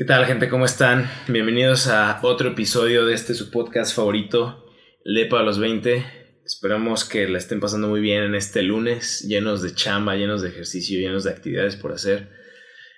[0.00, 0.48] ¿Qué tal, gente?
[0.48, 1.10] ¿Cómo están?
[1.28, 4.64] Bienvenidos a otro episodio de este su podcast favorito,
[5.04, 6.06] Lepa a los 20.
[6.42, 10.48] Esperamos que la estén pasando muy bien en este lunes, llenos de chamba, llenos de
[10.48, 12.30] ejercicio, llenos de actividades por hacer.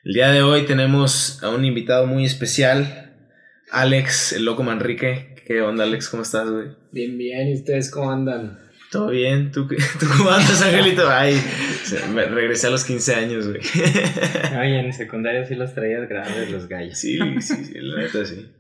[0.04, 3.16] El día de hoy tenemos a un invitado muy especial,
[3.72, 5.34] Alex, el loco Manrique.
[5.44, 6.08] ¿Qué onda, Alex?
[6.08, 6.68] ¿Cómo estás, güey?
[6.92, 7.48] Bien, bien.
[7.48, 8.60] ¿Y ustedes cómo andan?
[8.92, 9.50] ¿Todo bien?
[9.50, 9.66] ¿Tú,
[9.98, 11.10] tú cómo andas, Angelito?
[11.10, 11.34] Ay,
[12.12, 13.60] me regresé a los 15 años, güey.
[14.60, 16.98] Oye, en secundaria sí los traías grandes los gallos.
[16.98, 18.50] Sí, sí, sí, la neta sí.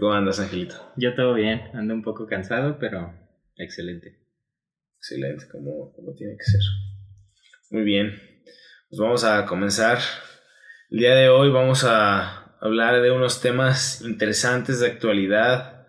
[0.00, 0.92] ¿Cómo andas, Angelito?
[0.96, 3.12] Yo todo bien, ando un poco cansado, pero
[3.56, 4.18] excelente.
[4.98, 6.60] Excelente, como, como tiene que ser.
[7.70, 8.18] Muy bien.
[8.88, 9.98] Pues vamos a comenzar.
[10.90, 15.86] El día de hoy vamos a hablar de unos temas interesantes de actualidad.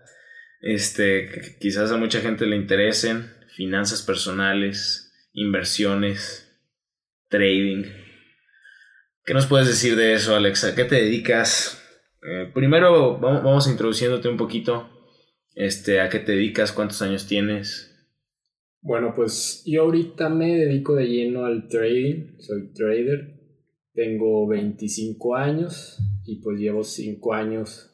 [0.59, 3.32] Este, que quizás a mucha gente le interesen.
[3.55, 6.45] Finanzas personales, inversiones,
[7.29, 7.84] trading.
[9.25, 10.70] ¿Qué nos puedes decir de eso, Alexa?
[10.70, 11.81] ¿A qué te dedicas?
[12.21, 14.89] Eh, primero vamos, introduciéndote un poquito.
[15.55, 16.71] Este, ¿a qué te dedicas?
[16.71, 17.91] ¿Cuántos años tienes?
[18.82, 22.37] Bueno, pues yo ahorita me dedico de lleno al trading.
[22.40, 23.34] Soy trader.
[23.93, 27.91] Tengo 25 años y pues llevo 5 años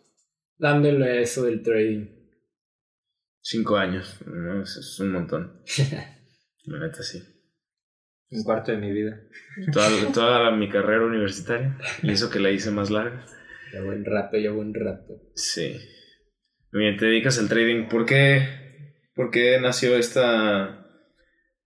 [0.58, 2.08] dándole a eso del trading.
[3.42, 4.62] Cinco años, ¿no?
[4.62, 5.64] Es, es un montón.
[6.66, 7.20] La neta, sí.
[8.32, 9.22] Un cuarto de mi vida.
[9.74, 11.78] Toda, toda mi carrera universitaria.
[12.02, 13.26] Y eso que la hice más larga.
[13.74, 15.22] Ya buen rato, ya buen rato.
[15.36, 15.78] Sí.
[16.72, 17.90] Bien, te dedicas al trading.
[17.90, 18.42] ¿Por qué,
[19.16, 20.88] por qué nació esta,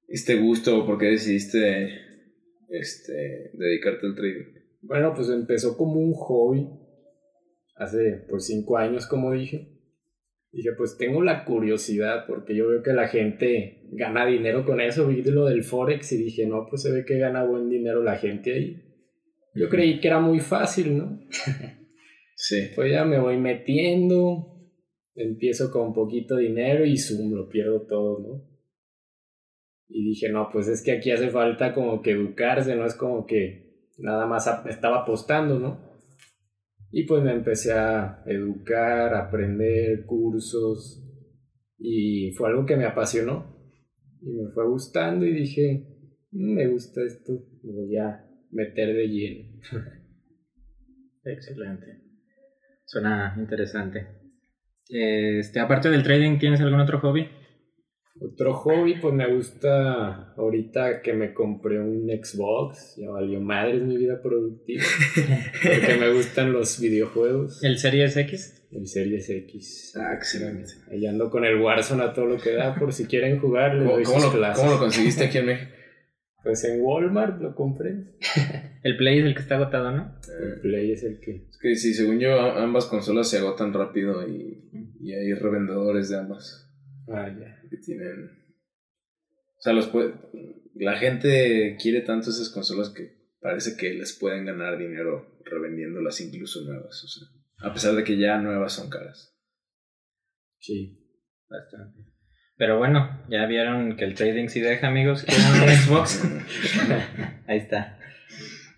[0.08, 0.80] este gusto?
[0.80, 2.00] ¿O por qué decidiste
[2.70, 4.46] este, dedicarte al trading?
[4.82, 6.68] Bueno, pues empezó como un hobby.
[7.76, 9.75] Hace pues 5 años, como dije.
[10.56, 15.06] Dije, pues tengo la curiosidad porque yo veo que la gente gana dinero con eso.
[15.06, 18.16] Vi lo del Forex y dije, no, pues se ve que gana buen dinero la
[18.16, 18.82] gente ahí.
[19.54, 21.20] Yo creí que era muy fácil, ¿no?
[22.38, 22.70] Sí.
[22.74, 24.72] Pues ya me voy metiendo,
[25.14, 28.50] empiezo con poquito dinero y zoom, lo pierdo todo, ¿no?
[29.90, 33.26] Y dije, no, pues es que aquí hace falta como que educarse, no es como
[33.26, 35.85] que nada más estaba apostando, ¿no?
[36.98, 41.04] Y pues me empecé a educar, a aprender cursos
[41.78, 43.54] y fue algo que me apasionó
[44.22, 45.90] y me fue gustando y dije,
[46.32, 49.60] "Mm, me gusta esto, me voy a meter de lleno.
[51.26, 52.02] Excelente.
[52.86, 54.08] Suena interesante.
[54.88, 57.28] Este, aparte del trading, ¿tienes algún otro hobby?
[58.18, 63.98] Otro hobby, pues me gusta ahorita que me compré un Xbox, ya valió madre mi
[63.98, 64.84] vida productiva,
[65.62, 68.62] porque me gustan los videojuegos, ¿El Series X?
[68.72, 69.94] el Series X.
[69.98, 70.70] Ah, excelente.
[70.92, 73.84] Ahí ando con el Warzone a todo lo que da, por si quieren jugar, les
[73.84, 74.60] ¿Cómo, doy cómo sus lo, clases.
[74.64, 75.72] cómo lo conseguiste aquí en México?
[76.44, 78.18] Pues en Walmart lo compré.
[78.84, 80.16] El Play es el que está agotado, ¿no?
[80.40, 81.48] El Play es el que...
[81.50, 84.70] Es que sí, según yo, ambas consolas se agotan rápido y,
[85.02, 86.72] y hay revendedores de ambas.
[87.08, 87.60] Ah, ya.
[87.76, 88.30] Que tienen.
[89.58, 90.14] O sea, los puede-
[90.76, 96.62] la gente quiere tanto esas consolas que parece que les pueden ganar dinero revendiéndolas incluso
[96.66, 97.04] nuevas.
[97.04, 99.38] O sea, a pesar de que ya nuevas son caras.
[100.60, 101.02] Sí.
[101.48, 102.12] Bastante.
[102.58, 105.24] Pero bueno, ya vieron que el trading sí deja, amigos.
[105.28, 106.24] ¿Quieren un Xbox?
[107.48, 108.00] Ahí está.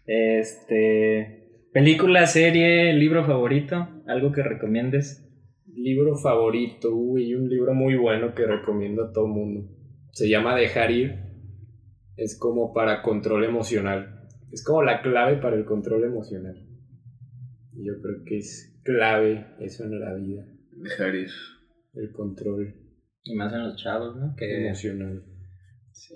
[0.05, 1.43] Este.
[1.73, 5.26] Película, serie, libro favorito, algo que recomiendes.
[5.77, 9.69] Libro favorito, uy, un libro muy bueno que recomiendo a todo mundo.
[10.11, 11.15] Se llama Dejar ir.
[12.15, 14.27] Es como para control emocional.
[14.51, 16.55] Es como la clave para el control emocional.
[17.73, 21.29] Y Yo creo que es clave eso en la vida, Dejar ir.
[21.93, 22.73] el control
[23.23, 24.33] Y más en los chavos, ¿no?
[24.35, 25.23] Que emocional.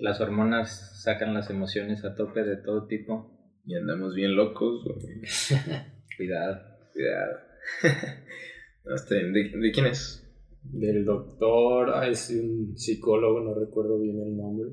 [0.00, 3.30] las hormonas sacan las emociones a tope de todo tipo.
[3.64, 4.82] Y andamos bien locos.
[4.84, 5.20] güey.
[6.16, 6.60] Cuidado.
[6.92, 7.38] Cuidado.
[8.84, 9.32] Bien.
[9.32, 10.18] ¿De, de quién es?
[10.62, 14.70] Del doctor, ah, es un psicólogo, no recuerdo bien el nombre.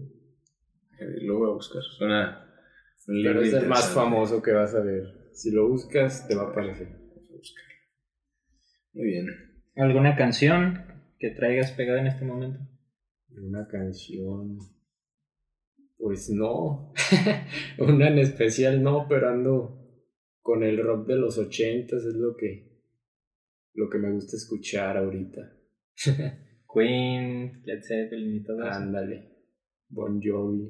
[1.00, 1.82] Eh, Lo voy a buscar.
[1.82, 2.46] Suena.
[3.08, 5.30] un Pero es el más famoso que vas a ver.
[5.34, 6.88] Si lo buscas, te va a aparecer.
[6.88, 7.74] Vamos a buscarlo.
[8.94, 9.28] Muy bien.
[9.76, 10.86] ¿Alguna canción
[11.18, 12.60] que traigas pegada en este momento?
[13.30, 14.60] Una canción.
[15.98, 16.94] Pues no.
[17.78, 19.80] Una en especial no, pero ando
[20.42, 22.69] con el rock de los ochentas, es lo que,
[23.80, 25.54] lo que me gusta escuchar ahorita.
[26.74, 28.72] Queen, Led Zeppelin y todo eso.
[28.72, 29.38] Ándale.
[29.88, 30.70] Bon Jovi.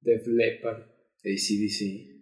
[0.00, 0.82] Def Leppard.
[1.18, 2.18] ACDC.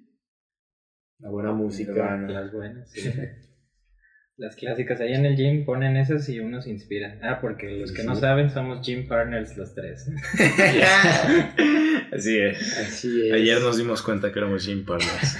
[1.20, 1.92] La buena música.
[1.92, 2.28] Nirvana.
[2.28, 3.08] Las buenas, sí.
[4.38, 5.00] Las clásicas.
[5.00, 7.18] Ahí en el gym ponen esas y uno se inspira.
[7.22, 10.10] Ah, porque los que no saben somos gym partners los tres.
[12.12, 12.78] Así es.
[12.78, 13.32] Así es.
[13.32, 15.38] Ayer nos dimos cuenta que éramos gym partners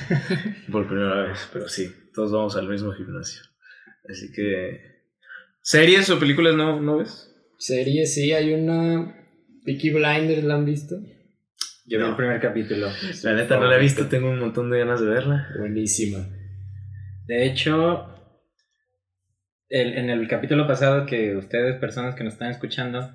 [0.73, 3.43] por primera vez, pero sí, todos vamos al mismo gimnasio.
[4.09, 4.81] Así que.
[5.63, 7.35] ¿Series o películas no, no ves?
[7.59, 9.15] Serie, sí, hay una.
[9.65, 10.97] Peaky Blinders, ¿la han visto?
[11.87, 12.89] Yo vi el primer capítulo.
[13.23, 15.49] La neta no la he visto, tengo un montón de ganas de verla.
[15.59, 16.19] Buenísima.
[17.27, 18.13] De hecho,
[19.69, 23.11] el- en el capítulo pasado que ustedes, personas que nos están escuchando,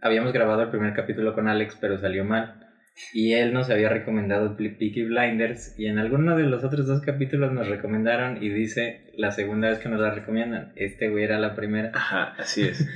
[0.00, 2.66] habíamos grabado el primer capítulo con Alex, pero salió mal.
[3.12, 7.52] Y él nos había recomendado Peaky Blinders y en alguno de los otros dos capítulos
[7.52, 10.72] nos recomendaron y dice la segunda vez que nos la recomiendan.
[10.76, 11.90] Este güey era la primera.
[11.94, 12.86] Ajá, así es.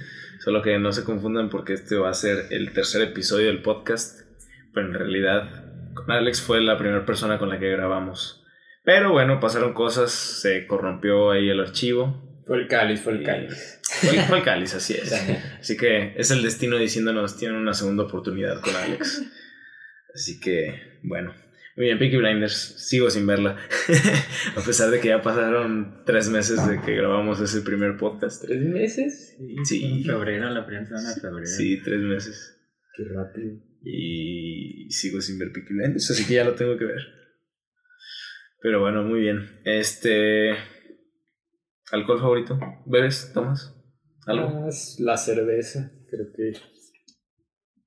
[0.40, 4.20] Solo que no se confundan porque este va a ser el tercer episodio del podcast.
[4.72, 8.44] Pero en realidad, con Alex fue la primera persona con la que grabamos.
[8.84, 12.42] Pero bueno, pasaron cosas, se corrompió ahí el archivo.
[12.46, 13.80] Fue el cáliz, fue el cáliz.
[13.82, 15.12] Fue, fue el cáliz, así es.
[15.60, 19.22] Así que es el destino diciéndonos, tienen una segunda oportunidad con Alex.
[20.14, 21.34] Así que, bueno.
[21.76, 22.54] Muy bien, Peaky Blinders,
[22.88, 23.56] sigo sin verla.
[24.56, 28.44] A pesar de que ya pasaron tres meses de que grabamos ese primer podcast.
[28.44, 29.36] ¿Tres meses?
[29.64, 29.84] Sí.
[29.84, 31.46] En febrero, la primera semana de febrero.
[31.46, 32.60] Sí, tres meses.
[32.96, 33.58] Qué rápido.
[33.82, 37.00] Y sigo sin ver Peaky Blinders, así que ya lo tengo que ver.
[38.60, 39.60] Pero bueno, muy bien.
[39.64, 40.52] Este.
[41.90, 42.58] ¿Alcohol favorito?
[42.86, 43.32] ¿Bebes?
[43.34, 43.74] ¿Tomas?
[44.26, 44.68] ¿Algo?
[45.00, 46.52] La cerveza, creo que.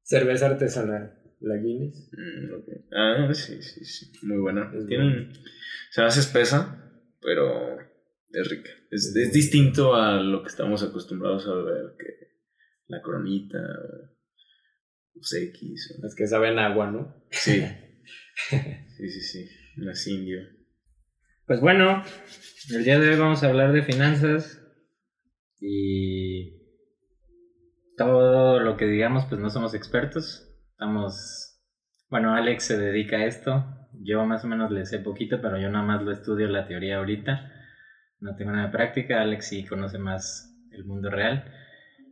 [0.04, 2.10] Cerveza artesanal, la Guinness.
[2.14, 2.94] Mm.
[2.94, 4.12] Ah, sí, sí, sí.
[4.26, 4.72] Muy buena.
[4.76, 5.34] Es Tiene un-
[5.92, 6.92] Se hace espesa,
[7.22, 7.80] pero
[8.32, 8.70] es rica.
[8.92, 12.28] Es, es distinto a lo que estamos acostumbrados a ver, que
[12.88, 13.58] la coronita,
[15.14, 15.96] los X.
[15.98, 17.24] o- Las que saben agua, ¿no?
[17.32, 17.62] Sí.
[18.98, 19.50] Sí, sí, sí.
[19.78, 20.40] Las indio.
[21.46, 22.04] Pues bueno,
[22.74, 24.60] el día de hoy vamos a hablar de finanzas
[25.60, 26.58] y
[27.96, 30.47] todo lo que digamos pues no somos expertos.
[30.80, 31.60] Estamos,
[32.08, 35.72] bueno, Alex se dedica a esto, yo más o menos le sé poquito, pero yo
[35.72, 37.52] nada más lo estudio la teoría ahorita.
[38.20, 41.52] No tengo nada de práctica, Alex sí conoce más el mundo real.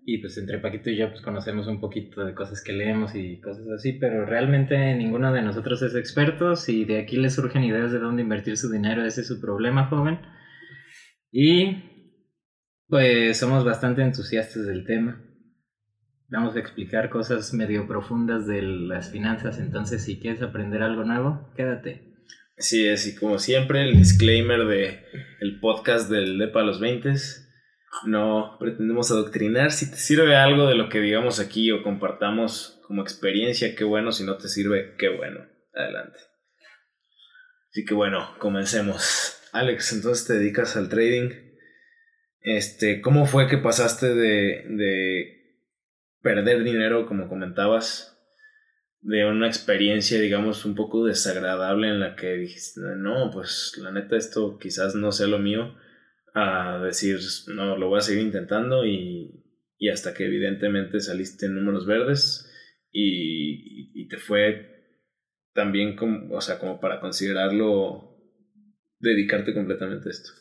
[0.04, 3.40] Y pues entre Paquito y yo pues conocemos un poquito de cosas que leemos y
[3.40, 6.56] cosas así, pero realmente ninguno de nosotros es experto.
[6.56, 9.86] Si de aquí le surgen ideas de dónde invertir su dinero, ese es su problema,
[9.86, 10.22] joven.
[11.32, 11.84] Y
[12.88, 15.22] pues somos bastante entusiastas del tema.
[16.30, 21.52] Vamos a explicar cosas medio profundas de las finanzas, entonces si quieres aprender algo nuevo,
[21.56, 22.16] quédate.
[22.58, 25.04] Sí, es, y como siempre, el disclaimer de
[25.42, 27.14] el podcast del DEPA a los 20
[28.06, 29.72] no pretendemos adoctrinar.
[29.72, 34.12] Si te sirve algo de lo que digamos aquí o compartamos como experiencia, qué bueno.
[34.12, 35.46] Si no te sirve, qué bueno.
[35.74, 36.20] Adelante.
[37.70, 39.42] Así que bueno, comencemos.
[39.52, 41.30] Alex, entonces te dedicas al trading.
[42.42, 45.35] Este, ¿cómo fue que pasaste de, de
[46.26, 48.20] perder dinero, como comentabas,
[49.02, 54.18] de una experiencia, digamos, un poco desagradable en la que dijiste, no, pues la neta
[54.18, 55.76] esto quizás no sea lo mío,
[56.34, 57.20] a decir,
[57.54, 59.46] no, lo voy a seguir intentando y,
[59.78, 62.52] y hasta que evidentemente saliste en números verdes
[62.92, 64.72] y, y te fue
[65.54, 68.18] también como, o sea, como para considerarlo,
[68.98, 70.32] dedicarte completamente a esto.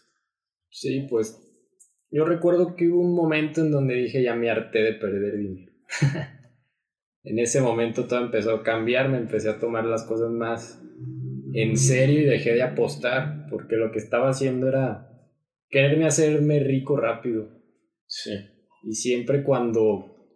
[0.70, 1.38] Sí, pues
[2.10, 5.73] yo recuerdo que hubo un momento en donde dije ya me harté de perder dinero.
[7.22, 10.82] en ese momento todo empezó a cambiar, me empecé a tomar las cosas más
[11.52, 15.10] en serio y dejé de apostar porque lo que estaba haciendo era
[15.69, 17.48] quererme hacerme rico rápido.
[18.06, 18.32] Sí.
[18.82, 20.29] Y siempre cuando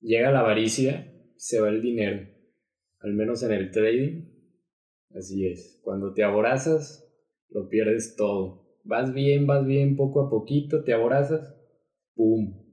[0.00, 2.26] llega la avaricia, se va el dinero.
[3.00, 4.30] Al menos en el trading.
[5.14, 5.80] Así es.
[5.82, 7.04] Cuando te aborazas,
[7.50, 8.78] lo pierdes todo.
[8.84, 11.56] Vas bien, vas bien, poco a poquito, te aborazas,
[12.14, 12.63] ¡pum!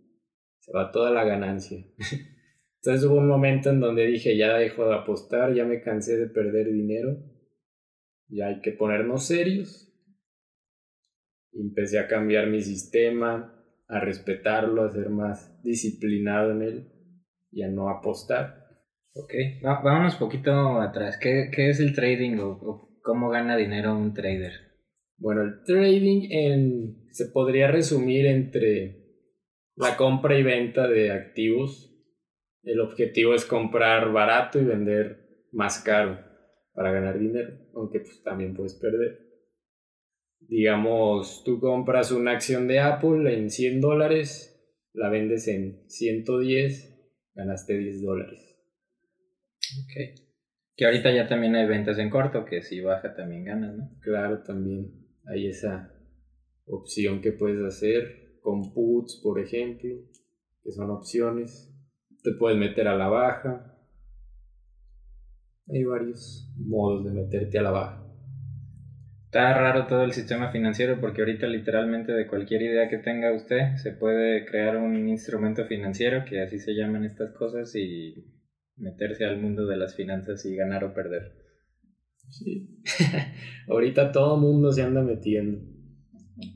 [0.62, 1.86] Se va toda la ganancia.
[2.77, 6.27] Entonces hubo un momento en donde dije, ya dejo de apostar, ya me cansé de
[6.27, 7.18] perder dinero,
[8.30, 9.88] ya hay que ponernos serios.
[11.53, 13.53] Y empecé a cambiar mi sistema,
[13.88, 16.91] a respetarlo, a ser más disciplinado en él
[17.51, 18.68] y a no apostar.
[19.13, 19.34] Ok,
[19.65, 21.18] Va- vámonos poquito atrás.
[21.18, 24.53] ¿Qué, qué es el trading o, o cómo gana dinero un trader?
[25.18, 29.00] Bueno, el trading en, se podría resumir entre
[29.75, 31.88] la compra y venta de activos.
[32.63, 36.20] El objetivo es comprar barato y vender más caro
[36.74, 39.20] para ganar dinero, aunque pues también puedes perder.
[40.40, 44.51] Digamos, tú compras una acción de Apple en 100 dólares,
[44.94, 46.92] la vendes en 110,
[47.36, 48.40] ganaste 10 dólares.
[49.84, 50.22] Ok.
[50.75, 53.98] Que ahorita ya también hay ventas en corto, que si baja también ganas, ¿no?
[54.01, 55.94] Claro, también hay esa
[56.66, 59.89] opción que puedes hacer con puts, por ejemplo,
[60.63, 61.74] que son opciones.
[62.24, 63.77] Te puedes meter a la baja.
[65.67, 68.01] Hay varios modos de meterte a la baja.
[69.31, 73.77] Está raro todo el sistema financiero porque ahorita literalmente de cualquier idea que tenga usted
[73.77, 78.25] se puede crear un instrumento financiero, que así se llaman estas cosas, y
[78.75, 81.31] meterse al mundo de las finanzas y ganar o perder.
[82.29, 82.81] Sí.
[83.69, 85.62] ahorita todo mundo se anda metiendo.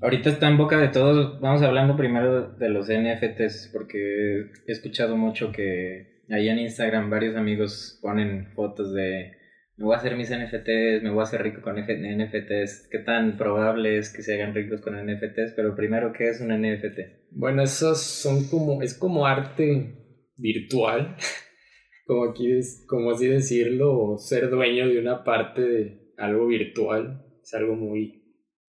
[0.01, 1.39] Ahorita está en boca de todos.
[1.41, 7.35] Vamos hablando primero de los NFTs, porque he escuchado mucho que ahí en Instagram varios
[7.35, 9.33] amigos ponen fotos de
[9.77, 12.87] me voy a hacer mis NFTs, me voy a hacer rico con NFTs.
[12.89, 15.53] ¿Qué tan probable es que se hagan ricos con NFTs?
[15.55, 17.27] Pero primero, ¿qué es un NFT?
[17.31, 21.17] Bueno, esos son como, es como arte virtual,
[22.07, 27.25] como, quieres, como así decirlo, ser dueño de una parte de algo virtual.
[27.43, 28.24] Es algo muy,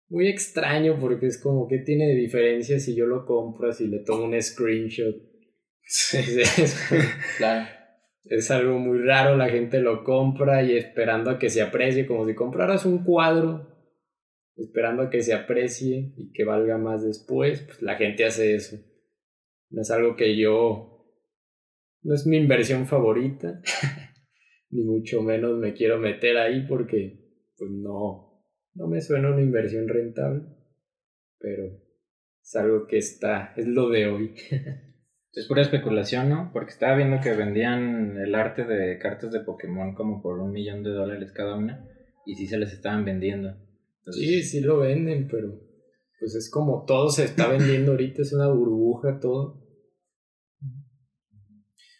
[0.10, 4.00] muy extraño porque es como que tiene de diferencia si yo lo compro, si le
[4.00, 5.16] tomo un screenshot.
[5.84, 6.18] Sí.
[6.58, 6.76] Es,
[7.38, 7.68] claro.
[8.26, 12.28] Es algo muy raro, la gente lo compra y esperando a que se aprecie, como
[12.28, 13.68] si compraras un cuadro,
[14.56, 18.78] esperando a que se aprecie y que valga más después, pues la gente hace eso.
[19.70, 21.06] No es algo que yo,
[22.02, 23.62] no es mi inversión favorita,
[24.72, 27.20] ni mucho menos me quiero meter ahí porque
[27.58, 28.25] pues no,
[28.76, 30.44] no me suena una inversión rentable,
[31.40, 31.82] pero
[32.42, 34.36] es algo que está, es lo de hoy.
[35.38, 36.50] Es pura especulación, ¿no?
[36.54, 40.82] Porque estaba viendo que vendían el arte de cartas de Pokémon como por un millón
[40.82, 41.90] de dólares cada una
[42.26, 43.54] y sí se les estaban vendiendo.
[44.12, 45.60] Sí, sí lo venden, pero
[46.22, 49.62] pues es como todo se está vendiendo ahorita, es una burbuja todo.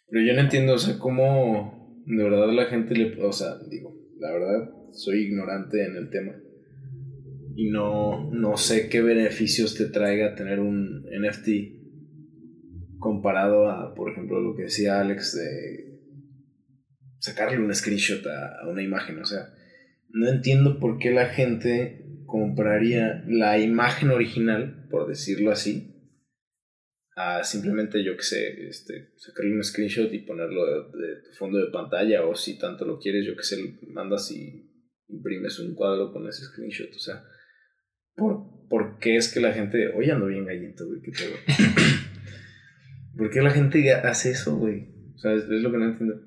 [0.08, 3.22] Pero yo no entiendo, o sea, cómo de verdad la gente le...
[3.22, 6.42] O sea, digo, la verdad soy ignorante en el tema
[7.56, 14.42] y no, no sé qué beneficios te traiga tener un NFT comparado a, por ejemplo,
[14.42, 15.86] lo que decía Alex de
[17.20, 19.20] sacarle un screenshot a, una imagen.
[19.20, 19.54] O sea,
[20.10, 25.94] no entiendo por qué la gente compraría la imagen original, por decirlo así,
[27.16, 32.26] a simplemente, yo que sé, este, sacarle un screenshot y ponerlo de, fondo de pantalla,
[32.26, 33.56] o si tanto lo quieres, yo que sé,
[33.88, 34.70] mandas y
[35.08, 36.94] imprimes un cuadro con ese screenshot.
[36.94, 37.24] O sea,
[38.16, 41.12] ¿por, ¿por qué es que la gente, oye, ando bien gallito, güey, qué
[43.18, 44.88] ¿Por qué la gente hace eso, güey?
[45.16, 46.22] O sea, es, lo que no entiendo.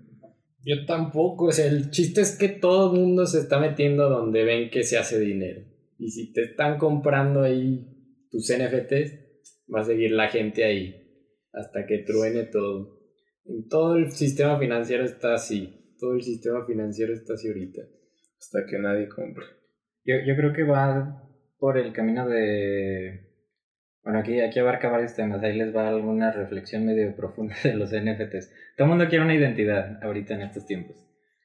[0.64, 4.44] Yo tampoco, o sea, el chiste es que todo el mundo se está metiendo donde
[4.44, 5.62] ven que se hace dinero.
[5.98, 7.86] Y si te están comprando ahí
[8.30, 9.14] tus NFTs,
[9.74, 10.94] va a seguir la gente ahí
[11.52, 12.98] hasta que truene todo.
[13.44, 15.94] En todo el sistema financiero está así.
[15.98, 17.82] Todo el sistema financiero está así ahorita.
[18.38, 19.44] Hasta que nadie compre.
[20.04, 21.27] Yo, yo creo que va
[21.58, 23.28] por el camino de
[24.08, 25.42] bueno, aquí, aquí abarca varios temas.
[25.42, 28.50] Ahí les va alguna reflexión medio profunda de los NFTs.
[28.74, 30.96] Todo el mundo quiere una identidad ahorita en estos tiempos.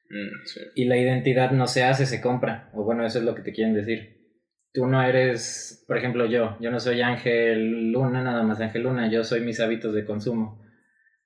[0.08, 2.70] Mm, y la identidad no se hace, se compra.
[2.72, 4.14] O bueno, eso es lo que te quieren decir.
[4.72, 6.56] Tú no eres, por ejemplo, yo.
[6.58, 9.10] Yo no soy Ángel Luna, nada más Ángel Luna.
[9.10, 10.64] Yo soy mis hábitos de consumo.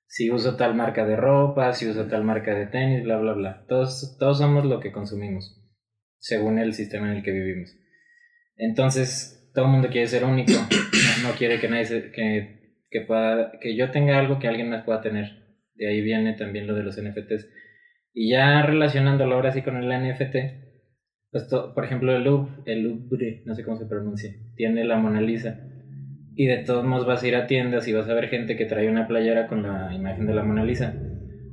[0.07, 3.65] Si uso tal marca de ropa, si uso tal marca de tenis, bla, bla, bla.
[3.69, 5.63] Todos, todos somos lo que consumimos,
[6.17, 7.75] según el sistema en el que vivimos.
[8.59, 10.51] Entonces, todo el mundo quiere ser único
[11.23, 15.01] no quiere que nadie que, que, pueda, que yo tenga algo que alguien más pueda
[15.01, 15.31] tener.
[15.75, 17.49] De ahí viene también lo de los NFTs.
[18.13, 20.35] Y ya relacionándolo ahora sí con el NFT,
[21.31, 25.21] pues por ejemplo el Louvre, el Louvre, no sé cómo se pronuncia, tiene la Mona
[25.21, 25.61] Lisa.
[26.35, 28.65] Y de todos modos vas a ir a tiendas y vas a ver gente que
[28.65, 30.95] trae una playera con la imagen de la Mona Lisa.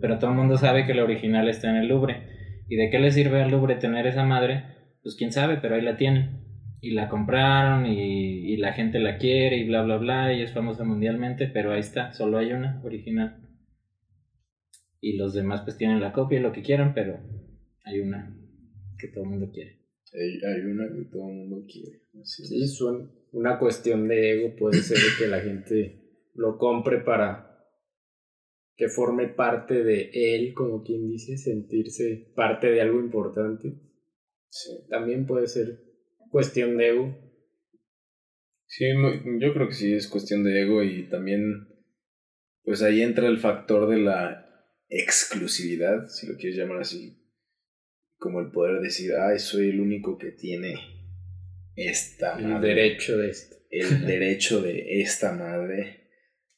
[0.01, 2.23] Pero todo el mundo sabe que la original está en el Louvre.
[2.69, 4.65] ¿Y de qué le sirve al Louvre tener esa madre?
[5.03, 6.46] Pues quién sabe, pero ahí la tienen
[6.87, 10.53] y la compraron y, y, la gente la quiere y bla bla bla y es
[10.53, 13.43] famosa mundialmente, pero ahí está, solo hay una original.
[15.01, 17.19] Y los demás pues tienen la copia y lo que quieran, pero
[17.85, 18.39] hay una
[18.99, 19.81] que todo el mundo quiere.
[20.13, 22.03] Hay, una que todo el mundo quiere.
[22.23, 27.65] sí, son una cuestión de ego, puede ser que la gente lo compre para
[28.77, 33.75] que forme parte de él, como quien dice, sentirse parte de algo importante.
[34.49, 34.87] Sí.
[34.89, 35.86] También puede ser
[36.31, 37.27] cuestión de ego.
[38.67, 38.85] Sí,
[39.39, 41.69] yo creo que sí es cuestión de ego y también,
[42.65, 44.47] pues ahí entra el factor de la
[44.89, 47.17] exclusividad, si lo quieres llamar así,
[48.19, 50.75] como el poder decir, ay, soy el único que tiene
[51.77, 53.57] esta el derecho de esto.
[53.71, 56.03] El derecho de esta madre.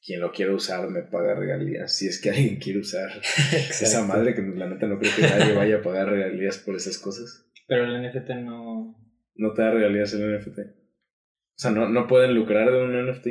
[0.01, 1.95] Quien lo quiera usar me paga regalías.
[1.95, 3.11] Si es que alguien quiere usar
[3.53, 6.99] esa madre, que la neta no creo que nadie vaya a pagar regalías por esas
[6.99, 7.51] cosas.
[7.67, 8.97] Pero el NFT no,
[9.39, 10.59] no te da regalías el NFT.
[10.59, 13.27] O sea, no, no pueden lucrar de un NFT.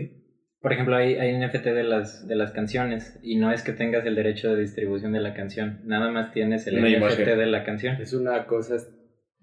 [0.60, 4.06] Por ejemplo, hay, hay NFT de las, de las canciones y no es que tengas
[4.06, 7.38] el derecho de distribución de la canción, nada más tienes el Una NFT imagen.
[7.38, 8.02] de la canción.
[8.02, 8.76] Es una cosa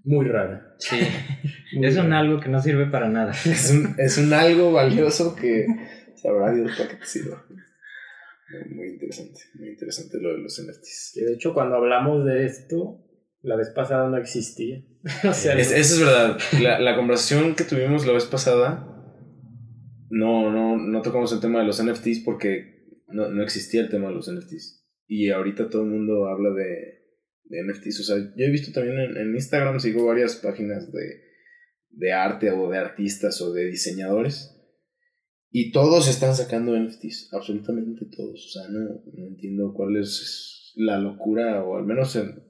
[0.03, 0.75] muy rara.
[0.79, 0.97] Sí,
[1.77, 3.33] Muy es un algo que no sirve para nada.
[3.33, 5.67] Es un, es un algo valioso que
[6.15, 7.45] sabrá Dios para qué te sirva.
[8.71, 11.13] Muy interesante, muy interesante lo de los NFTs.
[11.15, 13.01] Que de hecho, cuando hablamos de esto,
[13.45, 14.83] la vez pasada no existía.
[15.29, 16.39] o sea, Es- eso es verdad.
[16.63, 18.91] La, la conversación que tuvimos la vez pasada,
[20.11, 24.09] no, no, no tocamos el tema de los NFTs porque no, no existía el tema
[24.09, 24.85] de los NFTs.
[25.07, 27.03] Y ahorita todo el mundo habla de,
[27.45, 28.01] de NFTs.
[28.01, 31.21] O sea, yo he visto también en, en Instagram, sigo varias páginas de,
[31.91, 34.51] de arte o de artistas o de diseñadores.
[35.51, 38.47] Y todos están sacando NFTs, absolutamente todos.
[38.47, 38.81] O sea, no,
[39.13, 42.43] no entiendo cuál es la locura, o al menos en,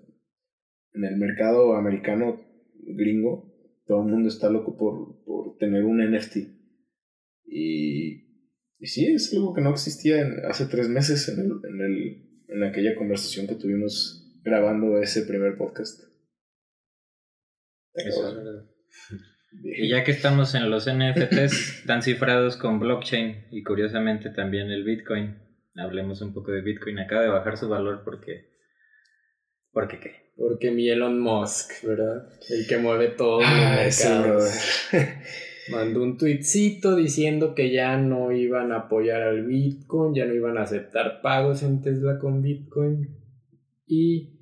[0.94, 2.40] en el mercado americano
[2.86, 3.52] gringo,
[3.86, 6.36] todo el mundo está loco por, por tener un NFT.
[7.46, 8.24] Y,
[8.78, 12.44] y sí, es algo que no existía en- hace tres meses en, el, en, el,
[12.48, 16.00] en aquella conversación que tuvimos grabando ese primer podcast.
[17.94, 18.70] Eso es verdad.
[19.62, 24.82] Y ya que estamos en los NFTs, están cifrados con blockchain y curiosamente también el
[24.84, 25.38] Bitcoin.
[25.76, 26.98] Hablemos un poco de Bitcoin.
[26.98, 28.53] Acaba de bajar su valor porque...
[29.74, 30.12] ¿Porque qué?
[30.36, 32.28] Porque mi Elon Musk, ¿verdad?
[32.48, 34.54] El que mueve todos los Ah, sí, mercados.
[35.72, 40.58] Mandó un tweetcito diciendo que ya no iban a apoyar al Bitcoin, ya no iban
[40.58, 43.18] a aceptar pagos en Tesla con Bitcoin.
[43.86, 44.34] Y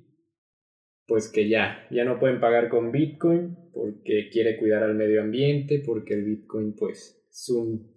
[1.07, 5.81] pues que ya, ya no pueden pagar con Bitcoin porque quiere cuidar al medio ambiente,
[5.85, 7.91] porque el Bitcoin pues es un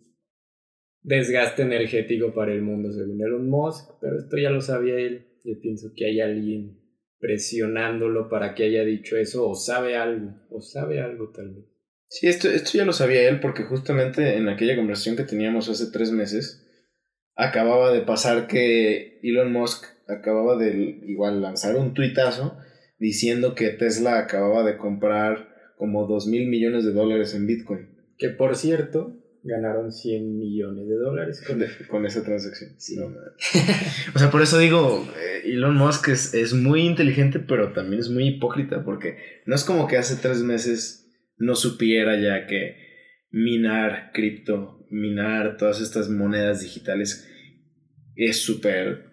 [1.03, 5.27] desgaste energético para el mundo según Elon Musk, pero esto ya lo sabía él.
[5.45, 6.86] Yo pienso que hay alguien
[7.27, 11.65] presionándolo para que haya dicho eso o sabe algo, o sabe algo tal vez.
[12.09, 15.91] Sí, esto, esto ya lo sabía él porque justamente en aquella conversación que teníamos hace
[15.91, 16.65] tres meses,
[17.35, 22.59] acababa de pasar que Elon Musk acababa de igual lanzar un tuitazo
[23.01, 28.29] diciendo que Tesla acababa de comprar como dos mil millones de dólares en Bitcoin Que
[28.29, 32.75] por cierto, ganaron 100 millones de dólares con con, con esa transacción.
[32.79, 32.97] Sí.
[32.97, 33.07] No,
[34.15, 38.11] o sea, por eso digo, eh, Elon Musk es, es muy inteligente, pero también es
[38.11, 39.17] muy hipócrita, porque
[39.47, 42.77] no es como que hace tres meses no supiera ya que
[43.31, 47.29] minar cripto, minar todas estas monedas digitales
[48.15, 49.05] es súper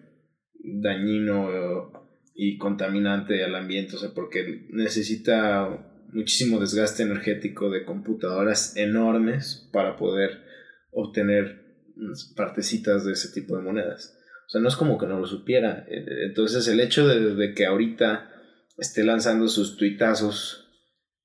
[0.54, 1.92] dañino
[2.34, 9.96] y contaminante al ambiente, o sea, porque necesita muchísimo desgaste energético de computadoras enormes para
[9.96, 10.42] poder
[10.90, 11.62] obtener
[11.96, 14.16] unas partecitas de ese tipo de monedas.
[14.46, 15.84] O sea, no es como que no lo supiera.
[15.88, 18.30] Eh, Entonces, el hecho de, de que ahorita
[18.78, 20.64] esté lanzando sus tuitazos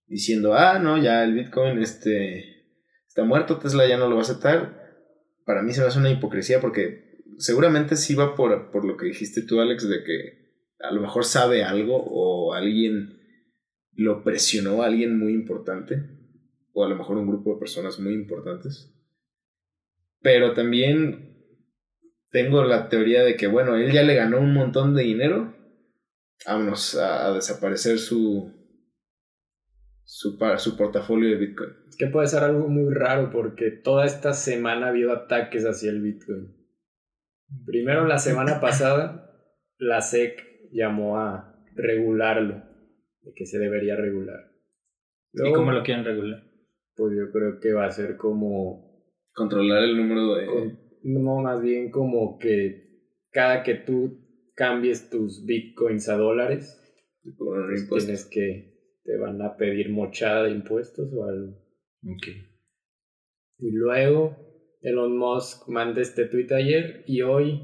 [0.08, 2.66] diciendo, ah, no, ya el Bitcoin este,
[3.08, 4.80] está muerto, Tesla ya no lo va a aceptar,
[5.46, 9.08] para mí se me hace una hipocresía porque seguramente sí va por, por lo que
[9.08, 10.50] dijiste tú, Alex, de que
[10.80, 13.19] a lo mejor sabe algo o alguien
[14.00, 16.04] lo presionó a alguien muy importante
[16.74, 18.96] o a lo mejor un grupo de personas muy importantes.
[20.22, 21.38] Pero también
[22.32, 25.54] tengo la teoría de que, bueno, él ya le ganó un montón de dinero.
[26.46, 28.54] Vámonos a, a desaparecer su,
[30.04, 31.70] su, su portafolio de Bitcoin.
[31.98, 36.02] Que puede ser algo muy raro porque toda esta semana ha habido ataques hacia el
[36.02, 36.56] Bitcoin.
[37.66, 39.34] Primero, la semana pasada,
[39.78, 42.64] la SEC llamó a regularlo,
[43.30, 44.52] de que se debería regular.
[45.34, 46.44] ¿Y cómo lo quieren regular?
[46.96, 48.90] Pues yo creo que va a ser como
[49.34, 50.46] Controlar el número de...
[50.46, 54.20] Con- no, más bien como que cada que tú
[54.54, 56.78] cambies tus bitcoins a dólares,
[57.24, 58.06] de cobrar pues impuestos.
[58.06, 61.54] tienes que, te van a pedir mochada de impuestos o algo.
[62.04, 62.28] Ok.
[63.60, 64.36] Y luego
[64.82, 67.62] Elon Musk manda este tweet ayer y hoy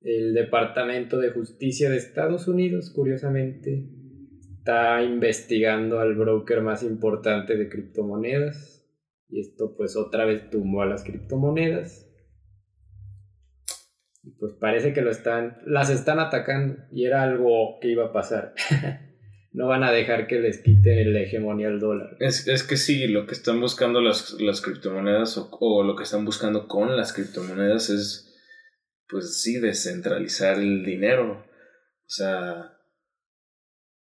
[0.00, 3.86] el Departamento de Justicia de Estados Unidos, curiosamente,
[4.64, 8.82] está investigando al broker más importante de criptomonedas.
[9.28, 12.10] Y esto pues otra vez tumbó a las criptomonedas.
[14.22, 18.12] Y pues parece que lo están, las están atacando y era algo que iba a
[18.14, 18.54] pasar.
[19.52, 22.16] no van a dejar que les quiten la hegemonía al dólar.
[22.20, 26.04] Es, es que sí, lo que están buscando las, las criptomonedas o, o lo que
[26.04, 28.34] están buscando con las criptomonedas es,
[29.10, 31.44] pues sí, descentralizar el dinero.
[32.06, 32.74] O sea,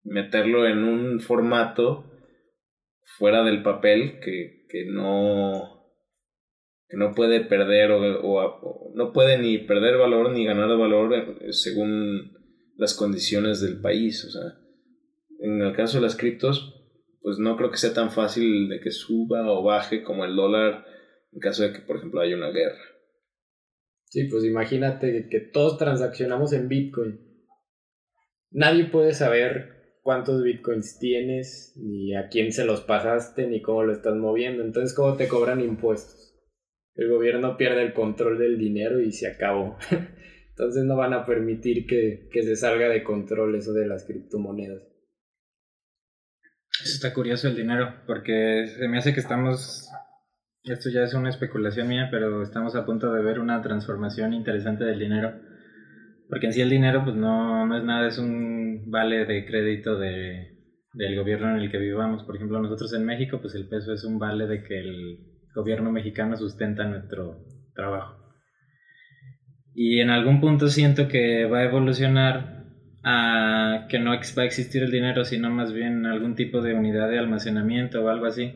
[0.03, 2.11] meterlo en un formato
[3.17, 5.81] fuera del papel que, que no
[6.87, 11.13] que no puede perder o, o- o no puede ni perder valor ni ganar valor
[11.13, 12.33] eh, según
[12.77, 14.23] las condiciones del país.
[14.25, 14.59] O sea,
[15.39, 16.81] en el caso de las criptos,
[17.21, 20.85] pues no creo que sea tan fácil de que suba o baje como el dólar
[21.31, 22.77] en caso de que, por ejemplo, haya una guerra.
[24.05, 27.19] Sí, pues imagínate que todos transaccionamos en Bitcoin.
[28.51, 33.93] Nadie puede saber cuántos Bitcoins tienes, ni a quién se los pasaste, ni cómo lo
[33.93, 34.63] estás moviendo.
[34.63, 36.35] Entonces, ¿cómo te cobran impuestos?
[36.93, 39.77] El gobierno pierde el control del dinero y se acabó.
[40.49, 44.83] Entonces no van a permitir que, que se salga de control eso de las criptomonedas.
[46.83, 49.89] Eso está curioso el dinero, porque se me hace que estamos,
[50.63, 54.83] esto ya es una especulación mía, pero estamos a punto de ver una transformación interesante
[54.83, 55.33] del dinero.
[56.29, 59.97] Porque en sí el dinero pues no, no es nada, es un vale de crédito
[59.97, 60.53] de,
[60.93, 62.23] del gobierno en el que vivamos.
[62.23, 65.17] Por ejemplo, nosotros en México pues el peso es un vale de que el
[65.53, 68.17] gobierno mexicano sustenta nuestro trabajo.
[69.75, 72.63] Y en algún punto siento que va a evolucionar
[73.03, 77.09] a que no va a existir el dinero, sino más bien algún tipo de unidad
[77.09, 78.53] de almacenamiento o algo así,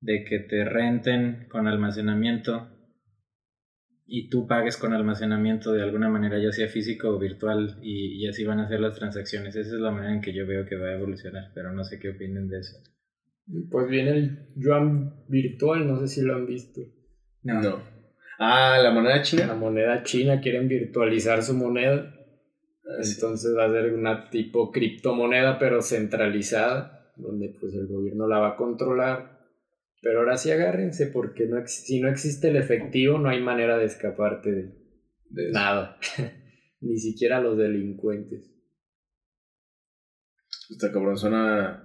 [0.00, 2.77] de que te renten con almacenamiento
[4.08, 8.44] y tú pagues con almacenamiento de alguna manera, ya sea físico o virtual, y, así
[8.44, 9.54] van a ser las transacciones.
[9.54, 11.98] Esa es la manera en que yo veo que va a evolucionar, pero no sé
[12.00, 12.78] qué opinen de eso.
[13.70, 16.80] Pues viene el yuan virtual, no sé si lo han visto.
[17.42, 17.98] no.
[18.40, 19.46] Ah, la moneda china.
[19.48, 22.14] La moneda china, quieren virtualizar su moneda
[22.88, 28.38] Ah, Entonces va a ser una tipo criptomoneda pero centralizada, donde pues el gobierno la
[28.38, 29.37] va a controlar.
[30.00, 33.84] Pero ahora sí agárrense porque no si no existe el efectivo no hay manera de
[33.84, 34.52] escaparte
[35.30, 35.98] de, nada,
[36.80, 38.54] ni siquiera los delincuentes.
[40.70, 41.84] Esta cabrón suena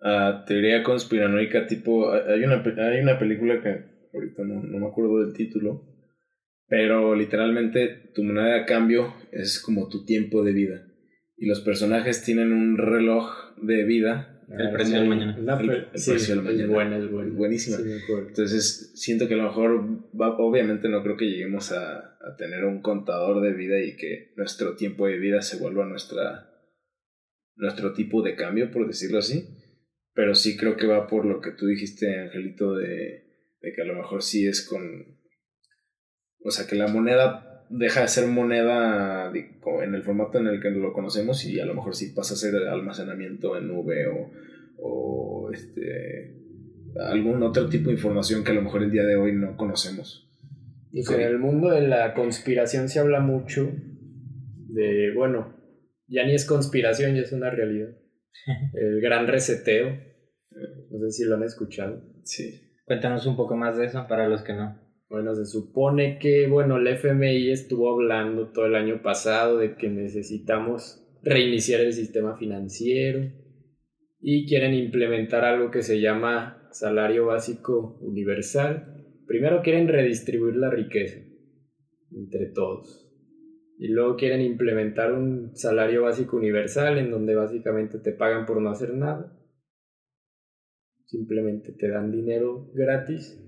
[0.00, 2.12] a teoría conspiranoica tipo...
[2.12, 5.96] Hay una, hay una película que ahorita no, no me acuerdo del título,
[6.68, 10.86] pero literalmente tu moneda de cambio es como tu tiempo de vida.
[11.36, 13.30] Y los personajes tienen un reloj
[13.62, 14.35] de vida.
[14.48, 15.36] El precio del mañana.
[15.36, 16.62] el, precio del mañana.
[16.62, 17.34] Es buena, es buena.
[17.34, 17.78] Buenísima.
[17.78, 20.04] Entonces siento que a lo mejor,
[20.38, 24.76] obviamente no creo que lleguemos a, a, tener un contador de vida y que nuestro
[24.76, 26.48] tiempo de vida se vuelva nuestra,
[27.56, 29.48] nuestro tipo de cambio, por decirlo así.
[30.14, 33.26] Pero sí creo que va por lo que tú dijiste, Angelito, de,
[33.60, 35.16] de que a lo mejor sí es con,
[36.46, 40.70] o sea, que la moneda deja de ser moneda en el formato en el que
[40.70, 44.30] lo conocemos y a lo mejor sí pasa a ser almacenamiento en nube o,
[44.78, 46.36] o este,
[47.00, 50.26] algún otro tipo de información que a lo mejor el día de hoy no conocemos.
[50.92, 53.70] Y en el mundo de la conspiración se habla mucho
[54.68, 55.54] de, bueno,
[56.08, 57.90] ya ni es conspiración, ya es una realidad.
[58.74, 59.98] El gran reseteo.
[60.90, 62.02] No sé si lo han escuchado.
[62.24, 62.62] Sí.
[62.86, 64.80] Cuéntanos un poco más de eso para los que no.
[65.08, 69.88] Bueno, se supone que, bueno, el FMI estuvo hablando todo el año pasado de que
[69.88, 73.30] necesitamos reiniciar el sistema financiero
[74.20, 79.04] y quieren implementar algo que se llama salario básico universal.
[79.28, 81.20] Primero quieren redistribuir la riqueza
[82.10, 83.04] entre todos.
[83.78, 88.70] Y luego quieren implementar un salario básico universal en donde básicamente te pagan por no
[88.70, 89.38] hacer nada.
[91.04, 93.45] Simplemente te dan dinero gratis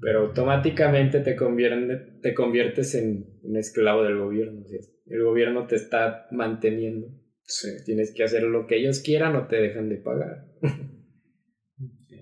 [0.00, 1.36] pero automáticamente te,
[2.22, 4.64] te conviertes en un esclavo del gobierno.
[5.06, 7.08] El gobierno te está manteniendo.
[7.84, 10.46] Tienes que hacer lo que ellos quieran o te dejan de pagar.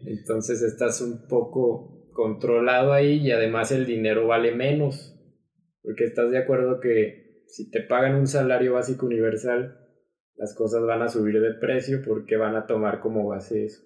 [0.06, 5.14] Entonces estás un poco controlado ahí y además el dinero vale menos.
[5.82, 9.78] Porque estás de acuerdo que si te pagan un salario básico universal,
[10.36, 13.82] las cosas van a subir de precio porque van a tomar como base eso.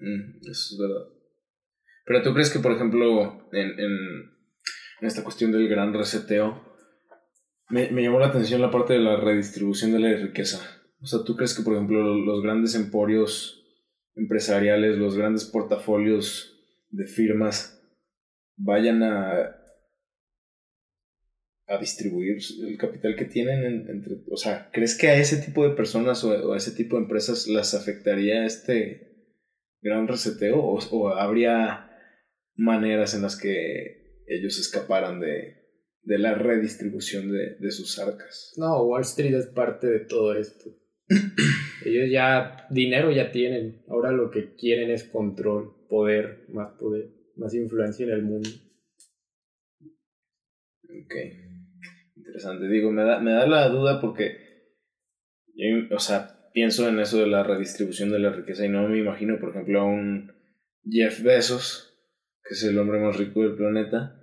[0.00, 1.17] Mm, eso es verdad.
[2.08, 4.30] Pero tú crees que, por ejemplo, en, en,
[5.02, 6.64] esta cuestión del gran reseteo,
[7.68, 10.58] me, me, llamó la atención la parte de la redistribución de la riqueza.
[11.02, 13.62] O sea, ¿tú crees que, por ejemplo, los grandes emporios
[14.16, 17.78] empresariales, los grandes portafolios de firmas
[18.56, 19.54] vayan a,
[21.66, 24.22] a distribuir el capital que tienen entre...
[24.30, 27.48] O sea, ¿crees que a ese tipo de personas o, a ese tipo de empresas
[27.48, 29.36] las afectaría este
[29.82, 30.58] gran reseteo?
[30.58, 31.87] ¿O, o habría
[32.58, 35.58] maneras en las que ellos escaparan de,
[36.02, 38.52] de la redistribución de, de, sus arcas.
[38.56, 40.70] No, Wall Street es parte de todo esto.
[41.86, 47.54] ellos ya dinero ya tienen, ahora lo que quieren es control, poder, más poder, más
[47.54, 48.50] influencia en el mundo.
[50.84, 51.14] Ok,
[52.16, 52.68] interesante.
[52.68, 54.36] Digo, me da, me da la duda porque,
[55.90, 59.38] o sea, pienso en eso de la redistribución de la riqueza y no me imagino,
[59.38, 60.32] por ejemplo, a un
[60.84, 61.87] Jeff Bezos
[62.48, 64.18] que es el hombre más rico del planeta,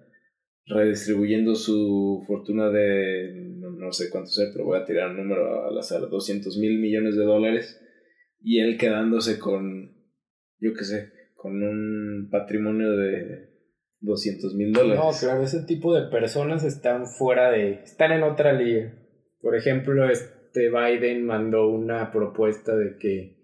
[0.66, 5.78] redistribuyendo su fortuna de no, sé cuánto sea, pero voy a tirar un número al
[5.78, 7.80] azar, 200 mil millones de dólares,
[8.42, 9.96] y él quedándose con,
[10.60, 13.50] yo qué sé, con un patrimonio de
[14.00, 15.00] 200 mil dólares.
[15.04, 17.82] No, claro, ese tipo de personas están fuera de...
[17.84, 18.92] están en otra liga.
[19.40, 23.35] Por ejemplo, este Biden mandó una propuesta de que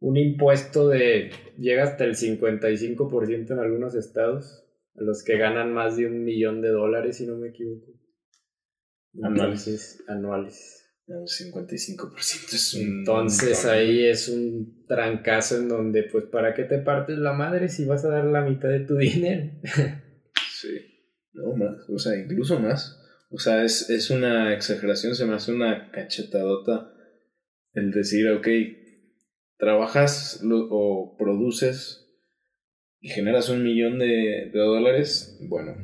[0.00, 5.96] un impuesto de llega hasta el 55% en algunos estados, a los que ganan más
[5.96, 7.92] de un millón de dólares, si no me equivoco.
[9.22, 10.02] Anuales.
[10.08, 10.82] anuales.
[11.06, 12.82] El 55% es un...
[12.82, 13.70] Entonces montón.
[13.70, 18.04] ahí es un trancazo en donde, pues, ¿para qué te partes la madre si vas
[18.04, 19.52] a dar la mitad de tu dinero?
[20.50, 20.68] Sí.
[21.32, 21.88] No, más.
[21.88, 23.00] O sea, incluso más.
[23.30, 26.92] O sea, es, es una exageración, se me hace una cachetadota
[27.72, 28.48] el decir, ok,
[29.58, 32.02] trabajas lo- o produces
[33.00, 35.76] y generas un millón de, de dólares, bueno,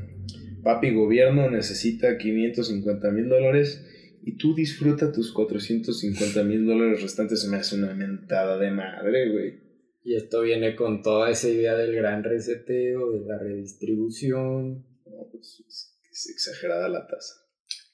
[0.63, 3.87] papi gobierno necesita 550 mil dólares
[4.25, 9.31] y tú disfruta tus 450 mil dólares restantes, se me hace una mentada de madre,
[9.31, 9.61] güey.
[10.05, 14.85] Y esto viene con toda esa idea del gran reseteo, de la redistribución.
[15.07, 17.35] No, pues, es, es exagerada la tasa.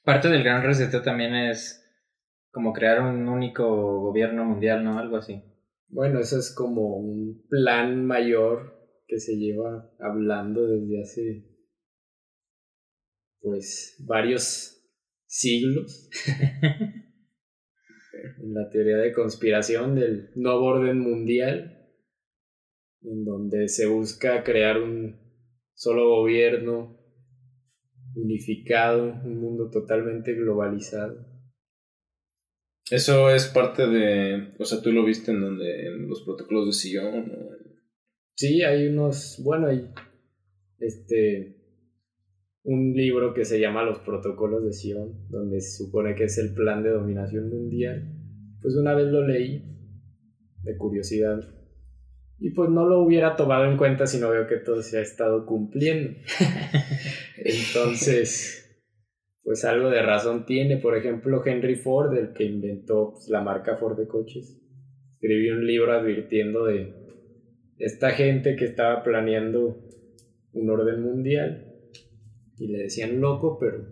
[0.05, 1.85] Parte del gran reseteo también es
[2.51, 4.99] como crear un único gobierno mundial, ¿no?
[4.99, 5.43] Algo así.
[5.89, 11.45] Bueno, eso es como un plan mayor que se lleva hablando desde hace
[13.41, 14.85] pues varios
[15.27, 16.11] siglos
[18.43, 21.79] en la teoría de conspiración del nuevo orden mundial
[23.03, 25.19] en donde se busca crear un
[25.75, 26.99] solo gobierno
[28.15, 31.38] unificado, un mundo totalmente globalizado.
[32.91, 36.73] Eso es parte de, o sea, tú lo viste en donde, en los protocolos de
[36.73, 37.35] Sion, ¿no?
[38.35, 39.91] Sí, hay unos, bueno, hay
[40.79, 41.57] este
[42.63, 46.53] un libro que se llama Los Protocolos de Sion, donde se supone que es el
[46.53, 48.15] plan de dominación mundial.
[48.61, 49.65] Pues una vez lo leí
[50.63, 51.41] de curiosidad
[52.39, 55.01] y pues no lo hubiera tomado en cuenta si no veo que todo se ha
[55.01, 56.11] estado cumpliendo.
[57.39, 58.68] Entonces,
[59.49, 60.77] pues algo de razón tiene.
[60.77, 64.61] Por ejemplo, Henry Ford, el que inventó pues, la marca Ford de coches,
[65.15, 66.93] escribió un libro advirtiendo de
[67.79, 69.79] esta gente que estaba planeando
[70.53, 71.65] un orden mundial
[72.59, 73.87] y le decían loco, pero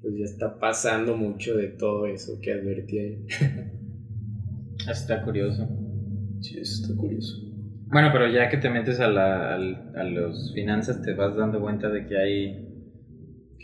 [0.00, 3.26] pues ya está pasando mucho de todo eso que advertí ahí.
[4.90, 5.68] Está curioso.
[6.40, 7.36] Sí, eso está curioso.
[7.88, 11.60] Bueno, pero ya que te metes a, la, al- a los finanzas te vas dando
[11.60, 12.69] cuenta de que hay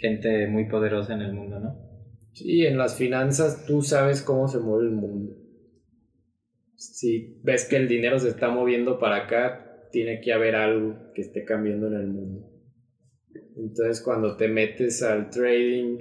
[0.01, 1.77] gente muy poderosa en el mundo, ¿no?
[2.33, 5.33] Sí, en las finanzas tú sabes cómo se mueve el mundo.
[6.77, 11.23] Si ves que el dinero se está moviendo para acá, tiene que haber algo que
[11.23, 12.47] esté cambiando en el mundo.
[13.57, 15.99] Entonces cuando te metes al trading,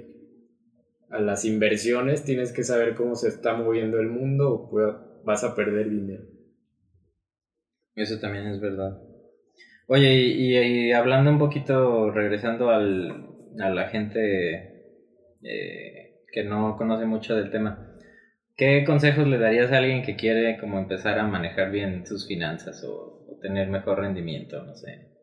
[1.10, 5.54] a las inversiones, tienes que saber cómo se está moviendo el mundo o vas a
[5.54, 6.24] perder dinero.
[7.96, 8.96] Eso también es verdad.
[9.88, 14.76] Oye, y, y- y hablando un poquito, regresando al, a la gente
[15.42, 17.96] eh, que no conoce mucho del tema,
[18.56, 22.82] ¿qué consejos le darías a alguien que quiere como empezar a manejar bien sus finanzas
[22.84, 24.62] o, o tener mejor rendimiento?
[24.62, 25.16] No sé.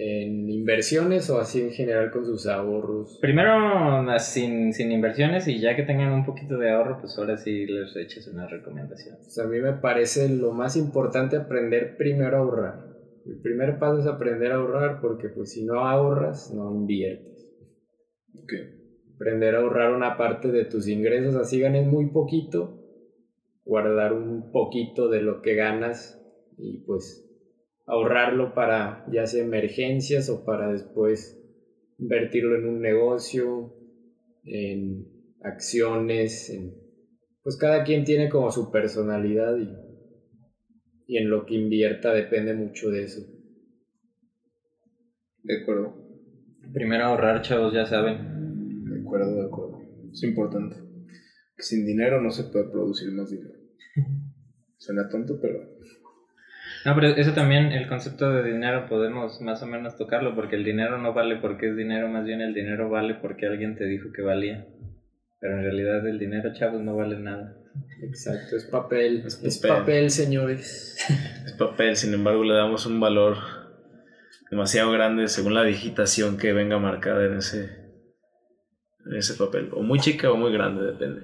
[0.00, 3.18] En inversiones o así en general con sus ahorros.
[3.20, 7.66] Primero sin, sin inversiones y ya que tengan un poquito de ahorro, pues ahora sí
[7.66, 9.16] les eches una recomendación.
[9.16, 12.88] Pues a mí me parece lo más importante aprender primero a ahorrar.
[13.24, 17.27] El primer paso es aprender a ahorrar porque pues si no ahorras, no inviertes.
[19.14, 22.78] Aprender a ahorrar una parte de tus ingresos, así ganes muy poquito,
[23.64, 26.18] guardar un poquito de lo que ganas
[26.56, 27.24] y pues
[27.86, 31.36] ahorrarlo para ya sea emergencias o para después
[31.98, 33.72] invertirlo en un negocio,
[34.44, 35.06] en
[35.42, 36.74] acciones, en
[37.42, 39.68] pues cada quien tiene como su personalidad y,
[41.06, 43.22] y en lo que invierta depende mucho de eso.
[45.42, 45.94] De acuerdo.
[46.72, 48.37] Primero ahorrar, chavos, ya saben.
[49.10, 49.78] De acuerdo, de acuerdo.
[50.12, 50.76] Es importante.
[51.56, 53.54] Que sin dinero no se puede producir más dinero.
[54.76, 55.58] Suena tonto, pero
[56.84, 60.64] No, pero eso también, el concepto de dinero podemos más o menos tocarlo, porque el
[60.64, 64.12] dinero no vale porque es dinero, más bien el dinero vale porque alguien te dijo
[64.12, 64.66] que valía.
[65.40, 67.56] Pero en realidad el dinero, chavos, no vale nada.
[68.02, 69.22] Exacto, es papel.
[69.26, 69.78] Es Es papel.
[69.78, 70.96] papel, señores.
[71.46, 71.96] es papel.
[71.96, 73.36] Sin embargo, le damos un valor
[74.50, 77.87] demasiado grande según la digitación que venga marcada en ese,
[79.06, 79.70] en ese papel.
[79.72, 81.22] O muy chica o muy grande, depende.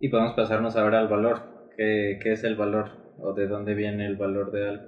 [0.00, 1.70] Y podemos pasarnos ahora al valor.
[1.76, 2.90] ¿Qué, qué es el valor?
[3.18, 4.84] ¿O de dónde viene el valor de algo?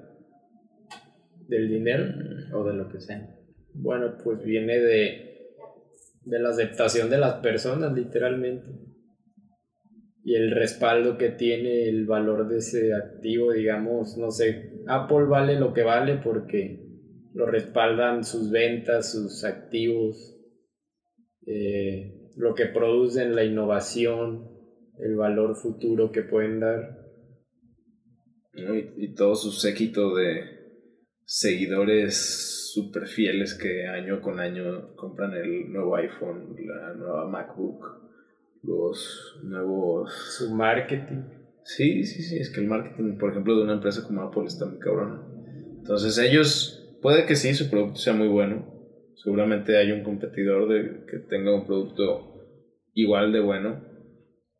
[1.48, 2.04] Del dinero.
[2.52, 3.34] O de lo que sea.
[3.74, 5.28] Bueno, pues viene de,
[6.24, 8.66] de la aceptación de las personas, literalmente.
[10.24, 15.58] Y el respaldo que tiene el valor de ese activo, digamos, no sé, Apple vale
[15.58, 16.86] lo que vale porque
[17.32, 20.37] lo respaldan sus ventas, sus activos,
[21.50, 24.48] eh, lo que producen, la innovación,
[24.98, 27.06] el valor futuro que pueden dar.
[28.54, 30.58] Y, y todo su séquito de
[31.24, 37.84] seguidores súper fieles que año con año compran el nuevo iPhone, la nueva MacBook,
[38.62, 40.12] los nuevos...
[40.38, 41.22] Su marketing.
[41.64, 44.66] Sí, sí, sí, es que el marketing, por ejemplo, de una empresa como Apple está
[44.66, 45.22] muy cabrona.
[45.78, 48.77] Entonces ellos, puede que sí, su producto sea muy bueno.
[49.22, 52.46] Seguramente hay un competidor de, que tenga un producto
[52.94, 53.84] igual de bueno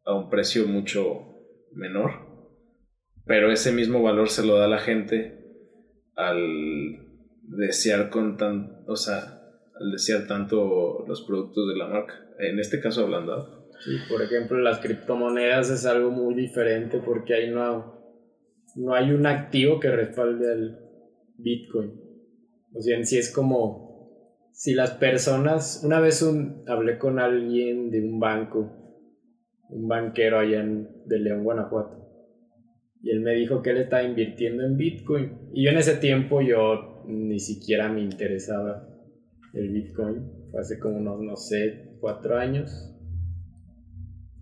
[0.04, 1.36] a un precio mucho
[1.72, 2.26] menor.
[3.24, 5.38] Pero ese mismo valor se lo da la gente
[6.16, 6.40] al
[7.42, 9.40] desear con tan, o sea,
[9.78, 12.14] al desear tanto los productos de la marca.
[12.38, 17.50] En este caso hablando Sí, por ejemplo, las criptomonedas es algo muy diferente porque ahí
[17.50, 17.96] no,
[18.74, 20.78] no hay un activo que respalde al
[21.36, 21.92] Bitcoin.
[22.74, 23.87] O sea, en sí es como
[24.58, 28.68] si las personas, una vez un, hablé con alguien de un banco,
[29.68, 31.96] un banquero allá en, de León, Guanajuato,
[33.00, 35.50] y él me dijo que él estaba invirtiendo en Bitcoin.
[35.54, 38.84] Y yo en ese tiempo yo ni siquiera me interesaba
[39.54, 40.28] el Bitcoin.
[40.50, 42.92] Fue hace como unos, no sé, cuatro años.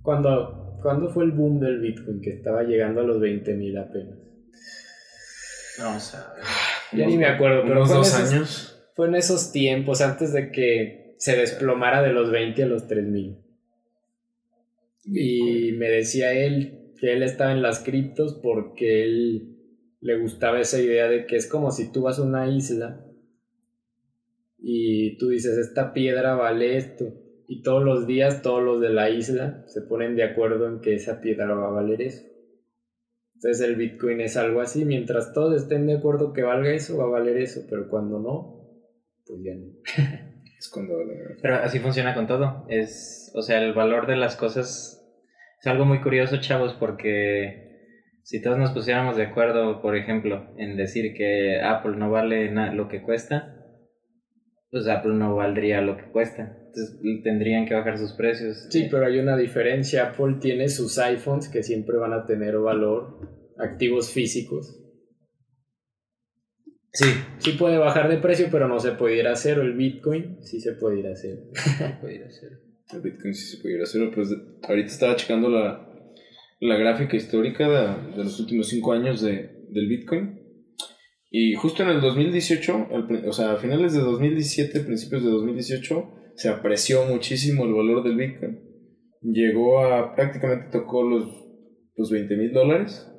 [0.00, 2.22] Cuando, ¿Cuándo fue el boom del Bitcoin?
[2.22, 4.18] Que estaba llegando a los 20 mil apenas.
[5.78, 6.44] Vamos a ver.
[7.00, 8.75] Ya ni me acuerdo, pero unos dos esos, años.
[8.96, 13.06] Fue en esos tiempos, antes de que se desplomara de los 20 a los 3
[13.06, 13.36] mil.
[15.04, 19.58] Y me decía él que él estaba en las criptos porque él
[20.00, 23.04] le gustaba esa idea de que es como si tú vas a una isla
[24.58, 27.12] y tú dices, esta piedra vale esto.
[27.46, 30.94] Y todos los días todos los de la isla se ponen de acuerdo en que
[30.94, 32.24] esa piedra va a valer eso.
[33.34, 37.04] Entonces el Bitcoin es algo así, mientras todos estén de acuerdo que valga eso, va
[37.04, 38.55] a valer eso, pero cuando no,
[39.26, 39.66] pues ya no.
[40.58, 40.94] Es cuando
[41.42, 42.64] Pero así funciona con todo.
[42.68, 45.06] Es, o sea, el valor de las cosas
[45.60, 47.66] es algo muy curioso, chavos, porque
[48.22, 52.88] si todos nos pusiéramos de acuerdo, por ejemplo, en decir que Apple no vale lo
[52.88, 53.56] que cuesta,
[54.70, 56.56] pues Apple no valdría lo que cuesta.
[56.66, 58.66] Entonces tendrían que bajar sus precios.
[58.70, 60.08] Sí, pero hay una diferencia.
[60.08, 63.20] Apple tiene sus iPhones que siempre van a tener valor,
[63.58, 64.85] activos físicos.
[66.96, 67.06] Sí,
[67.38, 69.62] Sí puede bajar de precio, pero no se puede ir a cero.
[69.62, 71.42] El Bitcoin sí se puede ir a cero.
[72.92, 75.86] El Bitcoin sí se pudiera hacerlo, pues de- ahorita estaba checando la,
[76.60, 80.40] la gráfica histórica de, de los últimos cinco años de, del Bitcoin.
[81.30, 85.30] Y justo en el 2018, al pri- o sea, a finales de 2017, principios de
[85.30, 88.58] 2018, se apreció muchísimo el valor del Bitcoin.
[89.22, 91.26] Llegó a prácticamente tocó los,
[91.96, 93.10] los 20 mil dólares.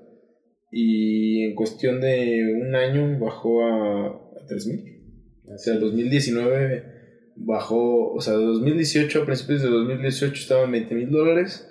[0.72, 4.98] Y en cuestión de un año bajó a, a 3 mil.
[5.46, 6.98] O sea, el 2019
[7.38, 11.70] bajó, o sea, de 2018 a principios de 2018 estaba en 20 mil dólares,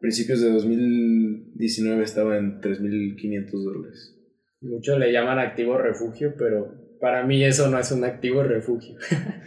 [0.00, 4.14] principios de 2019 estaba en 3.500 dólares.
[4.60, 8.96] Muchos le llaman activo refugio, pero para mí eso no es un activo refugio.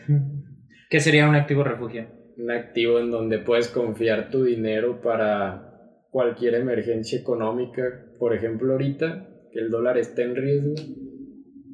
[0.90, 2.08] ¿Qué sería un activo refugio?
[2.38, 5.71] Un activo en donde puedes confiar tu dinero para
[6.12, 8.14] cualquier emergencia económica.
[8.20, 10.76] Por ejemplo, ahorita que el dólar está en riesgo,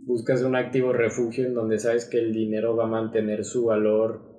[0.06, 4.38] buscas un activo refugio en donde sabes que el dinero va a mantener su valor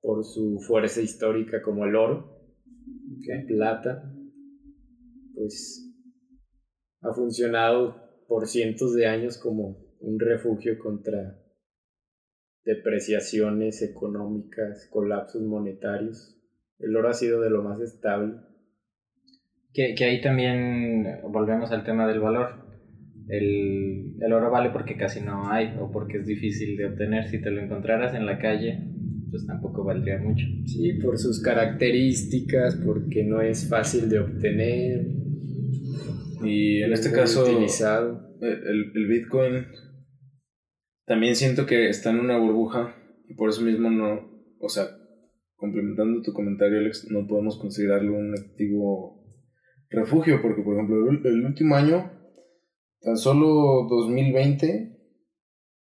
[0.00, 2.32] por su fuerza histórica como el oro,
[3.26, 4.14] la plata,
[5.34, 5.92] pues
[7.00, 7.96] ha funcionado
[8.28, 11.38] por cientos de años como un refugio contra
[12.64, 16.38] depreciaciones económicas, colapsos monetarios.
[16.78, 18.40] El oro ha sido de lo más estable.
[19.72, 22.66] Que, que ahí también volvemos al tema del valor.
[23.28, 27.28] El, el oro vale porque casi no hay o porque es difícil de obtener.
[27.28, 28.78] Si te lo encontraras en la calle,
[29.30, 30.44] pues tampoco valdría mucho.
[30.66, 35.06] Sí, por sus características, porque no es fácil de obtener.
[36.44, 38.36] Y en es este caso, utilizado.
[38.40, 39.66] el, el Bitcoin
[41.06, 42.94] también siento que está en una burbuja
[43.28, 44.30] y por eso mismo no,
[44.60, 44.84] o sea,
[45.56, 49.21] complementando tu comentario, Alex, no podemos considerarlo un activo
[49.92, 52.10] refugio, porque por ejemplo, el, el último año,
[53.00, 54.96] tan solo 2020,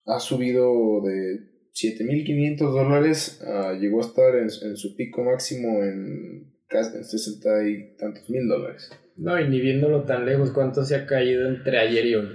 [0.06, 6.52] ha subido de 7.500 dólares, a- llegó a estar en, en su pico máximo en
[6.68, 8.90] casi en 60 y tantos mil dólares.
[9.16, 12.28] No, y ni viéndolo tan lejos, ¿cuánto se ha caído entre ayer y hoy?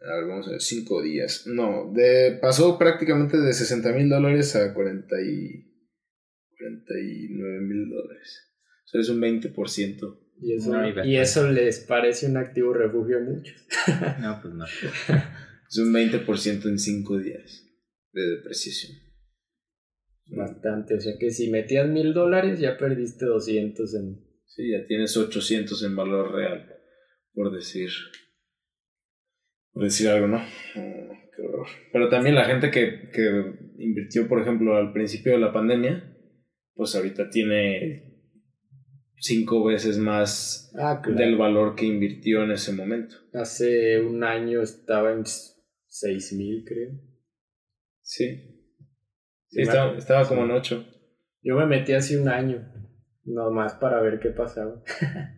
[0.00, 1.44] A ver, vamos a ver, 5 días.
[1.46, 5.64] No, de, pasó prácticamente de 60 mil dólares a 40 y,
[6.58, 8.47] 49 mil dólares.
[8.88, 10.18] O sea, es un 20%.
[10.40, 13.66] Y eso, No, y eso les parece un activo refugio a muchos.
[14.20, 14.64] No, pues no.
[14.64, 17.66] Es un 20% en 5 días
[18.12, 18.96] de depreciación.
[20.30, 24.24] Bastante, o sea que si metías mil dólares ya perdiste 200 en...
[24.46, 26.74] Sí, ya tienes 800 en valor real,
[27.34, 27.90] por decir,
[29.72, 30.38] por decir algo, ¿no?
[30.38, 31.66] Mm, qué horror.
[31.92, 36.14] Pero también la gente que, que invirtió, por ejemplo, al principio de la pandemia,
[36.74, 38.07] pues ahorita tiene
[39.20, 41.18] cinco veces más Ah, claro.
[41.18, 43.16] del valor que invirtió en ese momento.
[43.32, 45.24] Hace un año estaba en
[45.86, 46.90] 6 mil, creo.
[48.02, 48.54] Sí.
[49.50, 50.28] Estaba, me- estaba sí.
[50.28, 50.86] como en 8.
[51.42, 52.70] Yo me metí hace un año,
[53.24, 54.82] nomás para ver qué pasaba.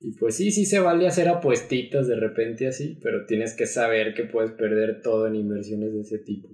[0.00, 4.14] y pues sí, sí se vale hacer apuestitas de repente así, pero tienes que saber
[4.14, 6.48] que puedes perder todo en inversiones de ese tipo.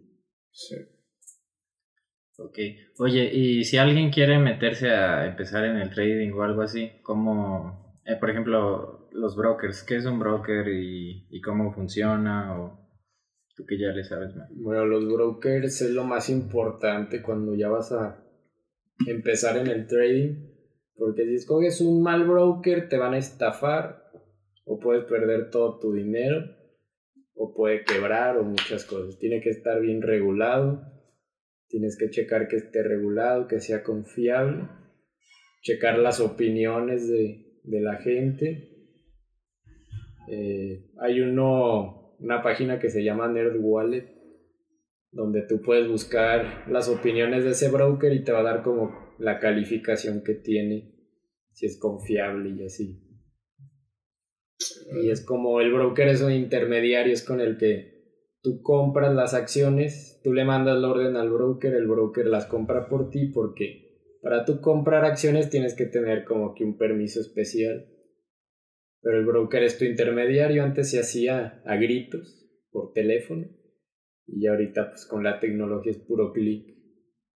[0.52, 0.76] Sí.
[2.41, 2.59] Ok.
[2.99, 8.01] Oye, y si alguien quiere meterse a empezar en el trading o algo así, ¿cómo,
[8.07, 12.59] eh, por ejemplo, los brokers, qué es un broker y, y cómo funciona?
[12.59, 12.80] O
[13.55, 14.49] tú que ya le sabes más.
[14.55, 18.24] Bueno, los brokers es lo más importante cuando ya vas a
[19.07, 20.34] empezar en el trading,
[20.97, 24.11] porque si escoges un mal broker te van a estafar
[24.64, 26.57] o puedes perder todo tu dinero
[27.34, 29.18] o puede quebrar o muchas cosas.
[29.18, 30.99] Tiene que estar bien regulado,
[31.70, 34.68] tienes que checar que esté regulado, que sea confiable,
[35.62, 38.68] checar las opiniones de, de la gente.
[40.28, 44.08] Eh, hay uno, una página que se llama Nerd Wallet,
[45.12, 49.14] donde tú puedes buscar las opiniones de ese broker y te va a dar como
[49.18, 50.94] la calificación que tiene,
[51.52, 53.06] si es confiable y así.
[55.02, 57.99] Y es como el broker es un intermediario, es con el que
[58.43, 62.88] tú compras las acciones, tú le mandas la orden al broker, el broker las compra
[62.88, 67.86] por ti porque para tú comprar acciones tienes que tener como que un permiso especial.
[69.03, 73.47] Pero el broker es tu intermediario, antes se hacía a gritos por teléfono
[74.26, 76.76] y ahorita pues con la tecnología es puro clic,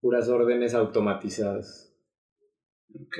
[0.00, 1.90] puras órdenes automatizadas.
[2.94, 3.16] Ok.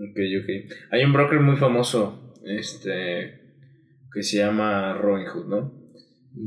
[0.00, 0.72] Ok, ok.
[0.92, 3.64] Hay un broker muy famoso, este,
[4.12, 5.77] que se llama Robinhood, ¿no?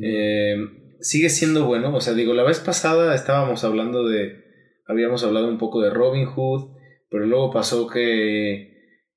[0.02, 0.56] Eh,
[1.00, 4.44] sigue siendo bueno, o sea, digo, la vez pasada estábamos hablando de,
[4.88, 6.76] habíamos hablado un poco de Robinhood,
[7.10, 8.72] pero luego pasó que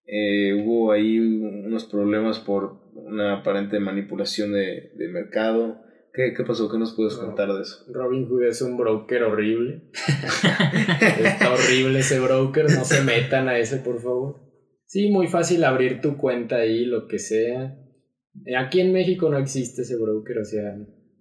[0.06, 5.80] eh, hubo ahí unos problemas por una aparente manipulación de, de mercado.
[6.12, 6.70] ¿Qué, ¿Qué pasó?
[6.70, 7.26] ¿Qué nos puedes No.
[7.26, 7.84] contar de eso?
[7.92, 9.90] Robinhood es un broker horrible.
[11.20, 14.36] Está horrible ese broker, no se metan a ese, por favor.
[14.86, 17.76] Sí, muy fácil abrir tu cuenta ahí, lo que sea.
[18.58, 20.76] Aquí en México no existe ese broker, o sea,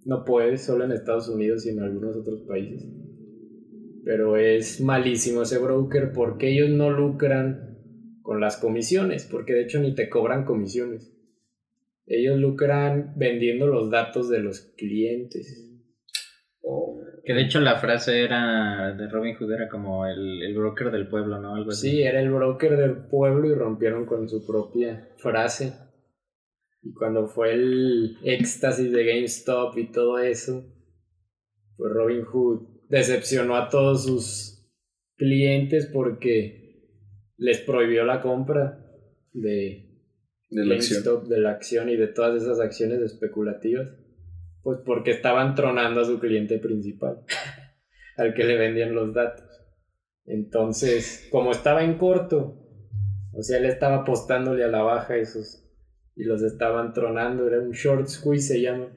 [0.06, 2.86] no puedes, solo en Estados Unidos y en algunos otros países.
[4.04, 7.78] Pero es malísimo ese broker porque ellos no lucran
[8.22, 11.14] con las comisiones, porque de hecho ni te cobran comisiones.
[12.06, 15.70] Ellos lucran vendiendo los datos de los clientes.
[16.62, 20.92] Oh, Que de hecho la frase era de Robin Hood era como el, el broker
[20.92, 21.56] del pueblo, ¿no?
[21.56, 21.92] Algo así.
[21.92, 25.74] Sí, era el broker del pueblo y rompieron con su propia frase.
[26.84, 30.66] Y cuando fue el éxtasis de GameStop y todo eso,
[31.78, 34.70] pues Robin Hood decepcionó a todos sus
[35.16, 36.62] clientes porque
[37.38, 38.86] les prohibió la compra
[39.32, 39.94] de
[40.54, 41.04] de la acción.
[41.04, 43.90] GameStop, de la acción y de todas esas acciones especulativas.
[44.62, 47.26] Pues porque estaban tronando a su cliente principal,
[48.18, 49.46] al que le vendían los datos.
[50.26, 52.60] Entonces, como estaba en corto,
[53.34, 55.63] o sea, él estaba apostándole a la baja esos
[56.16, 58.96] y los estaban tronando, era un short squeeze se llama,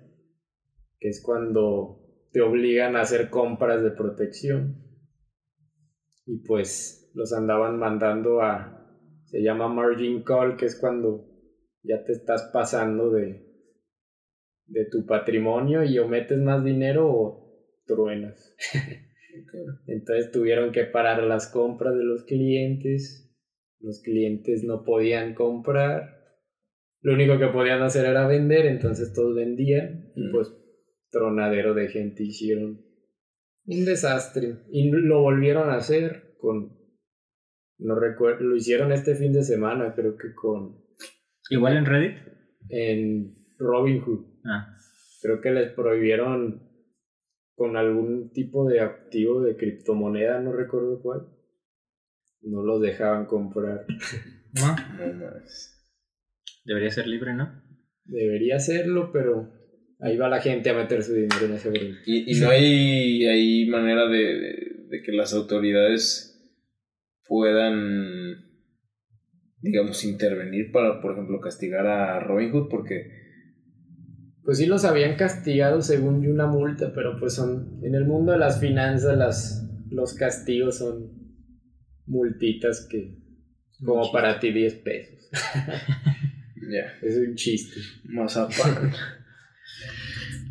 [0.98, 2.02] que es cuando
[2.32, 4.82] te obligan a hacer compras de protección.
[6.26, 8.86] Y pues los andaban mandando a,
[9.24, 11.26] se llama margin call, que es cuando
[11.82, 13.46] ya te estás pasando de,
[14.66, 18.54] de tu patrimonio y o metes más dinero o truenas.
[19.86, 23.34] Entonces tuvieron que parar las compras de los clientes.
[23.80, 26.15] Los clientes no podían comprar.
[27.06, 30.10] Lo único que podían hacer era vender, entonces todos vendían.
[30.16, 30.52] Y pues
[31.08, 32.84] tronadero de gente hicieron.
[33.64, 34.64] Un desastre.
[34.72, 36.76] Y lo volvieron a hacer con...
[37.78, 40.82] No recuerdo, lo hicieron este fin de semana, creo que con...
[41.48, 42.16] Igual en Reddit.
[42.70, 44.26] En Robinhood.
[44.44, 44.76] Ah,
[45.22, 46.68] Creo que les prohibieron
[47.54, 51.28] con algún tipo de activo de criptomoneda, no recuerdo cuál.
[52.42, 53.86] No los dejaban comprar.
[54.54, 55.75] no, No más.
[56.66, 57.62] Debería ser libre, ¿no?
[58.04, 59.52] Debería hacerlo, pero
[60.00, 61.98] ahí va la gente a meter su dinero en ese brinco.
[62.06, 66.32] Y, y no hay, hay manera de, de- de que las autoridades
[67.26, 68.36] puedan,
[69.60, 73.10] digamos, intervenir para, por ejemplo, castigar a Robin Hood, porque
[74.44, 78.30] Pues sí los habían castigado según yo una multa, pero pues son en el mundo
[78.32, 81.10] de las finanzas las los castigos son
[82.06, 83.18] multitas que
[83.84, 85.28] como para ti 10 pesos.
[86.70, 86.92] Ya.
[87.02, 87.80] Es un chiste.
[88.04, 88.92] Mazapán.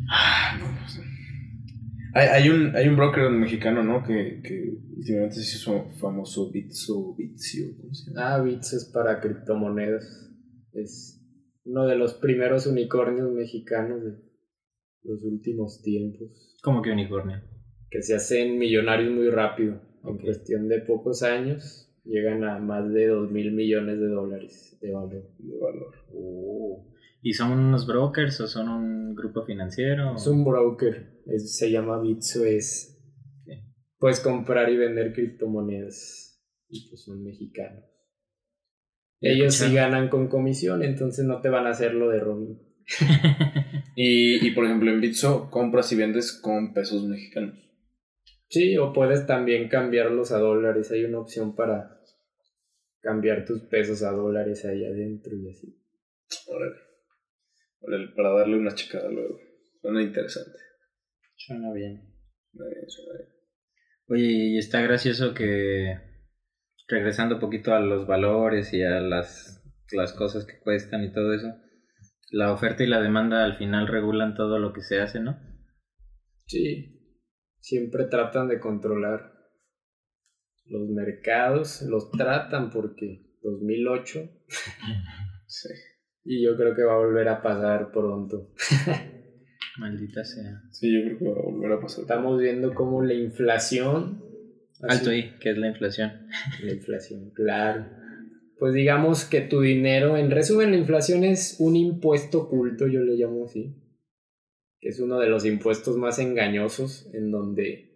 [0.08, 1.00] Ah, no, no sé.
[2.14, 4.04] Hay, hay, un, hay un broker mexicano, ¿no?
[4.04, 8.36] Que, que últimamente se hizo famoso Bitso, ¿cómo se llama?
[8.36, 10.32] Ah, Bits es para criptomonedas.
[10.72, 11.20] Es
[11.64, 14.12] uno de los primeros unicornios mexicanos de
[15.02, 16.56] los últimos tiempos.
[16.62, 17.42] Como que unicornio.
[17.90, 19.82] Que se hacen millonarios muy rápido.
[20.04, 24.92] En cuestión de pocos años llegan a más de 2 mil millones de dólares de
[24.92, 25.30] valor.
[25.38, 25.94] De valor.
[26.12, 26.92] Oh.
[27.22, 30.14] ¿Y son unos brokers o son un grupo financiero?
[30.14, 32.98] Es un broker, es- se llama Bitso, es...
[33.42, 33.52] Ok.
[33.98, 37.84] Puedes comprar y vender criptomonedas y pues son mexicanos.
[39.20, 42.58] Ellos sí ganan con comisión, entonces no te van a hacer lo de Robin.
[43.98, 47.54] Y, y por ejemplo, en Bitso compras y vendes con pesos mexicanos.
[48.48, 50.90] Sí, o puedes también cambiarlos a dólares.
[50.90, 51.95] Hay una opción para
[53.06, 55.80] cambiar tus pesos a dólares ahí adentro y así.
[56.48, 56.74] Órale.
[57.80, 59.38] Órale, para darle una checada luego.
[59.80, 60.58] Suena interesante.
[61.36, 62.02] Suena bien.
[62.50, 63.28] Suena bien, suena bien.
[64.08, 65.94] Oye, y está gracioso que
[66.88, 71.32] regresando un poquito a los valores y a las, las cosas que cuestan y todo
[71.32, 71.54] eso,
[72.32, 75.38] la oferta y la demanda al final regulan todo lo que se hace, ¿no?
[76.46, 77.22] Sí,
[77.60, 79.35] siempre tratan de controlar
[80.68, 84.28] los mercados, los tratan porque 2008
[85.46, 85.68] Sí.
[86.24, 88.52] y yo creo que va a volver a pasar pronto.
[89.78, 90.62] Maldita sea.
[90.70, 92.02] Sí, yo creo que va a volver a pasar.
[92.02, 94.24] Estamos viendo cómo la inflación...
[94.82, 96.26] Alto ahí, que es la inflación.
[96.62, 97.86] La inflación, claro.
[98.58, 103.14] Pues digamos que tu dinero, en resumen, la inflación es un impuesto oculto, yo le
[103.16, 103.74] llamo así,
[104.80, 107.95] que es uno de los impuestos más engañosos en donde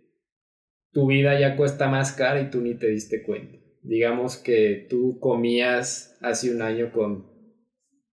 [0.93, 3.59] tu vida ya cuesta más cara y tú ni te diste cuenta.
[3.83, 7.27] Digamos que tú comías hace un año con,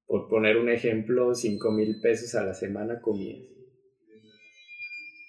[0.06, 3.40] por poner un ejemplo, 5 mil pesos a la semana comías.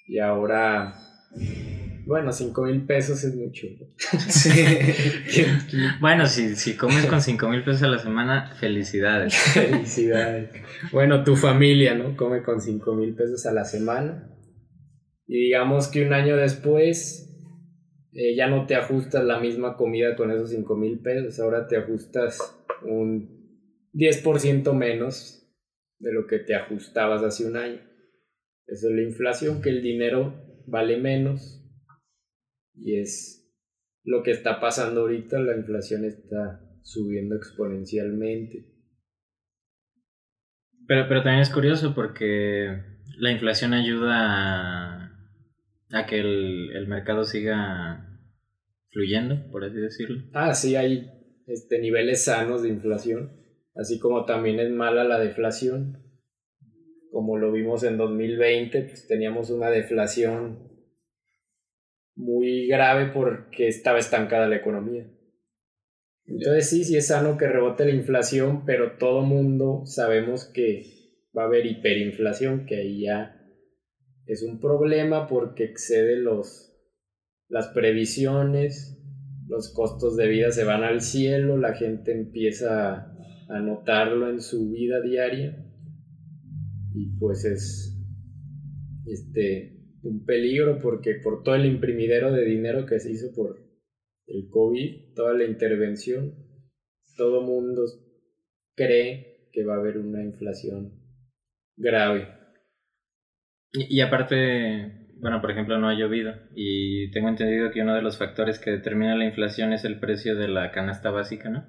[0.06, 0.94] Y ahora,
[2.06, 3.66] bueno, 5 mil pesos es mucho.
[4.28, 4.50] Sí.
[6.00, 9.34] Bueno, si, si comes con 5 mil pesos a la semana, felicidades.
[9.54, 10.50] Felicidades.
[10.92, 12.16] Bueno, tu familia, ¿no?
[12.16, 14.30] Come con 5 mil pesos a la semana.
[15.26, 17.27] Y digamos que un año después
[18.12, 21.38] eh, ya no te ajustas la misma comida con esos 5 mil pesos.
[21.40, 22.38] Ahora te ajustas
[22.82, 25.46] un 10% menos
[25.98, 27.80] de lo que te ajustabas hace un año.
[28.66, 31.64] Eso es la inflación, que el dinero vale menos.
[32.74, 33.50] Y es
[34.04, 35.38] lo que está pasando ahorita.
[35.38, 38.66] La inflación está subiendo exponencialmente.
[40.86, 45.07] Pero, pero también es curioso porque la inflación ayuda a,
[45.92, 48.08] a que el, el mercado siga
[48.90, 50.22] fluyendo, por así decirlo.
[50.32, 51.10] Ah, sí, hay
[51.46, 53.32] este, niveles sanos de inflación,
[53.74, 56.04] así como también es mala la deflación.
[57.10, 60.68] Como lo vimos en 2020, pues teníamos una deflación
[62.14, 65.10] muy grave porque estaba estancada la economía.
[66.26, 70.82] Entonces sí, sí es sano que rebote la inflación, pero todo mundo sabemos que
[71.36, 73.37] va a haber hiperinflación, que ahí ya
[74.28, 76.70] es un problema porque excede los,
[77.48, 79.02] las previsiones,
[79.48, 83.14] los costos de vida se van al cielo, la gente empieza
[83.48, 85.64] a, notarlo en su vida diaria
[86.94, 87.98] y pues es
[89.06, 93.58] este un peligro porque por todo el imprimidero de dinero que se hizo por
[94.26, 96.34] el COVID, toda la intervención,
[97.16, 97.84] todo mundo
[98.76, 100.92] cree que va a haber una inflación
[101.74, 102.37] grave.
[103.72, 108.02] Y, y aparte, bueno, por ejemplo, no ha llovido y tengo entendido que uno de
[108.02, 111.66] los factores que determina la inflación es el precio de la canasta básica, ¿no?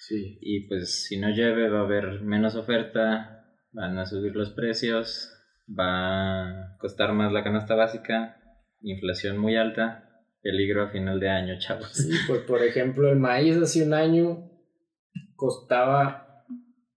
[0.00, 0.38] Sí.
[0.40, 5.30] Y pues si no llueve va a haber menos oferta, van a subir los precios,
[5.68, 8.36] va a costar más la canasta básica,
[8.80, 10.08] inflación muy alta,
[10.42, 11.90] peligro a final de año, chavos.
[11.92, 14.50] Sí, pues por ejemplo el maíz hace un año
[15.36, 16.44] costaba,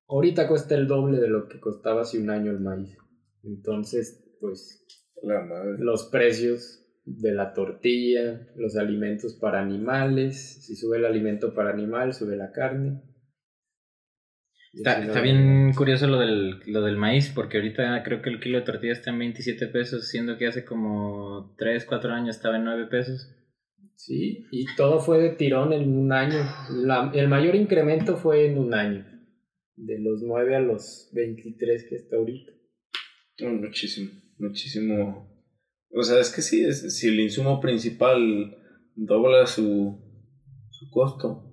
[0.07, 2.97] ahorita cuesta el doble de lo que costaba hace un año el maíz.
[3.43, 4.85] Entonces, pues
[5.23, 5.77] La madre.
[5.79, 12.13] los precios de la tortilla, los alimentos para animales, si sube el alimento para animal,
[12.13, 13.01] sube la carne.
[14.73, 18.29] Está, si no, está bien curioso lo del, lo del maíz, porque ahorita creo que
[18.29, 22.35] el kilo de tortilla está en 27 pesos, siendo que hace como 3, 4 años
[22.35, 23.29] estaba en 9 pesos.
[23.95, 26.39] Sí, y todo fue de tirón en un año.
[26.71, 29.05] La- el mayor incremento fue en un año,
[29.75, 32.51] de los 9 a los 23 que está ahorita.
[33.41, 34.09] muchísimo,
[34.43, 35.29] muchísimo.
[35.91, 38.57] O sea, es que sí, es, si el insumo principal
[38.95, 39.99] dobla su,
[40.69, 41.49] su costo,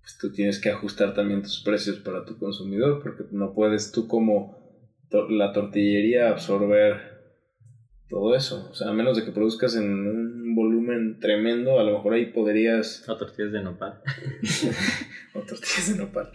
[0.00, 4.08] pues tú tienes que ajustar también tus precios para tu consumidor, porque no puedes tú
[4.08, 4.60] como
[5.28, 7.12] la tortillería absorber
[8.08, 8.68] todo eso.
[8.70, 12.26] O sea, a menos de que produzcas en un volumen tremendo, a lo mejor ahí
[12.26, 13.08] podrías...
[13.08, 14.00] O tortillas de nopal.
[15.34, 16.30] o tortillas de nopal.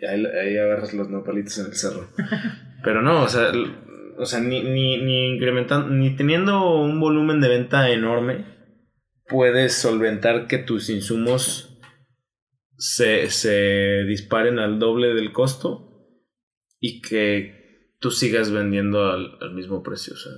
[0.00, 2.08] Y ahí, ahí, agarras los nopalitos en el cerro.
[2.84, 3.52] Pero no, o sea,
[4.18, 8.44] o sea ni, ni, ni incrementando, ni teniendo un volumen de venta enorme,
[9.28, 11.78] puedes solventar que tus insumos
[12.76, 15.88] se, se disparen al doble del costo
[16.80, 20.14] y que tú sigas vendiendo al, al mismo precio.
[20.14, 20.32] O sea,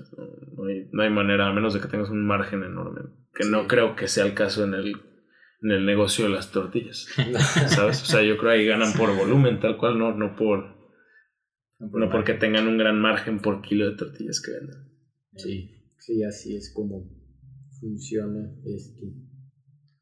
[0.57, 3.03] no, hay, no, hay, manera, a menos de que tengas un margen enorme.
[3.35, 3.51] Que sí.
[3.51, 4.97] no creo que sea el caso en el,
[5.62, 7.07] en el negocio de las tortillas.
[7.68, 8.03] ¿Sabes?
[8.03, 10.80] O sea, yo creo que ahí ganan por volumen, tal cual, no, no por.
[11.81, 14.76] No, por no porque tengan un gran margen por kilo de tortillas que venden.
[15.37, 17.09] Sí, sí, así es como
[17.81, 19.07] funciona esto.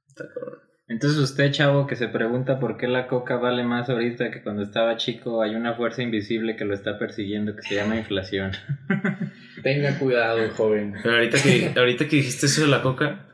[0.06, 0.58] Está cabrón.
[0.88, 4.62] Entonces usted, chavo, que se pregunta por qué la coca vale más ahorita que cuando
[4.62, 8.52] estaba chico, hay una fuerza invisible que lo está persiguiendo que se llama inflación.
[9.62, 10.94] Tenga cuidado, joven.
[11.02, 13.28] Pero ahorita que, ahorita que dijiste eso de la coca,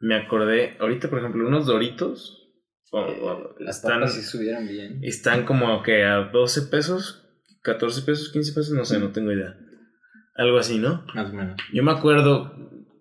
[0.00, 2.50] me acordé, ahorita por ejemplo, unos doritos,
[2.90, 4.98] bueno, bueno, Las están, papas si subieran bien.
[5.02, 7.27] están como que a 12 pesos,
[7.68, 9.54] 14 pesos, 15 pesos, no sé, no tengo idea.
[10.34, 11.04] Algo así, ¿no?
[11.14, 11.56] Más o menos.
[11.72, 12.52] Yo me acuerdo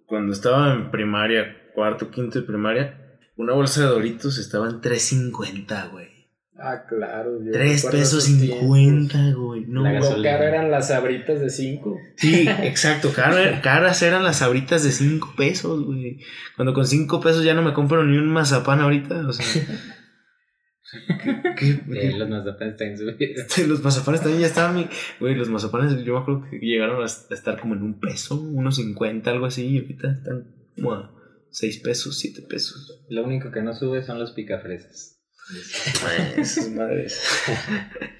[0.05, 5.91] cuando estaba en primaria, cuarto, quinto de primaria, una bolsa de Doritos estaba en 3.50,
[5.91, 6.07] güey.
[6.59, 7.37] Ah, claro.
[7.51, 9.65] 3 pesos 50, güey.
[9.67, 11.97] No, la caro eran las sabritas de 5.
[12.15, 13.11] Sí, exacto.
[13.13, 16.19] Caro, caras eran las sabritas de 5 pesos, güey.
[16.55, 19.45] Cuando con 5 pesos ya no me compro ni un mazapán ahorita, o sea.
[20.89, 20.99] ¿Qué,
[21.57, 22.11] qué, qué?
[22.13, 23.57] los mazapanes están subidos.
[23.67, 24.89] Los mazapanes también ya estaban.
[25.19, 28.77] Güey, los mazapanes yo me acuerdo que llegaron a estar como en un peso, unos
[28.77, 29.67] 50, algo así.
[29.67, 31.11] Y ahorita están como a
[31.51, 33.05] 6 pesos, 7 pesos.
[33.09, 35.15] Lo único que no sube son los picafresas.
[36.37, 37.21] Esas madres.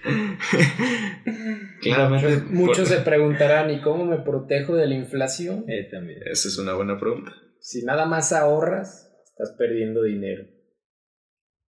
[1.82, 2.28] Claramente.
[2.28, 5.66] Muchos, muchos se preguntarán: ¿y cómo me protejo de la inflación?
[5.68, 6.20] Eh, también.
[6.26, 7.34] Esa es una buena pregunta.
[7.60, 10.57] Si nada más ahorras, estás perdiendo dinero.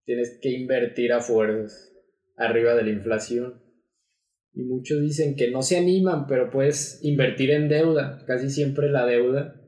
[0.10, 1.96] Tienes que invertir a fuerzas
[2.36, 3.62] arriba de la inflación.
[4.56, 8.26] Y muchos dicen que no se animan, pero puedes invertir en deuda.
[8.26, 9.62] Casi siempre la deuda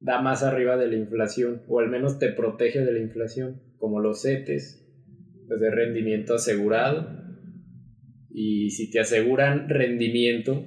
[0.00, 4.00] da más arriba de la inflación, o al menos te protege de la inflación, como
[4.00, 4.90] los CETES,
[5.48, 7.06] pues de rendimiento asegurado.
[8.30, 10.64] Y si te aseguran rendimiento,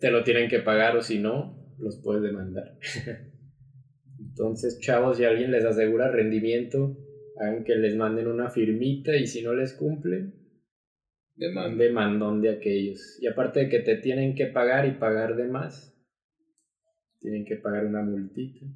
[0.00, 2.80] te lo tienen que pagar o si no, los puedes demandar.
[4.18, 6.98] Entonces, chavos, si alguien les asegura rendimiento,
[7.40, 10.32] hagan que les manden una firmita y si no les cumple,
[11.36, 11.84] Demanda.
[11.84, 13.18] demandón de aquellos.
[13.20, 15.94] Y aparte de que te tienen que pagar y pagar de más,
[17.20, 18.66] tienen que pagar una multita.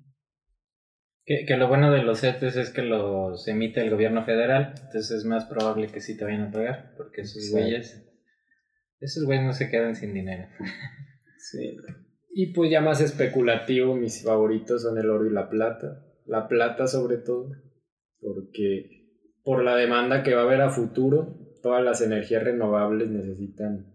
[1.24, 5.10] Que, que, lo bueno de los CETES es que los emite el gobierno federal, entonces
[5.10, 8.02] es más probable que sí te vayan a pagar, porque esos güeyes,
[8.98, 10.48] esos güeyes no se quedan sin dinero.
[11.36, 11.76] sí.
[12.30, 16.02] Y pues ya más especulativo, mis favoritos son el oro y la plata.
[16.24, 17.50] La plata sobre todo,
[18.20, 18.98] porque
[19.42, 23.94] por la demanda que va a haber a futuro, todas las energías renovables necesitan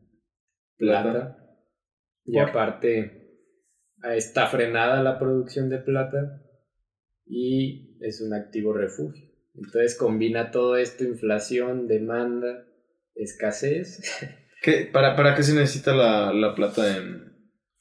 [0.78, 1.11] plata.
[1.11, 1.39] plata.
[2.26, 3.24] Y aparte
[4.03, 6.41] está frenada la producción de plata
[7.26, 9.30] y es un activo refugio.
[9.55, 12.65] Entonces combina todo esto, inflación, demanda,
[13.15, 14.01] escasez.
[14.61, 17.34] ¿Qué, para, ¿Para qué se necesita la, la plata en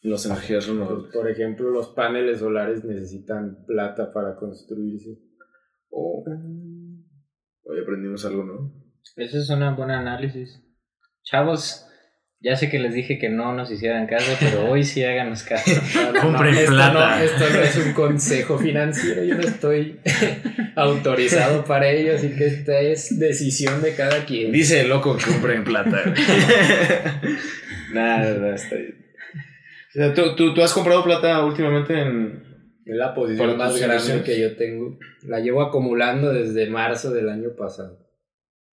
[0.02, 1.12] las energías renovables?
[1.12, 5.18] Por ejemplo, los paneles solares necesitan plata para construirse.
[5.92, 6.24] Oh.
[7.64, 8.72] Hoy aprendimos algo, ¿no?
[9.16, 10.62] Eso es un buen análisis.
[11.22, 11.86] Chavos,
[12.40, 15.70] ya sé que les dije que no nos hicieran caso, pero hoy sí háganos caso.
[15.94, 17.18] No, no, Compren no, plata.
[17.18, 20.00] No, esto no es un consejo financiero, yo no estoy
[20.76, 24.50] autorizado para ello, así que esta es decisión de cada quien.
[24.50, 26.02] Dice el loco que compren plata.
[27.92, 28.96] nada, nada, está bien.
[29.88, 32.51] O sea, ¿tú, tú, tú has comprado plata últimamente en,
[32.84, 34.98] es la posición más grande que yo tengo.
[35.22, 37.98] La llevo acumulando desde marzo del año pasado.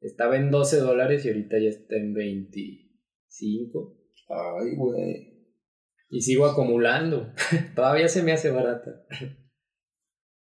[0.01, 3.97] Estaba en 12 dólares y ahorita ya está en 25.
[4.29, 5.29] Ay, güey.
[6.09, 7.33] Y sigo acumulando.
[7.75, 9.05] Todavía se me hace barata.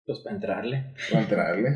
[0.04, 0.94] Pues para entrarle.
[1.10, 1.68] Para entrarle.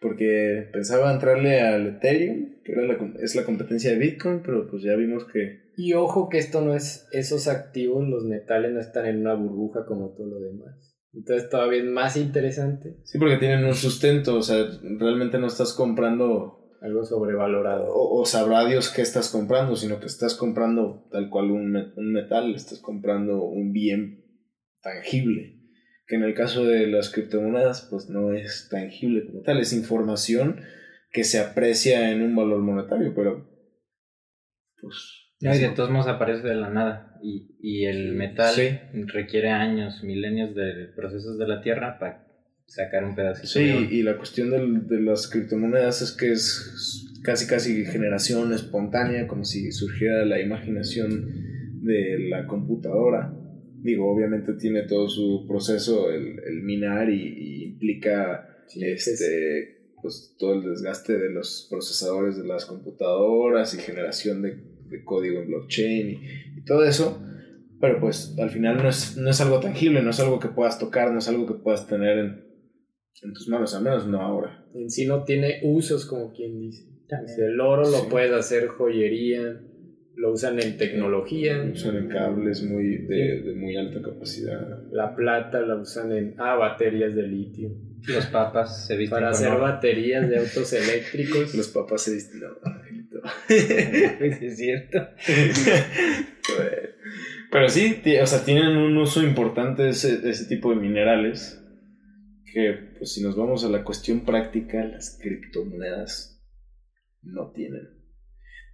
[0.00, 4.82] Porque pensaba entrarle al Ethereum, que era la, es la competencia de Bitcoin, pero pues
[4.82, 5.67] ya vimos que...
[5.80, 9.86] Y ojo que esto no es esos activos, los metales no están en una burbuja
[9.86, 10.98] como todo lo demás.
[11.12, 12.96] Entonces todavía es más interesante.
[13.04, 17.86] Sí, porque tienen un sustento, o sea, realmente no estás comprando Algo sobrevalorado.
[17.94, 22.56] O, sabrá Dios qué estás comprando, sino que estás comprando tal cual un, un metal,
[22.56, 24.24] estás comprando un bien
[24.82, 25.60] tangible.
[26.08, 30.60] Que en el caso de las criptomonedas, pues no es tangible como tal, es información
[31.12, 33.48] que se aprecia en un valor monetario, pero
[34.80, 35.27] pues...
[35.40, 37.18] y de todos modos aparece de la nada.
[37.22, 38.54] Y, y el metal
[39.06, 42.26] requiere años, milenios de procesos de la Tierra para
[42.66, 43.48] sacar un pedacito.
[43.48, 49.44] Sí, y la cuestión de las criptomonedas es que es casi casi generación espontánea, como
[49.44, 51.26] si surgiera la imaginación
[51.82, 53.34] de la computadora.
[53.80, 60.68] Digo, obviamente tiene todo su proceso el, el minar y, implica este, pues, todo el
[60.68, 66.58] desgaste de los procesadores de las computadoras y generación de, de código en blockchain y,
[66.58, 67.22] y todo eso.
[67.80, 70.78] Pero pues al final no es, no es algo tangible, no es algo que puedas
[70.78, 72.44] tocar, no es algo que puedas tener en,
[73.22, 74.66] en tus manos, al menos no ahora.
[74.74, 76.88] En sí no tiene usos, como quien dice.
[77.38, 79.60] El oro lo puedes hacer joyería,
[80.14, 81.56] lo usan en tecnología.
[81.58, 84.82] Lo usan en cables muy de, de, muy alta capacidad.
[84.90, 87.70] La plata la usan en ah, baterías de litio.
[88.06, 91.54] Los papas se visten Para hacer baterías de autos eléctricos.
[91.54, 92.42] Los papas se visten.
[93.48, 95.08] es cierto.
[97.50, 101.64] Pero sí, o sea, tienen un uso importante ese, ese tipo de minerales
[102.52, 106.42] que pues si nos vamos a la cuestión práctica, las criptomonedas
[107.22, 107.88] no tienen.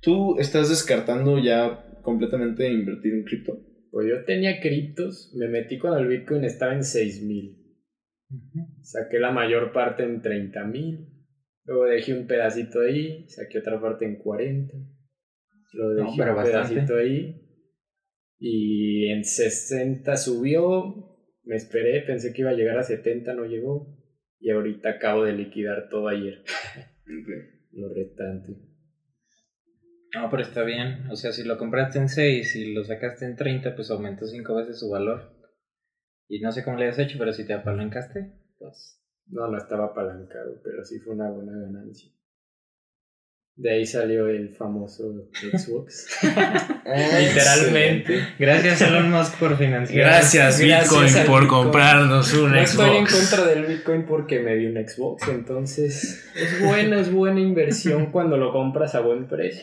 [0.01, 3.59] ¿Tú estás descartando ya completamente invertir en cripto?
[3.91, 7.65] Pues yo tenía criptos, me metí cuando el Bitcoin estaba en 6 mil.
[8.83, 11.14] Saqué la mayor parte en 30 mil.
[11.65, 14.75] Luego dejé un pedacito ahí, saqué otra parte en 40.
[15.73, 17.41] Luego dejé un pedacito ahí.
[18.39, 23.97] Y en 60 subió, me esperé, pensé que iba a llegar a 70, no llegó.
[24.39, 26.45] Y ahorita acabo de liquidar todo ayer.
[27.73, 28.53] Lo retante.
[30.15, 31.11] No, pero está bien.
[31.11, 34.55] O sea, si lo compraste en 6 y lo sacaste en 30, pues aumentó 5
[34.55, 35.35] veces su valor.
[36.29, 39.04] Y no sé cómo le has hecho, pero si te apalancaste, pues.
[39.29, 42.11] No, no estaba apalancado, pero sí fue una buena ganancia.
[43.57, 46.09] De ahí salió el famoso Xbox.
[46.87, 48.35] Ah, Literalmente.
[48.39, 50.07] Gracias Elon Musk por financiar.
[50.07, 52.77] Gracias, Bitcoin por comprarnos un Xbox.
[52.77, 57.11] No estoy en contra del Bitcoin porque me dio un Xbox, entonces es buena, es
[57.11, 59.63] buena inversión cuando lo compras a buen precio.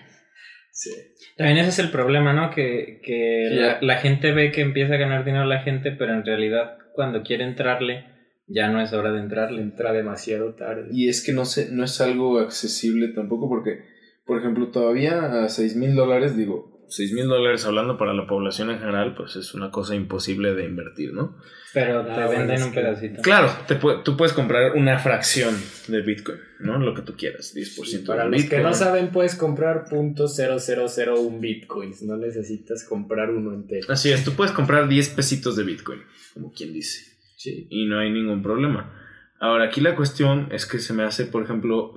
[0.70, 0.90] sí.
[1.38, 2.50] También ese es el problema, ¿no?
[2.50, 6.26] Que, que la, la gente ve que empieza a ganar dinero la gente, pero en
[6.26, 8.04] realidad cuando quiere entrarle
[8.46, 10.88] ya no es hora de entrar, le entra demasiado tarde.
[10.92, 13.84] Y es que no, sé, no es algo accesible tampoco porque,
[14.26, 18.70] por ejemplo, todavía a 6 mil dólares, digo, 6 mil dólares hablando para la población
[18.70, 21.36] en general, pues es una cosa imposible de invertir, ¿no?
[21.72, 23.20] Pero te ah, venden un pedacito.
[23.22, 25.56] Claro, te tú puedes comprar una fracción
[25.88, 26.78] de Bitcoin, ¿no?
[26.78, 32.16] Lo que tú quieras, 10% Para los que no saben, puedes comprar .0001 Bitcoins, no
[32.16, 33.86] necesitas comprar uno entero.
[33.88, 36.00] Así es, tú puedes comprar 10 pesitos de Bitcoin,
[36.32, 37.13] como quien dice.
[37.46, 38.92] Y no hay ningún problema.
[39.40, 41.96] Ahora, aquí la cuestión es que se me hace, por ejemplo,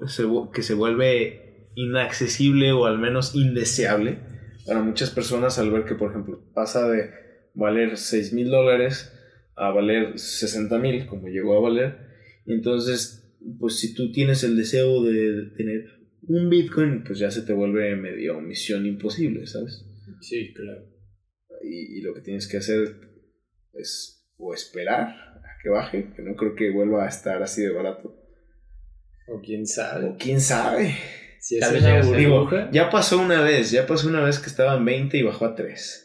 [0.53, 4.19] que se vuelve inaccesible o al menos indeseable
[4.65, 7.09] para muchas personas al ver que, por ejemplo, pasa de
[7.53, 9.13] valer 6 mil dólares
[9.55, 11.97] a valer 60 mil, como llegó a valer.
[12.45, 15.85] Y entonces, pues si tú tienes el deseo de tener
[16.23, 19.85] un Bitcoin, pues ya se te vuelve medio misión imposible, ¿sabes?
[20.21, 20.85] Sí, claro.
[21.63, 23.09] Y, y lo que tienes que hacer
[23.73, 25.26] es o esperar
[25.61, 28.15] que baje, que no creo que vuelva a estar así de barato.
[29.27, 30.09] O quién sabe.
[30.09, 30.95] O quién sabe.
[31.39, 35.17] Si Tal vez ya pasó una vez, ya pasó una vez que estaba en 20
[35.17, 36.03] y bajó a 3.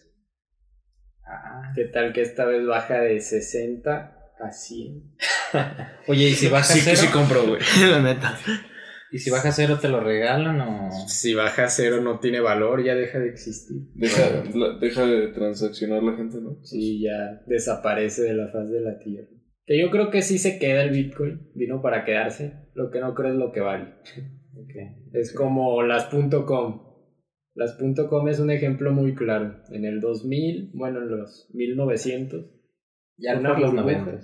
[1.27, 5.17] Ah, ¿Qué tal que esta vez baja de 60 a 100?
[6.09, 6.97] Oye, ¿y si baja sí, cero?
[6.97, 8.39] Sí, sí compro, güey, la neta.
[9.11, 10.91] ¿Y si baja cero te lo regalan o...?
[11.07, 13.77] Si baja cero no tiene valor, ya deja de existir.
[13.95, 14.43] Deja,
[14.81, 16.59] deja de transaccionar la gente, ¿no?
[16.63, 19.29] Sí, ya desaparece de la faz de la Tierra.
[19.65, 22.69] Que yo creo que sí se queda el Bitcoin, vino para quedarse.
[22.75, 23.95] Lo que no creo es lo que vale.
[25.13, 26.07] Es como las
[26.47, 26.83] .com.
[27.55, 29.63] Las .com es un ejemplo muy claro.
[29.71, 32.51] En el 2000, bueno, en los 1900.
[33.19, 34.21] Ya en los 90.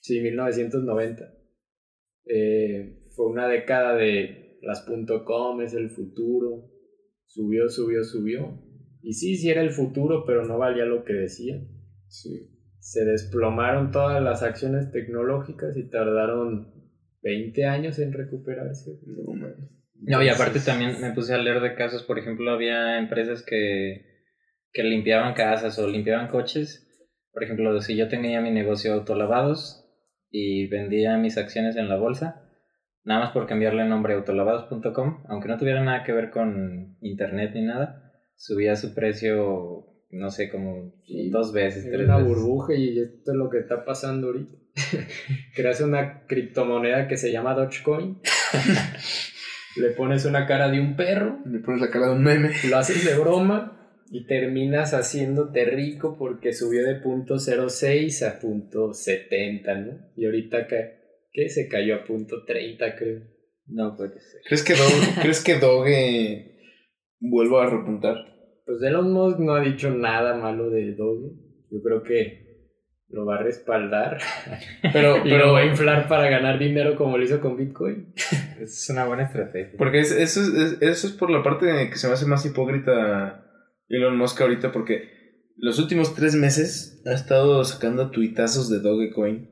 [0.00, 1.34] Sí, 1990.
[2.26, 4.86] Eh, fue una década de las
[5.24, 6.70] .com, es el futuro.
[7.26, 8.62] Subió, subió, subió.
[9.02, 11.62] Y sí, sí era el futuro, pero no valía lo que decía.
[12.08, 16.72] Sí se desplomaron todas las acciones tecnológicas y tardaron
[17.22, 18.98] 20 años en recuperarse.
[20.00, 24.06] No, y aparte también me puse a leer de casos, por ejemplo, había empresas que,
[24.72, 26.84] que limpiaban casas o limpiaban coches.
[27.32, 29.84] Por ejemplo, si yo tenía mi negocio de autolavados
[30.30, 32.48] y vendía mis acciones en la bolsa,
[33.04, 36.96] nada más por cambiarle el nombre a autolavados.com, aunque no tuviera nada que ver con
[37.00, 40.92] internet ni nada, subía su precio, no sé, como
[41.30, 42.28] dos veces, tres una veces.
[42.28, 44.56] burbuja y esto es lo que está pasando ahorita.
[45.54, 48.18] Creas una criptomoneda que se llama Dogecoin.
[49.76, 52.50] Le pones una cara de un perro, Le pones la cara de un meme.
[52.68, 53.74] lo haces de broma
[54.10, 59.98] y terminas haciéndote rico porque subió de punto 06 a punto 70, ¿no?
[60.16, 60.98] Y ahorita que,
[61.32, 61.48] ¿qué?
[61.48, 63.20] se cayó a punto 30, creo.
[63.66, 64.40] No puede ser.
[64.46, 66.56] ¿Crees que Doge, ¿crees que Doge
[67.20, 68.16] vuelva a repuntar?
[68.68, 71.30] Pues Elon Musk no ha dicho nada malo de Doge.
[71.70, 72.46] Yo creo que
[73.08, 74.18] lo va a respaldar
[74.92, 78.12] Pero, y pero lo va a inflar para ganar dinero como lo hizo con Bitcoin.
[78.60, 79.78] Es una buena estrategia.
[79.78, 82.44] Porque es- eso, es, es- eso es por la parte que se me hace más
[82.44, 83.42] hipócrita
[83.88, 85.08] Elon Musk ahorita, porque
[85.56, 89.48] los últimos tres meses ha estado sacando tuitazos de Dogecoin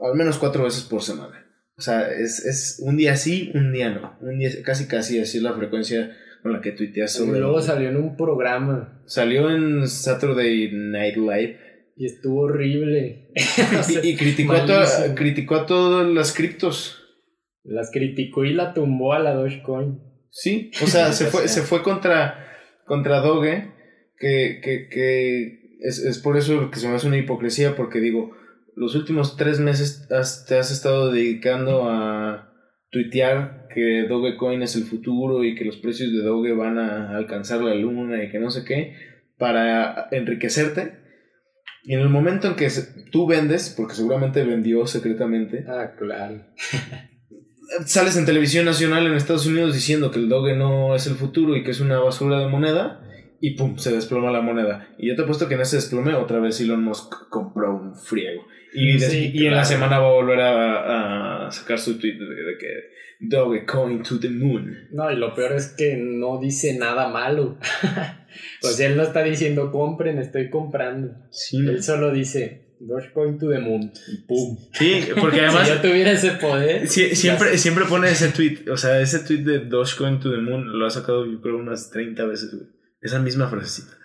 [0.00, 1.46] al menos cuatro veces por semana.
[1.78, 4.18] O sea, es, es un día sí, un día no.
[4.20, 7.40] Un día, casi casi así es la frecuencia con la que tuiteas Y sobre.
[7.40, 11.58] luego salió en un programa Salió en Saturday Night Live
[11.96, 13.28] y estuvo horrible.
[13.78, 16.98] O sea, y, y criticó, a criticó a todas las criptos.
[17.64, 20.00] Las criticó y la tumbó a la Dogecoin.
[20.30, 22.48] Sí, o sea, se fue, se fue contra,
[22.86, 23.70] contra Doge,
[24.18, 28.32] que, que, que es, es por eso que se me hace una hipocresía, porque digo,
[28.74, 32.50] los últimos tres meses has- te has estado dedicando a
[32.90, 37.60] tuitear que Dogecoin es el futuro y que los precios de Doge van a alcanzar
[37.62, 38.94] la luna y que no sé qué,
[39.38, 41.00] para enriquecerte.
[41.84, 42.68] Y en el momento en que
[43.10, 46.44] tú vendes, porque seguramente vendió secretamente, Ah, claro.
[47.86, 51.56] sales en televisión nacional en Estados Unidos diciendo que el Doge no es el futuro
[51.56, 53.00] y que es una basura de moneda
[53.40, 54.88] y pum, se desploma la moneda.
[54.98, 58.42] Y yo te apuesto que en ese desplome otra vez Elon Musk compró un friego.
[58.74, 62.24] Y, Sí, y en la semana va a volver a, a sacar su tweet de,
[62.26, 62.66] de que
[63.20, 64.88] Dogecoin to the moon.
[64.90, 67.58] No, y lo peor es que no dice nada malo.
[68.62, 71.14] o sea, él no está diciendo compren, estoy comprando.
[71.30, 73.92] Sí, Él solo dice Dogecoin to the moon.
[74.08, 74.58] Y pum.
[74.72, 76.88] Sí, porque además si yo tuviera ese poder.
[76.88, 78.68] sí- siempre, siempre pone ese tweet.
[78.70, 81.90] O sea, ese tweet de Dogecoin to the moon lo ha sacado yo creo unas
[81.90, 82.66] 30 veces, güey.
[83.00, 83.96] Esa misma frasecita.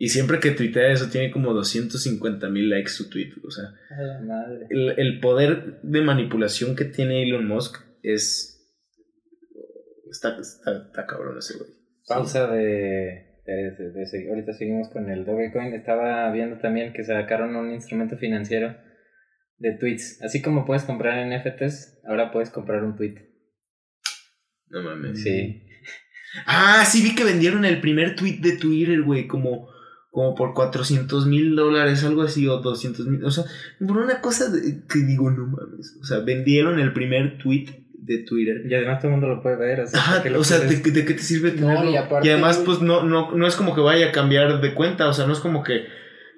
[0.00, 3.32] Y siempre que tuitea eso tiene como 250 mil likes su tweet.
[3.44, 4.66] O sea, A la madre.
[4.70, 8.54] el, el poder de manipulación que tiene Elon Musk es.
[10.10, 11.70] Está, está, está cabrón ese güey.
[12.06, 14.30] Pausa de, de, de- de seguir.
[14.30, 15.74] Ahorita seguimos con el Dogecoin.
[15.74, 18.76] Estaba viendo también que sacaron un instrumento financiero
[19.58, 20.22] de tweets.
[20.22, 23.16] Así como puedes comprar NFTs, ahora puedes comprar un tweet.
[24.68, 25.22] No mames.
[25.22, 25.66] Sí.
[26.46, 29.68] Ah, sí vi que vendieron el primer tweet de Twitter, güey, como,
[30.18, 33.24] como por 400 mil dólares, algo así, o 200 mil.
[33.24, 33.44] O sea,
[33.86, 35.96] por una cosa de- que digo, no mames.
[36.00, 38.62] O sea, vendieron el primer tweet de Twitter.
[38.68, 39.80] Y además todo el mundo lo puede ver.
[39.80, 41.90] O sea, Ajá, ¿por qué lo o sea, ¿de, de qué te sirve No, tenerlo?
[41.90, 45.08] y aparte, además, pues no, no, no es como que vaya a cambiar de cuenta,
[45.08, 45.84] o sea, no es como que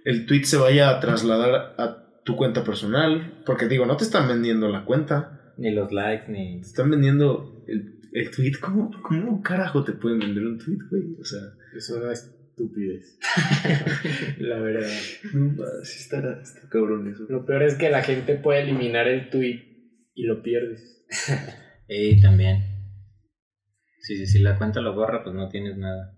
[0.04, 4.28] el tweet se vaya a trasladar a tu cuenta personal, porque digo, no te están
[4.28, 6.60] vendiendo la cuenta, Ni los likes, ni.
[6.60, 8.52] te están vendiendo el, el tweet.
[8.60, 11.02] ¿Cómo, ¿Cómo carajo te pueden vender un tweet, güey?
[11.20, 11.40] O sea,
[11.76, 12.10] Es una
[12.60, 13.18] estupidez.
[14.38, 14.88] la verdad.
[15.32, 17.24] no sí está, está cabrón eso.
[17.28, 19.62] Lo peor es que la gente puede eliminar el tweet
[20.14, 21.06] y lo pierdes.
[21.92, 22.62] Y también.
[23.98, 26.16] Sí, sí, si la cuenta lo borra, pues no tienes nada.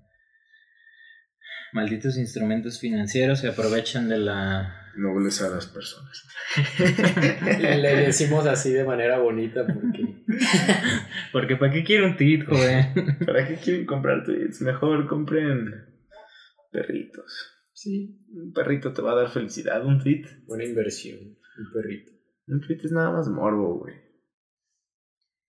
[1.73, 4.91] Malditos instrumentos financieros se aprovechan de la.
[4.99, 6.29] Nobles a las personas.
[7.59, 10.23] Le decimos así de manera bonita porque
[11.33, 13.17] Porque ¿para qué quiero un tweet, joven?
[13.25, 14.61] ¿Para qué quieren comprar tweets?
[14.61, 15.92] Mejor compren
[16.73, 17.59] perritos.
[17.73, 20.25] sí, Un perrito te va a dar felicidad, un tweet.
[20.47, 22.11] buena inversión, un perrito.
[22.49, 23.95] Un tweet es nada más morbo, güey.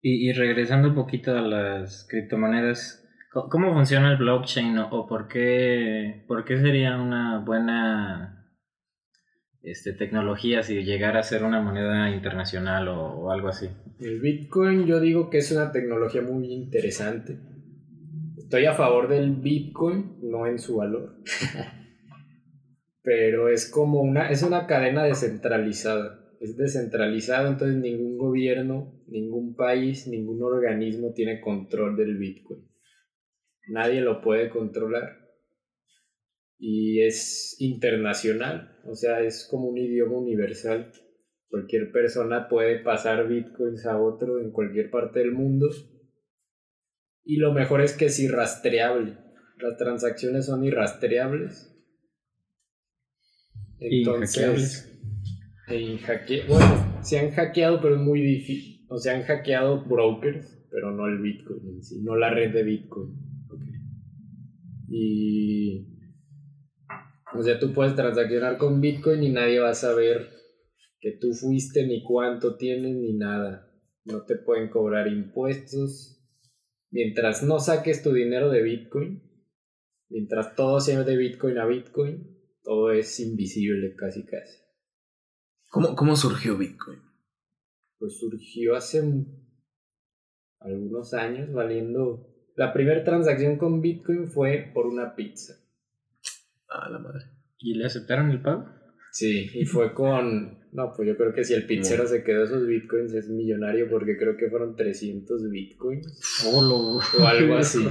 [0.01, 5.28] Y, y regresando un poquito a las criptomonedas, ¿cómo funciona el blockchain o, o por,
[5.28, 8.51] qué, por qué sería una buena
[9.61, 13.69] este, tecnología si llegara a ser una moneda internacional o, o algo así?
[13.99, 17.39] El Bitcoin yo digo que es una tecnología muy interesante.
[18.53, 21.15] Estoy a favor del Bitcoin, no en su valor.
[23.01, 26.23] Pero es como una, es una cadena descentralizada.
[26.39, 32.69] Es descentralizado, entonces ningún gobierno, ningún país, ningún organismo tiene control del Bitcoin.
[33.69, 35.17] Nadie lo puede controlar.
[36.59, 40.91] Y es internacional, o sea, es como un idioma universal.
[41.47, 45.69] Cualquier persona puede pasar bitcoins a otro en cualquier parte del mundo.
[47.26, 49.17] Y lo mejor es que es irrastreable.
[49.57, 51.69] Las transacciones son irrastreables.
[53.80, 54.93] Y Entonces,
[55.67, 58.86] e bueno, se han hackeado, pero es muy difícil.
[58.89, 62.63] o sea, han hackeado brokers, pero no el Bitcoin en sí, no la red de
[62.63, 63.15] Bitcoin.
[64.89, 65.88] Y.
[67.36, 70.30] O sea, tú puedes transaccionar con Bitcoin y nadie va a saber
[70.99, 73.69] que tú fuiste, ni cuánto tienes, ni nada.
[74.05, 76.22] No te pueden cobrar impuestos.
[76.93, 79.23] Mientras no saques tu dinero de Bitcoin,
[80.09, 84.59] mientras todo sea de Bitcoin a Bitcoin, todo es invisible casi casi.
[85.71, 86.99] ¿Cómo, cómo surgió Bitcoin?
[87.97, 89.01] Pues surgió hace
[90.59, 92.29] algunos años valiendo...
[92.55, 95.55] La primera transacción con Bitcoin fue por una pizza.
[96.69, 97.25] Ah, la madre.
[97.57, 98.69] ¿Y le aceptaron el pago?
[99.14, 100.57] Sí, y fue con...
[100.72, 104.18] No, pues yo creo que si el pizzero se quedó esos bitcoins es millonario porque
[104.18, 106.43] creo que fueron 300 bitcoins.
[106.47, 107.88] Oh, o algo así.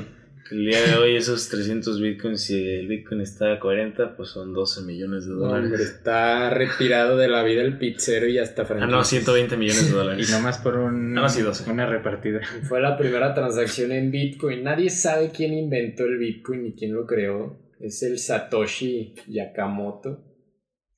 [0.51, 4.53] El día de hoy esos 300 bitcoins, si el bitcoin está a 40, pues son
[4.53, 5.66] 12 millones de dólares.
[5.70, 9.97] Hombre, está retirado de la vida el pizzero y hasta Ah, no, 120 millones de
[9.97, 10.29] dólares.
[10.29, 11.70] Y nomás por un, No, sí, 12.
[11.70, 12.41] una repartida.
[12.68, 14.64] Fue la primera transacción en Bitcoin.
[14.64, 17.57] Nadie sabe quién inventó el Bitcoin ni quién lo creó.
[17.79, 20.20] Es el Satoshi Yakamoto,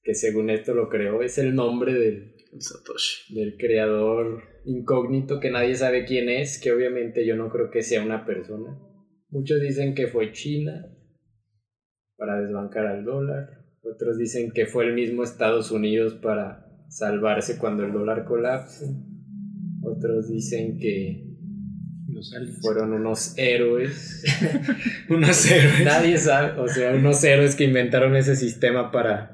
[0.04, 1.22] que según esto lo creó.
[1.22, 3.34] Es el nombre del, El Satoshi.
[3.34, 8.04] del creador incógnito que nadie sabe quién es, que obviamente yo no creo que sea
[8.04, 8.78] una persona.
[9.30, 10.86] Muchos dicen que fue China
[12.16, 13.48] para desbancar al dólar.
[13.82, 18.86] Otros dicen que fue el mismo Estados Unidos para salvarse cuando el dólar colapse.
[19.82, 21.24] Otros dicen que
[22.08, 22.32] Los
[22.62, 24.22] fueron unos héroes.
[25.10, 25.84] Unos héroes.
[25.84, 29.33] Nadie sabe, o sea, unos héroes que inventaron ese sistema para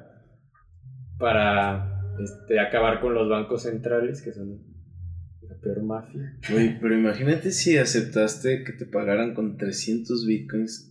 [1.20, 4.58] para este, acabar con los bancos centrales, que son
[5.42, 6.36] la peor mafia.
[6.50, 10.88] Güey, pero imagínate si aceptaste que te pagaran con 300 bitcoins.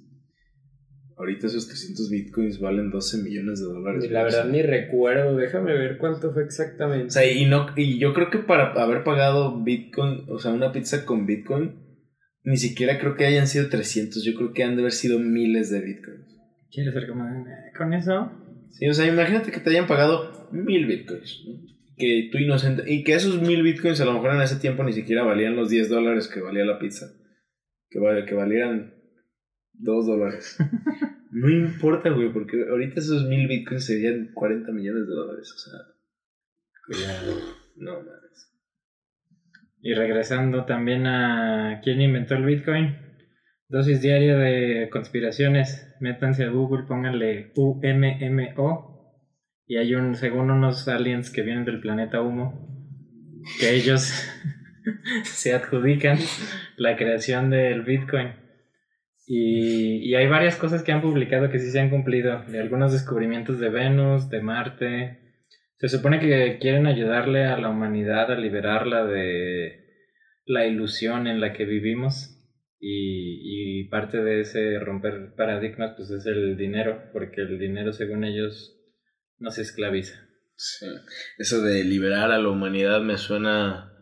[1.17, 4.05] Ahorita esos 300 bitcoins valen 12 millones de dólares.
[4.05, 7.07] Y la verdad ni recuerdo, déjame ver cuánto fue exactamente.
[7.07, 10.71] O sea, y, no, y yo creo que para haber pagado bitcoin, o sea, una
[10.71, 11.75] pizza con bitcoin,
[12.43, 14.23] ni siquiera creo que hayan sido 300.
[14.23, 16.39] Yo creo que han de haber sido miles de bitcoins.
[16.71, 18.31] ¿Quieres ser como eh, con eso?
[18.71, 21.43] Sí, o sea, imagínate que te hayan pagado mil bitcoins.
[21.47, 21.61] ¿no?
[21.97, 22.83] Que tú inocente.
[22.87, 25.69] Y que esos mil bitcoins a lo mejor en ese tiempo ni siquiera valían los
[25.69, 27.07] 10 dólares que valía la pizza.
[27.89, 28.93] Que, vale, que valieran
[29.73, 30.57] 2 dólares.
[31.31, 35.53] no importa, güey, porque ahorita esos mil bitcoins serían 40 millones de dólares.
[35.53, 35.79] O sea,
[36.85, 37.37] Cuidado.
[37.75, 38.29] no mames.
[39.81, 43.08] Y regresando también a quién inventó el Bitcoin.
[43.69, 45.95] Dosis diaria de conspiraciones.
[45.99, 48.89] Métanse a Google, pónganle UMMO.
[49.67, 52.67] Y hay un, según unos aliens que vienen del planeta Humo,
[53.59, 54.27] que ellos
[55.23, 56.17] se adjudican
[56.77, 58.33] la creación del Bitcoin.
[59.27, 62.41] Y, y hay varias cosas que han publicado que sí se han cumplido.
[62.45, 65.19] De algunos descubrimientos de Venus, de Marte.
[65.77, 69.85] Se supone que quieren ayudarle a la humanidad a liberarla de
[70.45, 72.35] la ilusión en la que vivimos.
[72.81, 78.23] Y, y parte de ese romper paradigmas pues es el dinero, porque el dinero según
[78.23, 78.77] ellos
[79.37, 80.27] nos esclaviza.
[80.55, 80.85] Sí.
[81.37, 83.93] Eso de liberar a la humanidad me suena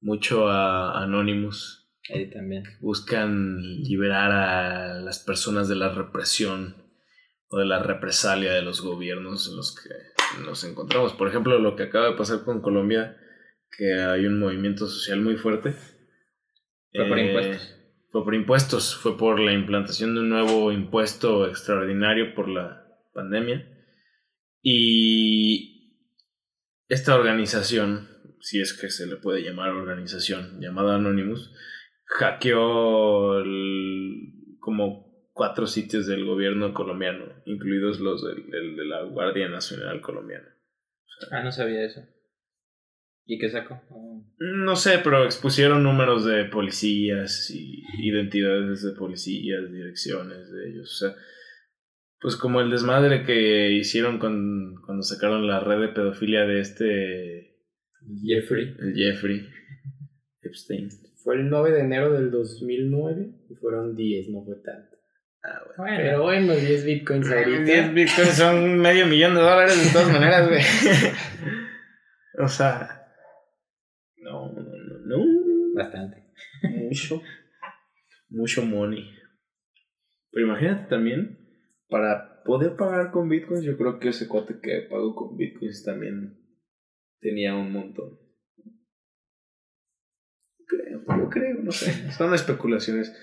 [0.00, 1.90] mucho a Anonymous.
[2.14, 2.64] Ahí también.
[2.80, 6.76] Buscan liberar a las personas de la represión
[7.48, 11.12] o de la represalia de los gobiernos en los que nos encontramos.
[11.14, 13.18] Por ejemplo, lo que acaba de pasar con Colombia,
[13.76, 15.74] que hay un movimiento social muy fuerte.
[16.92, 17.77] Fue por Eh, impuestos.
[18.10, 23.68] Fue por impuestos, fue por la implantación de un nuevo impuesto extraordinario por la pandemia.
[24.62, 26.04] Y
[26.88, 28.08] esta organización,
[28.40, 31.52] si es que se le puede llamar organización, llamada Anonymous,
[32.06, 33.42] hackeó
[34.58, 40.48] como cuatro sitios del gobierno colombiano, incluidos los del, el de la Guardia Nacional Colombiana.
[41.30, 42.00] Ah, no sabía eso.
[43.30, 43.78] ¿Y qué sacó?
[44.38, 50.90] No sé, pero expusieron números de policías y identidades de policías, direcciones de ellos.
[50.90, 51.14] O sea,
[52.22, 57.58] pues como el desmadre que hicieron con, cuando sacaron la red de pedofilia de este,
[58.24, 58.74] Jeffrey.
[58.78, 59.46] el Jeffrey
[60.40, 60.88] Epstein.
[61.22, 64.96] Fue el 9 de enero del 2009 y fueron 10, no fue tanto.
[65.44, 65.74] Ah, bueno.
[65.76, 67.62] Bueno, Pero bueno, 10 bitcoins ahorita.
[67.62, 70.62] 10 bitcoins son medio millón de dólares de todas maneras, güey.
[72.38, 72.97] o sea.
[75.78, 76.24] Bastante.
[76.62, 77.22] Mucho.
[78.28, 79.10] Mucho money.
[80.30, 81.38] Pero imagínate también,
[81.88, 86.38] para poder pagar con bitcoins, yo creo que ese cuate que pagó con bitcoins también
[87.20, 88.18] tenía un montón.
[90.66, 92.12] Creo, yo creo, no sé.
[92.12, 93.16] Son especulaciones.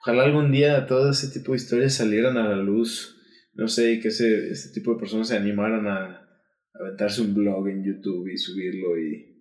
[0.00, 3.12] Ojalá algún día todo ese tipo de historias salieran a la luz.
[3.54, 7.34] No sé, y que ese, ese tipo de personas se animaran a, a aventarse un
[7.34, 9.35] blog en YouTube y subirlo y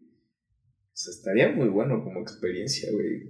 [0.95, 3.29] estaría muy bueno como experiencia, güey.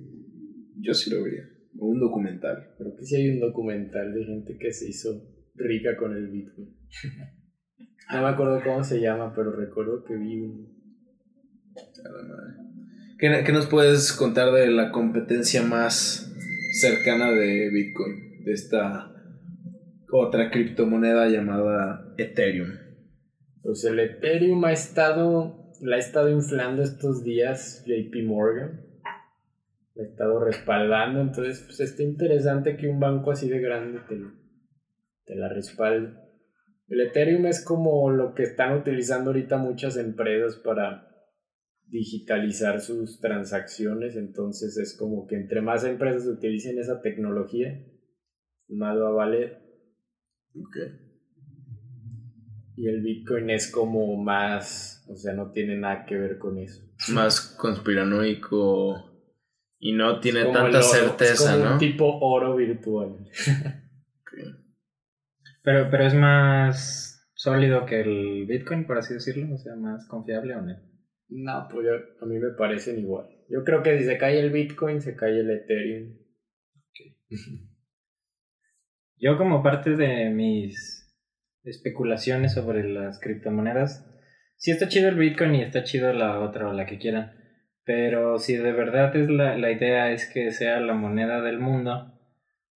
[0.79, 1.43] Yo sí lo vería.
[1.77, 2.73] Un documental.
[2.77, 5.21] Creo que sí hay un documental de gente que se hizo
[5.55, 6.75] rica con el Bitcoin.
[8.13, 10.75] no me acuerdo cómo se llama, pero recuerdo que vi un...
[11.75, 12.53] A la madre.
[13.17, 16.33] ¿Qué, ¿Qué nos puedes contar de la competencia más
[16.79, 18.43] cercana de Bitcoin?
[18.43, 19.11] De esta
[20.11, 22.69] otra criptomoneda llamada Ethereum.
[23.61, 28.81] Pues el Ethereum ha estado, la ha estado inflando estos días JP Morgan.
[29.93, 34.19] La ha estado respaldando, entonces pues está interesante que un banco así de grande te,
[35.25, 36.17] te la respalde.
[36.87, 41.07] El Ethereum es como lo que están utilizando ahorita muchas empresas para
[41.87, 47.85] digitalizar sus transacciones, entonces es como que entre más empresas utilicen esa tecnología,
[48.67, 49.61] más va a valer.
[52.77, 56.83] Y el Bitcoin es como más, o sea, no tiene nada que ver con eso.
[56.99, 59.11] Es más conspiranoico
[59.79, 61.73] y no tiene tanta certeza, es como ¿no?
[61.73, 63.27] Un tipo oro virtual.
[65.63, 70.55] Pero, pero es más sólido que el Bitcoin, por así decirlo, o sea, más confiable
[70.55, 70.75] o no.
[71.29, 73.27] No, pues yo- a mí me parecen igual.
[73.49, 76.17] Yo creo que si se cae el Bitcoin, se cae el Ethereum.
[79.17, 81.04] Yo como parte de mis
[81.65, 84.05] especulaciones sobre las criptomonedas,
[84.55, 87.33] sí está chido el Bitcoin y está chido la otra o la que quieran,
[87.83, 92.19] pero si de verdad es la, la idea es que sea la moneda del mundo,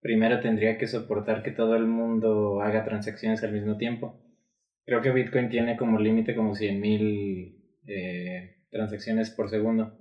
[0.01, 4.21] primero tendría que soportar que todo el mundo haga transacciones al mismo tiempo.
[4.85, 7.55] Creo que Bitcoin tiene como límite como 100.000
[7.87, 9.98] eh, transacciones por segundo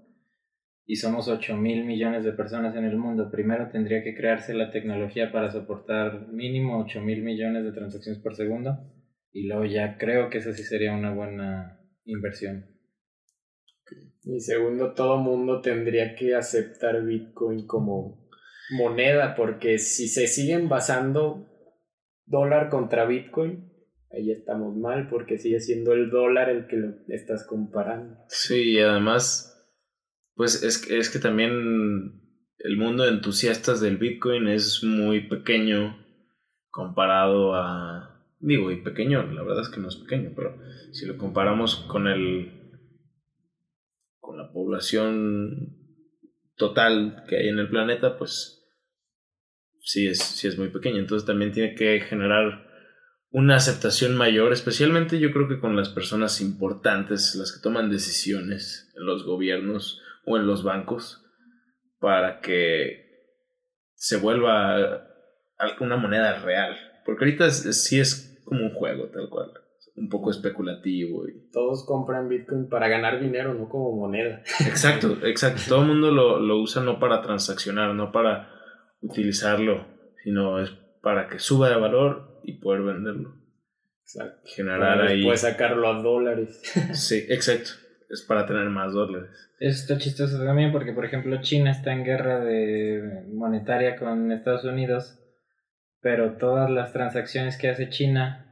[0.90, 3.30] y somos 8 mil millones de personas en el mundo.
[3.30, 8.34] Primero tendría que crearse la tecnología para soportar mínimo 8 mil millones de transacciones por
[8.34, 8.78] segundo
[9.30, 12.66] y luego ya creo que esa sí sería una buena inversión.
[14.24, 18.26] Y segundo, todo mundo tendría que aceptar Bitcoin como
[18.70, 21.48] moneda, porque si se siguen basando
[22.24, 23.70] dólar contra Bitcoin,
[24.10, 28.18] ahí estamos mal, porque sigue siendo el dólar el que lo estás comparando.
[28.28, 29.47] Sí, y además,
[30.38, 32.22] pues es, es que también
[32.58, 35.98] el mundo de entusiastas del Bitcoin es muy pequeño
[36.70, 38.24] comparado a...
[38.38, 40.56] Digo, y pequeño, la verdad es que no es pequeño, pero
[40.92, 42.52] si lo comparamos con el...
[44.20, 45.76] con la población
[46.54, 48.64] total que hay en el planeta, pues
[49.80, 50.98] sí es, sí es muy pequeño.
[50.98, 52.64] Entonces también tiene que generar
[53.30, 58.92] una aceptación mayor, especialmente yo creo que con las personas importantes, las que toman decisiones
[58.96, 61.24] en los gobiernos o en los bancos,
[61.98, 63.06] para que
[63.94, 65.04] se vuelva
[65.80, 66.76] una moneda real.
[67.04, 69.50] Porque ahorita es- sí es como un juego, tal cual.
[69.96, 71.26] Un poco especulativo.
[71.28, 71.50] Y...
[71.50, 74.42] Todos compran Bitcoin para ganar dinero, no como moneda.
[74.60, 75.62] Exacto, exacto.
[75.68, 78.48] Todo el mundo lo, lo usa no para transaccionar, no para
[79.00, 79.86] utilizarlo,
[80.22, 80.70] sino es
[81.02, 83.34] para que suba de valor y poder venderlo.
[84.02, 84.40] Exacto.
[84.44, 85.16] Generar ahí.
[85.18, 86.62] después sacarlo a dólares.
[86.92, 87.70] Sí, exacto.
[88.08, 89.30] Es para tener más dólares.
[89.60, 94.64] Eso está chistoso también porque, por ejemplo, China está en guerra de monetaria con Estados
[94.64, 95.18] Unidos,
[96.00, 98.44] pero todas las transacciones que hace China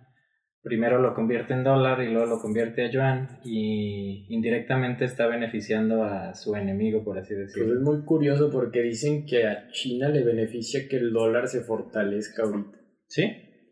[0.66, 6.02] primero lo convierte en dólar y luego lo convierte a yuan y indirectamente está beneficiando
[6.02, 7.80] a su enemigo, por así Pues es decirlo.
[7.82, 12.78] muy curioso porque dicen que a China le beneficia que el dólar se fortalezca ahorita.
[13.06, 13.22] ¿Sí?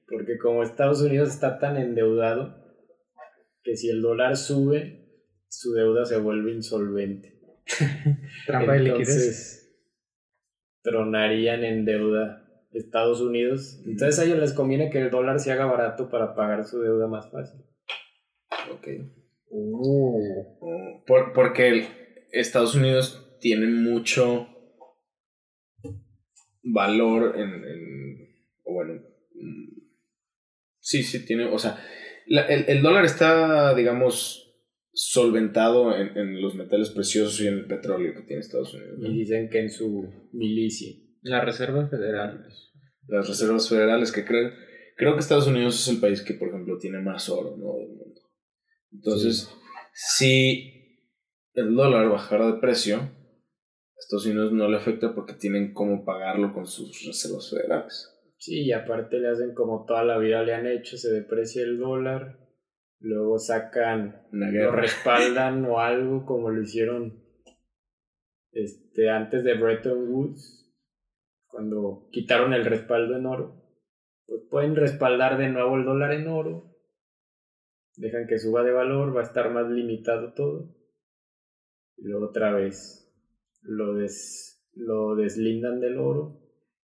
[0.09, 2.63] Porque como Estados Unidos está tan endeudado,
[3.65, 5.04] que si el dólar sube,
[5.61, 7.41] su deuda se vuelve insolvente.
[8.47, 9.09] Trampa de liquidez.
[9.09, 9.77] Entonces,
[10.83, 12.41] tronarían en deuda
[12.73, 13.81] Estados Unidos.
[13.87, 17.07] Entonces a ellos les conviene que el dólar se haga barato para pagar su deuda
[17.07, 17.61] más fácil.
[18.73, 18.89] Ok.
[21.07, 21.87] Por- porque el-
[22.33, 24.49] Estados Unidos tiene mucho
[26.65, 28.29] valor en, en-
[28.65, 28.95] o bueno,
[29.35, 29.79] mm,
[30.81, 31.79] sí, sí, tiene, o sea,
[32.27, 34.44] la- el, el dólar está, digamos,
[34.95, 38.99] solventado en, en los metales preciosos y en el petróleo que tiene Estados Unidos.
[38.99, 39.09] ¿no?
[39.09, 40.97] Y dicen que en su milicia.
[41.23, 42.47] La Reserva Federal.
[43.09, 44.53] Las reservas federales que creen,
[44.97, 47.75] creo que Estados Unidos es el país que, por ejemplo, tiene más oro, ¿no?
[47.75, 48.21] del mundo.
[48.93, 49.51] Entonces,
[49.93, 50.73] si
[51.55, 56.55] el dólar bajara de precio, a Estados Unidos no le afecta porque tienen cómo pagarlo
[56.55, 58.11] con sus reservas federales.
[58.39, 61.79] Sí, y aparte le hacen como toda la vida le han hecho, se deprecia el
[61.79, 62.44] dólar,
[63.01, 67.23] luego sacan, Una lo respaldan o algo como lo hicieron
[68.53, 70.73] este, antes de Bretton Woods,
[71.47, 73.63] cuando quitaron el respaldo en oro.
[74.27, 76.75] Pues pueden respaldar de nuevo el dólar en oro,
[77.97, 80.75] dejan que suba de valor, va a estar más limitado todo.
[81.97, 83.13] y luego otra vez
[83.63, 86.41] lo, des, lo deslindan del oro,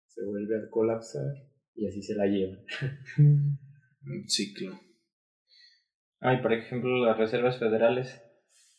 [0.06, 1.34] se vuelve a colapsar
[1.74, 2.64] y así se la llevan.
[3.18, 4.85] Un ciclo.
[6.26, 8.22] Ay, por ejemplo, las reservas federales.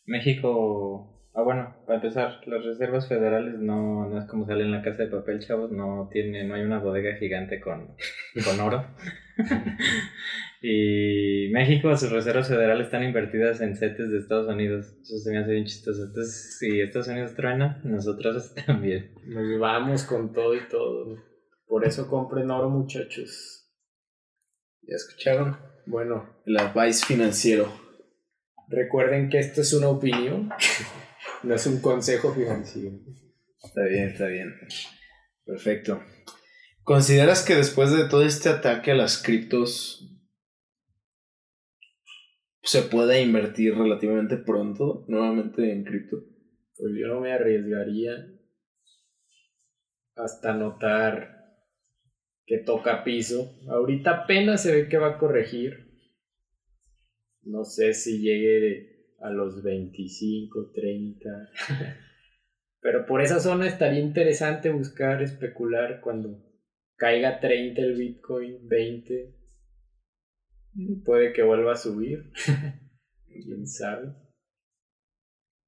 [0.06, 4.82] México Ah, bueno, para empezar, las reservas federales no, no es como sale en la
[4.82, 7.96] casa de papel, chavos, no tiene, no hay una bodega gigante con,
[8.44, 8.84] con oro.
[10.64, 14.98] y México, sus reservas federales están invertidas en CETES de Estados Unidos.
[15.04, 16.06] Eso se me hace bien chistoso.
[16.06, 19.14] Entonces, si Estados Unidos truena, nosotros también.
[19.28, 21.24] Nos vamos con todo y todo.
[21.68, 23.72] Por eso compren oro, muchachos.
[24.82, 25.56] ¿Ya escucharon?
[25.88, 26.42] Bueno.
[26.46, 27.72] El advice financiero.
[28.68, 30.50] Recuerden que esto es una opinión.
[31.44, 32.98] No es un consejo financiero.
[33.64, 34.56] Está bien, está bien.
[35.46, 36.02] Perfecto.
[36.82, 40.10] ¿Consideras que después de todo este ataque a las criptos
[42.64, 46.18] se puede invertir relativamente pronto nuevamente en cripto?
[46.76, 48.14] Pues yo no me arriesgaría
[50.16, 51.37] hasta notar
[52.48, 53.60] que toca piso.
[53.68, 55.86] Ahorita apenas se ve que va a corregir.
[57.44, 61.30] No sé si llegue a los 25, 30.
[62.80, 66.42] Pero por esa zona estaría interesante buscar, especular cuando
[66.96, 69.36] caiga 30 el Bitcoin, 20.
[71.04, 72.32] Puede que vuelva a subir.
[73.28, 74.08] ¿Quién sabe?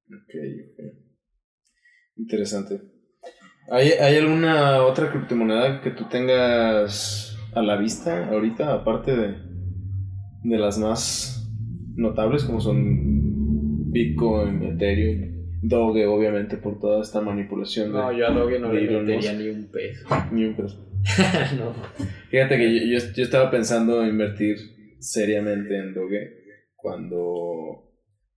[0.06, 0.34] Ok,
[0.72, 0.84] ok.
[2.16, 2.99] Interesante.
[3.68, 9.36] ¿Hay, ¿Hay alguna otra criptomoneda que tú tengas a la vista ahorita, aparte de,
[10.42, 11.48] de las más
[11.96, 15.30] notables como son Bitcoin, Ethereum,
[15.62, 17.92] Doge, obviamente, por toda esta manipulación.
[17.92, 20.06] No, yo a Doge no le metería ni un peso.
[20.32, 20.86] Ni un peso.
[21.58, 21.74] no.
[22.30, 24.56] Fíjate que yo, yo, estaba pensando en invertir
[24.98, 26.40] seriamente en Doge
[26.76, 27.89] cuando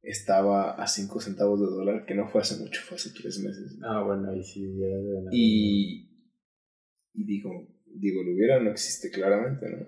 [0.03, 3.79] estaba a 5 centavos de dólar, que no fue hace mucho, fue hace 3 meses.
[3.83, 6.09] Ah, bueno, ahí sí hubiera de Y,
[7.13, 7.49] y digo,
[7.85, 9.87] digo, lo hubiera no existe claramente, ¿no?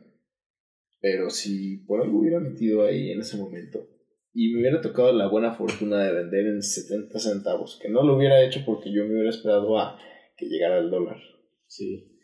[1.02, 3.90] Pero si por algo hubiera metido ahí en ese momento,
[4.34, 8.16] y me hubiera tocado la buena fortuna de vender en 70 centavos, que no lo
[8.16, 10.00] hubiera hecho porque yo me hubiera esperado a
[10.38, 11.18] que llegara el dólar.
[11.68, 12.20] Sí.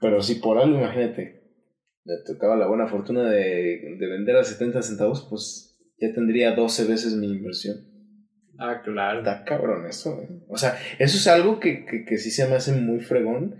[0.00, 1.42] Pero si por algo, imagínate,
[2.04, 5.71] me tocaba la buena fortuna de, de vender a 70 centavos, pues
[6.02, 7.76] ya tendría 12 veces mi inversión.
[8.58, 9.20] Ah, claro.
[9.20, 10.42] Está cabrón eso, ¿eh?
[10.48, 13.54] O sea, eso es algo que, que, que sí se me hace muy fregón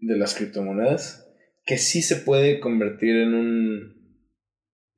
[0.00, 1.32] de las criptomonedas,
[1.64, 3.96] que sí se puede convertir en un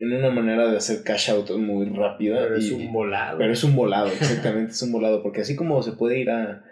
[0.00, 2.38] en una manera de hacer cash out muy rápida.
[2.40, 3.38] Pero es un volado.
[3.38, 6.64] Pero es un volado, exactamente, es un volado, porque así como se puede ir a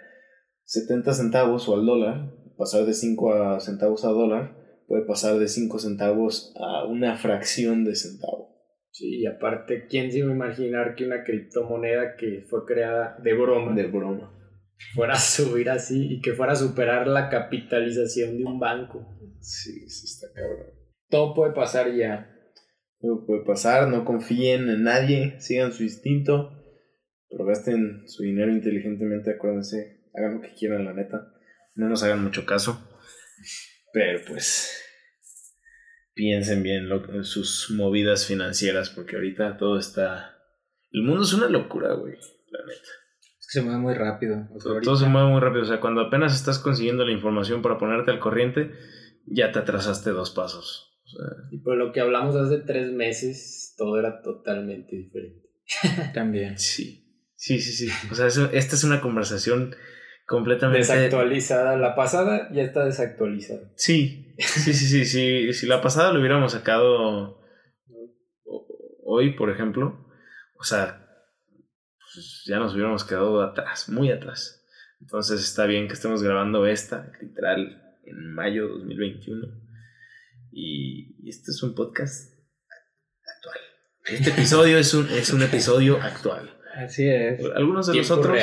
[0.65, 4.57] 70 centavos o al dólar, pasar de 5 centavos a dólar,
[4.87, 8.56] puede pasar de 5 centavos a una fracción de centavo.
[8.97, 13.35] Sí, y aparte, ¿quién se iba a imaginar que una criptomoneda que fue creada de
[13.35, 14.33] broma, de broma,
[14.95, 19.19] fuera a subir así y que fuera a superar la capitalización de un banco?
[19.41, 20.73] Sí, eso está cabrón.
[21.11, 22.33] Todo puede pasar ya
[23.27, 26.51] puede pasar, no confíen en nadie, sigan su instinto,
[27.29, 31.33] pero gasten su dinero inteligentemente, acuérdense, hagan lo que quieran, la neta.
[31.75, 32.89] No nos hagan mucho caso,
[33.93, 34.86] pero pues
[36.17, 40.37] piensen bien lo, sus movidas financieras, porque ahorita todo está...
[40.91, 42.15] El mundo es una locura, güey,
[42.51, 42.89] la neta.
[43.39, 44.49] Es que se mueve muy rápido.
[44.83, 48.11] todo se mueve muy rápido, o sea, cuando apenas estás consiguiendo la información para ponerte
[48.11, 48.73] al corriente,
[49.27, 50.87] ya te atrasaste dos pasos
[51.51, 55.49] y por lo que hablamos hace tres meses, todo era totalmente diferente.
[56.15, 56.59] También.
[56.59, 57.03] Sí.
[57.35, 57.93] Sí, sí, sí.
[58.11, 59.77] O sea, esta es una conversación
[60.27, 60.81] completamente...
[60.81, 61.77] Desactualizada.
[61.77, 63.71] La pasada ya está desactualizada.
[63.77, 65.53] Sí, sí, sí, sí.
[65.53, 67.41] Si la pasada lo hubiéramos sacado
[69.05, 70.07] hoy, por ejemplo,
[70.59, 71.07] o sea,
[71.99, 74.65] pues ya nos hubiéramos quedado atrás, muy atrás.
[75.01, 79.47] Entonces está bien que estemos grabando esta, literal, en mayo de 2021
[80.53, 82.33] y, este es un podcast
[83.37, 83.59] actual.
[84.07, 86.56] Este episodio es un, es un episodio actual.
[86.77, 87.41] Así es.
[87.55, 88.39] Algunos de los otros.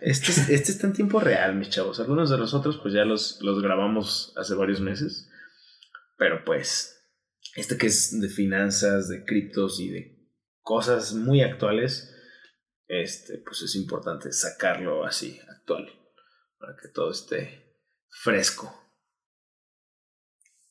[0.00, 1.98] Este, este está en tiempo real, mis chavos.
[2.00, 5.30] Algunos de los otros, pues ya los, los grabamos hace varios meses.
[6.18, 6.98] Pero pues,
[7.56, 10.18] este que es de finanzas, de criptos y de
[10.60, 12.14] cosas muy actuales,
[12.88, 15.88] este, pues es importante sacarlo así, actual,
[16.58, 17.74] para que todo esté
[18.22, 18.74] fresco.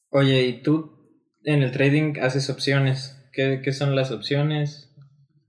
[0.10, 0.98] Oye, ¿y tú
[1.44, 3.16] en el trading haces opciones?
[3.34, 4.87] ¿Qué, son las opciones?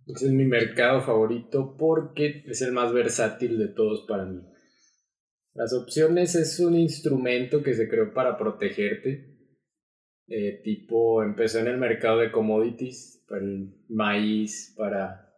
[0.09, 4.41] Es mi mercado favorito porque es el más versátil de todos para mí.
[5.53, 9.37] Las opciones es un instrumento que se creó para protegerte.
[10.29, 15.31] Eh, tipo, empezó en el mercado de commodities, para el maíz, para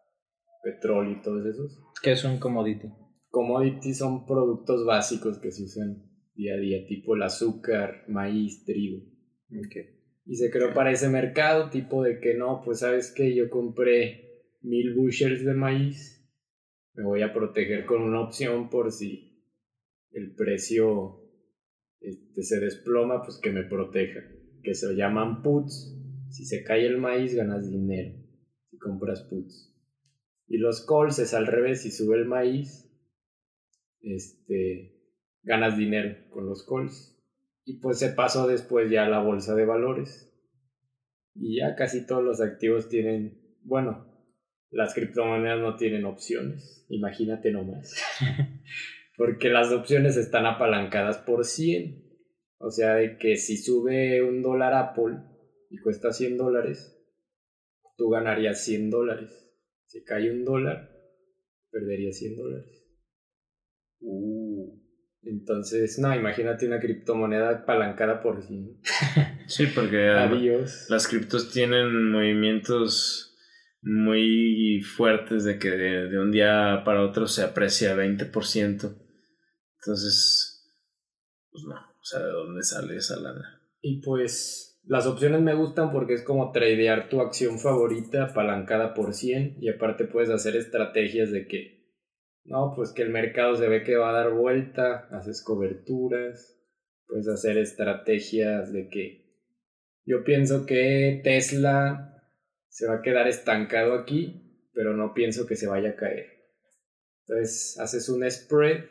[0.63, 1.81] petróleo y todos esos.
[2.03, 2.89] ¿Qué es un commodity?
[3.29, 8.99] Commodity son productos básicos que se usan día a día, tipo el azúcar, maíz, trigo.
[10.27, 14.30] Y se creó para ese mercado, tipo de que no, pues sabes que yo compré
[14.63, 16.21] mil bushels de maíz,
[16.95, 19.45] me voy a proteger con una opción por si
[20.13, 21.21] el precio
[22.01, 24.21] este, se desploma, pues que me proteja,
[24.63, 25.97] que se llaman puts.
[26.31, 28.21] Si se cae el maíz, ganas dinero
[28.71, 29.75] si compras puts.
[30.47, 32.91] Y los calls es al revés, si sube el maíz,
[34.01, 34.97] este,
[35.43, 37.17] ganas dinero con los calls.
[37.65, 40.33] Y pues se pasó después ya a la bolsa de valores.
[41.35, 44.10] Y ya casi todos los activos tienen, bueno,
[44.71, 47.95] las criptomonedas no tienen opciones, imagínate nomás.
[49.17, 52.09] Porque las opciones están apalancadas por 100.
[52.59, 55.19] O sea, de que si sube un dólar Apple
[55.71, 56.97] y cuesta 100 dólares,
[57.97, 59.31] tú ganarías 100 dólares.
[59.87, 60.91] Si cae un dólar,
[61.71, 62.87] perderías 100 dólares.
[64.01, 64.81] Uh.
[65.23, 68.81] Entonces, no, imagínate una criptomoneda apalancada por 100.
[69.47, 70.87] Sí, porque Adiós.
[70.89, 73.30] las criptos tienen movimientos
[73.83, 78.31] muy fuertes de que de, un día para otro se aprecia 20%.
[79.79, 80.75] Entonces,
[81.51, 83.63] pues no, o sea, ¿de dónde sale esa lana?
[83.81, 89.15] Y pues las opciones me gustan porque es como tradear tu acción favorita apalancada por
[89.15, 91.87] 100 y aparte puedes hacer estrategias de que,
[92.45, 96.59] no, pues que el mercado se ve que va a dar vuelta, haces coberturas,
[97.07, 99.21] puedes hacer estrategias de que
[100.05, 102.10] yo pienso que Tesla
[102.71, 106.27] se va a quedar estancado aquí, pero no pienso que se vaya a caer.
[107.27, 108.85] Entonces haces un spread,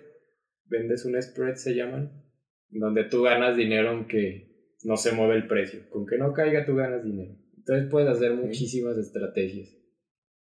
[0.65, 2.23] vendes un spread se llaman,
[2.69, 5.89] donde tú ganas dinero aunque no se mueve el precio.
[5.89, 7.35] Con que no caiga tú ganas dinero.
[7.57, 9.69] Entonces puedes hacer muchísimas estrategias.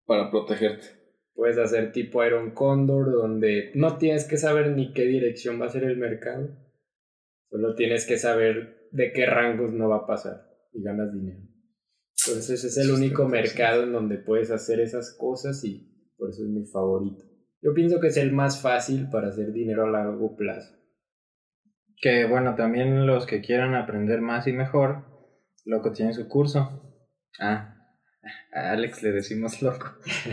[0.06, 0.88] Para protegerte.
[1.34, 5.70] Puedes hacer tipo Iron Condor, donde no tienes que saber ni qué dirección va a
[5.70, 6.50] ser el mercado.
[7.50, 11.49] Solo tienes que saber de qué rangos no va a pasar y ganas dinero.
[12.28, 16.50] Entonces es el único mercado en donde puedes hacer esas cosas y por eso es
[16.50, 17.24] mi favorito.
[17.62, 20.76] Yo pienso que es el más fácil para hacer dinero a largo plazo.
[22.02, 25.10] Que bueno, también los que quieran aprender más y mejor,
[25.66, 26.82] Loco tiene su curso.
[27.40, 27.76] Ah,
[28.54, 29.88] a Alex le decimos loco.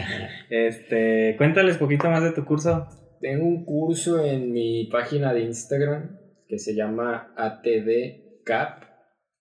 [0.51, 2.89] este, cuéntales poquito más de tu curso.
[3.21, 6.19] Tengo un curso en mi página de Instagram
[6.49, 8.85] que se llama ATD Cap.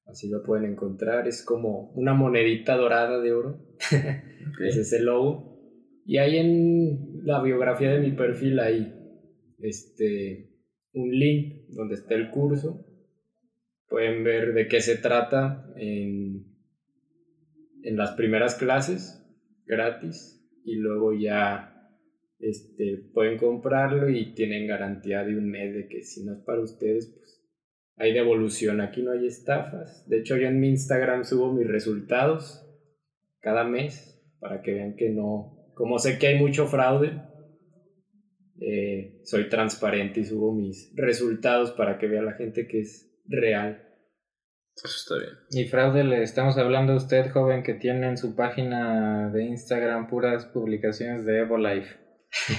[0.05, 1.27] Así lo pueden encontrar.
[1.27, 3.59] Es como una monedita dorada de oro.
[4.59, 5.59] Ese es el logo.
[6.05, 8.93] Y ahí en la biografía de mi perfil hay
[9.59, 10.51] este
[10.93, 12.85] un link donde está el curso.
[13.87, 16.45] Pueden ver de qué se trata en,
[17.83, 19.23] en las primeras clases
[19.65, 21.75] gratis y luego ya
[22.39, 26.61] este, pueden comprarlo y tienen garantía de un mes de que si no es para
[26.61, 27.44] ustedes, pues
[27.97, 28.81] hay devolución.
[28.81, 30.07] Aquí no hay estafas.
[30.07, 32.61] De hecho, yo en mi Instagram subo mis resultados
[33.39, 37.21] cada mes para que vean que no, como sé que hay mucho fraude,
[38.59, 43.81] eh, soy transparente y subo mis resultados para que vea la gente que es real.
[44.75, 45.37] Eso está bien.
[45.51, 50.07] Y fraude, le estamos hablando a usted, joven, que tiene en su página de Instagram
[50.07, 52.04] puras publicaciones de Evolife.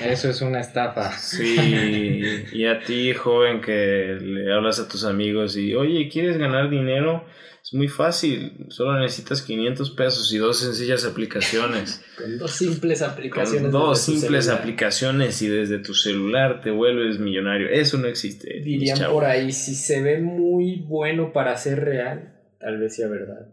[0.02, 1.12] Eso es una estafa.
[1.18, 2.22] Sí,
[2.52, 7.24] y a ti, joven, que le hablas a tus amigos y, oye, ¿quieres ganar dinero?
[7.62, 12.00] Es muy fácil, solo necesitas 500 pesos y dos sencillas aplicaciones.
[12.16, 13.62] Con dos simples aplicaciones.
[13.62, 17.68] Con dos simples aplicaciones y desde tu celular te vuelves millonario.
[17.68, 18.60] Eso no existe.
[18.60, 23.48] Dirían por ahí, si se ve muy bueno para ser real, tal vez sea verdad.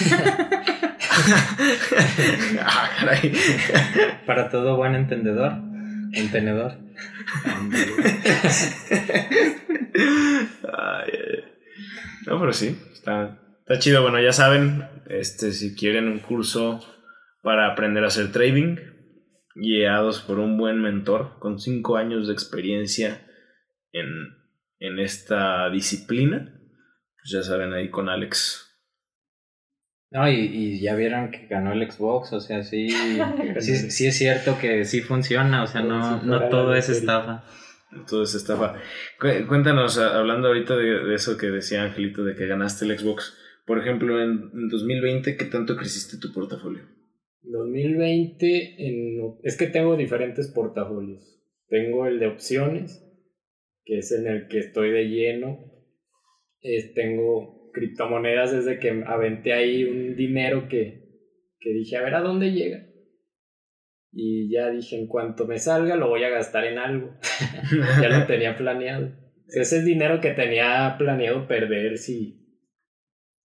[2.60, 2.90] ah,
[4.26, 5.52] para todo buen entendedor,
[6.12, 6.78] entendedor.
[12.26, 14.02] no, pero sí, Está, chido.
[14.02, 16.80] Bueno, ya saben, este, si quieren un curso
[17.42, 18.76] para aprender a hacer trading,
[19.54, 23.26] guiados por un buen mentor con cinco años de experiencia
[23.92, 24.06] en,
[24.78, 26.58] en esta disciplina,
[27.16, 28.63] pues ya saben, ahí con Alex.
[30.14, 32.88] No, y, ya vieron que ganó el Xbox, o sea, sí,
[33.60, 37.44] sí, es cierto que sí funciona, o sea, no, no todo es estafa
[38.08, 38.74] todo es estafa.
[39.18, 43.36] Cuéntanos, hablando ahorita de, eso que decía Angelito, de que ganaste el Xbox.
[43.66, 46.82] Por ejemplo, en, 2020, ¿qué tanto creciste tu portafolio?
[47.42, 48.76] 2020,
[49.42, 51.22] es que tengo diferentes portafolios.
[51.68, 53.02] Tengo el de opciones,
[53.84, 55.58] que es en el que estoy de lleno.
[56.94, 61.04] tengo criptomonedas desde que aventé ahí un dinero que,
[61.60, 62.86] que dije, a ver a dónde llega.
[64.12, 67.18] Y ya dije, en cuanto me salga, lo voy a gastar en algo.
[68.00, 69.12] ya lo tenía planeado.
[69.48, 72.62] ese es dinero que tenía planeado perder si,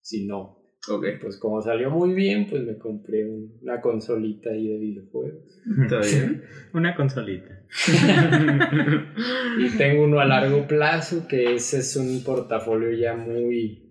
[0.00, 0.60] si no.
[0.88, 1.06] Ok.
[1.20, 3.26] Pues como salió muy bien, pues me compré
[3.60, 5.44] una consolita ahí de videojuegos.
[5.82, 6.44] Está bien.
[6.72, 7.64] Una consolita.
[9.58, 13.89] y tengo uno a largo plazo, que ese es un portafolio ya muy,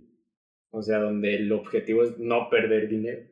[0.72, 3.28] o sea, donde el objetivo es no perder dinero.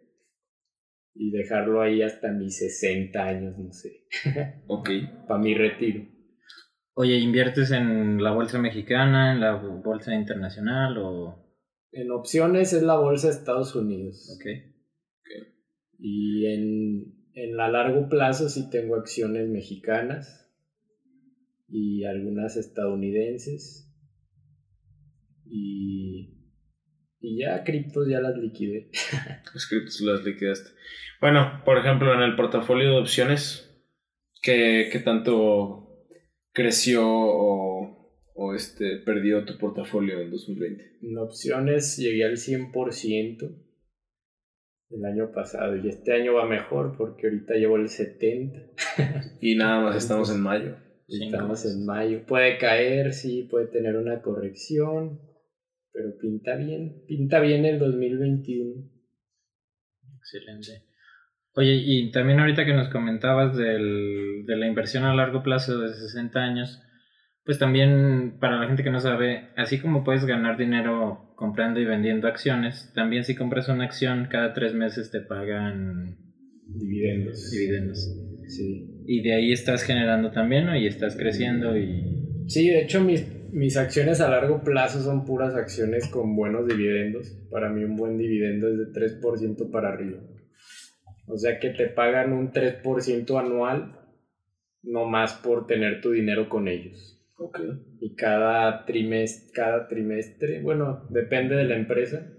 [1.13, 4.05] Y dejarlo ahí hasta mis 60 años, no sé.
[4.67, 4.89] ok.
[5.27, 6.05] Para mi retiro.
[6.93, 11.43] Oye, ¿inviertes en la bolsa mexicana, en la bolsa internacional o...?
[11.91, 14.35] En opciones es la bolsa de Estados Unidos.
[14.35, 14.45] Ok.
[15.99, 20.51] Y en, en la largo plazo sí tengo acciones mexicanas
[21.67, 23.91] y algunas estadounidenses.
[25.45, 26.36] Y,
[27.27, 28.89] y ya criptos ya las liquidé.
[29.53, 30.71] Las criptos las liquidaste.
[31.19, 33.69] Bueno, por ejemplo, en el portafolio de opciones,
[34.41, 36.05] ¿qué, qué tanto
[36.53, 40.99] creció o, o, este, perdió tu portafolio en 2020?
[41.01, 43.63] En opciones llegué al 100%
[44.89, 48.59] el año pasado y este año va mejor porque ahorita llevo el 70.
[49.41, 50.77] y nada más estamos en mayo.
[51.09, 52.25] Estamos en mayo.
[52.25, 55.26] Puede caer, sí, puede tener una corrección,
[55.97, 57.01] pero pinta bien.
[57.07, 58.83] Pinta bien el 2021.
[60.19, 60.83] Excelente.
[61.55, 65.89] Oye, y también ahorita que nos comentabas del, de la inversión a largo plazo de
[65.89, 66.79] 60 años,
[67.43, 71.85] pues también para la gente que no sabe, así como puedes ganar dinero comprando y
[71.85, 76.17] vendiendo acciones, también si compras una acción, cada tres meses te pagan
[76.67, 77.49] dividendos.
[77.49, 78.07] Dividendos.
[78.47, 79.03] Sí.
[79.07, 80.77] Y de ahí estás generando también, ¿no?
[80.77, 82.45] Y estás creciendo y...
[82.47, 87.29] Sí, de hecho mis, mis acciones a largo plazo son puras acciones con buenos dividendos.
[87.49, 90.19] Para mí un buen dividendo es de 3% para arriba.
[91.27, 93.99] O sea que te pagan un 3% anual,
[94.83, 97.17] no más por tener tu dinero con ellos.
[97.37, 97.59] Ok.
[97.99, 102.33] Y cada trimestre, cada trimestre, bueno, depende de la empresa.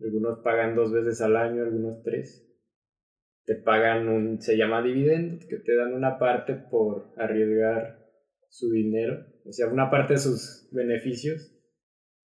[0.00, 2.44] Algunos pagan dos veces al año, algunos tres.
[3.44, 7.98] Te pagan un, se llama dividendo, que te dan una parte por arriesgar
[8.48, 9.24] su dinero.
[9.48, 11.54] O sea, una parte de sus beneficios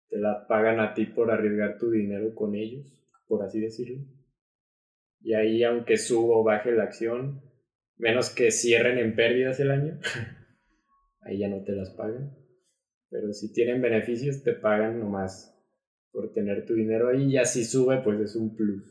[0.09, 2.85] te la pagan a ti por arriesgar tu dinero con ellos,
[3.27, 4.03] por así decirlo.
[5.21, 7.41] Y ahí, aunque suba o baje la acción,
[7.97, 9.99] menos que cierren en pérdidas el año,
[11.21, 12.35] ahí ya no te las pagan.
[13.09, 15.57] Pero si tienen beneficios, te pagan nomás
[16.11, 17.31] por tener tu dinero ahí.
[17.31, 18.83] Y así sube, pues es un plus.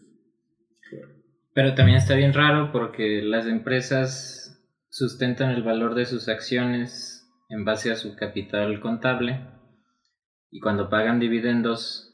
[1.52, 7.22] Pero también está bien raro porque las empresas sustentan el valor de sus acciones
[7.53, 9.47] en base a su capital contable
[10.51, 12.09] y cuando pagan dividendos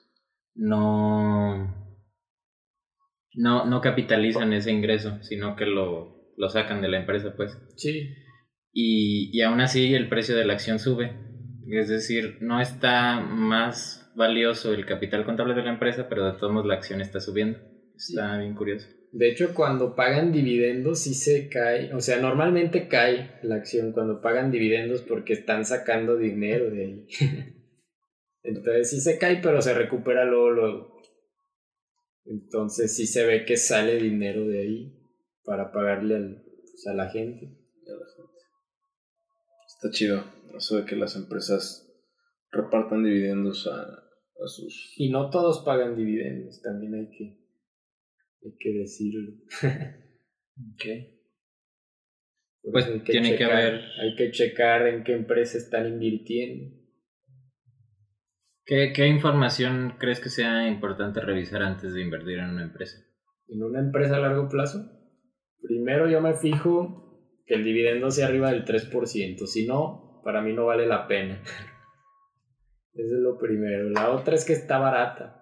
[0.55, 1.79] no
[3.35, 7.57] no, no capitalizan ese ingreso, sino que lo, lo sacan de la empresa, pues.
[7.77, 8.15] Sí.
[8.73, 11.17] Y, y aún así el precio de la acción sube.
[11.71, 16.53] Es decir, no está más valioso el capital contable de la empresa, pero de todos
[16.53, 17.59] modos la acción está subiendo.
[17.95, 18.39] Está sí.
[18.41, 18.89] bien curioso.
[19.13, 24.21] De hecho, cuando pagan dividendos sí se cae, o sea, normalmente cae la acción cuando
[24.21, 27.07] pagan dividendos porque están sacando dinero de ahí.
[28.43, 31.03] Entonces sí se cae, pero se recupera luego, luego.
[32.25, 34.99] Entonces sí se ve que sale dinero de ahí
[35.45, 37.57] para pagarle al, pues, a la gente.
[39.67, 40.25] Está chido
[40.57, 41.89] eso de que las empresas
[42.51, 44.93] repartan dividendos a, a sus...
[44.97, 47.48] Y no todos pagan dividendos, también hay que,
[48.43, 49.33] hay que decirlo.
[50.75, 50.85] ok.
[52.73, 53.81] pues hay que tiene checar, que haber...
[54.01, 56.77] Hay que checar en qué empresa están invirtiendo.
[58.65, 62.99] ¿Qué, ¿Qué información crees que sea importante revisar antes de invertir en una empresa?
[63.49, 64.79] En una empresa a largo plazo,
[65.63, 67.09] primero yo me fijo
[67.47, 71.43] que el dividendo sea arriba del 3%, si no, para mí no vale la pena.
[72.93, 73.89] Eso es lo primero.
[73.91, 75.38] La otra es que está barata.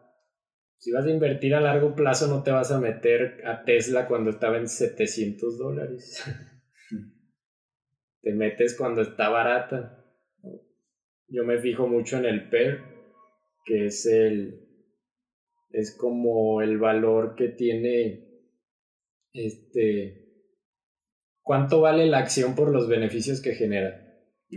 [0.78, 4.30] Si vas a invertir a largo plazo no te vas a meter a Tesla cuando
[4.30, 6.22] estaba en 700 dólares.
[8.22, 10.04] te metes cuando está barata.
[11.28, 12.80] Yo me fijo mucho en el PER,
[13.64, 14.66] que es el
[15.70, 18.26] es como el valor que tiene
[19.32, 20.26] este
[21.42, 24.02] cuánto vale la acción por los beneficios que genera.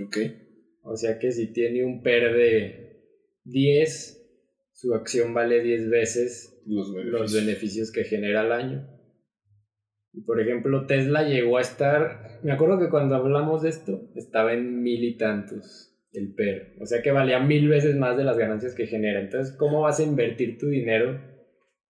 [0.06, 0.18] Ok.
[0.84, 3.04] O sea que si tiene un PER de
[3.44, 4.19] 10,
[4.80, 7.22] su acción vale 10 veces los beneficios.
[7.22, 8.88] los beneficios que genera al año.
[10.26, 14.82] Por ejemplo, Tesla llegó a estar, me acuerdo que cuando hablamos de esto, estaba en
[14.82, 16.78] mil y tantos el PER.
[16.80, 19.20] O sea que valía mil veces más de las ganancias que genera.
[19.20, 21.22] Entonces, ¿cómo vas a invertir tu dinero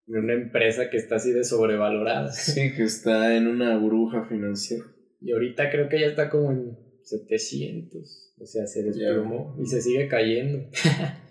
[0.07, 2.32] en una empresa que está así de sobrevalorada?
[2.32, 4.84] Sí, que está en una burbuja financiera.
[5.22, 8.34] Y ahorita creo que ya está como en 700.
[8.40, 10.70] O sea, se desplomó y se sigue cayendo.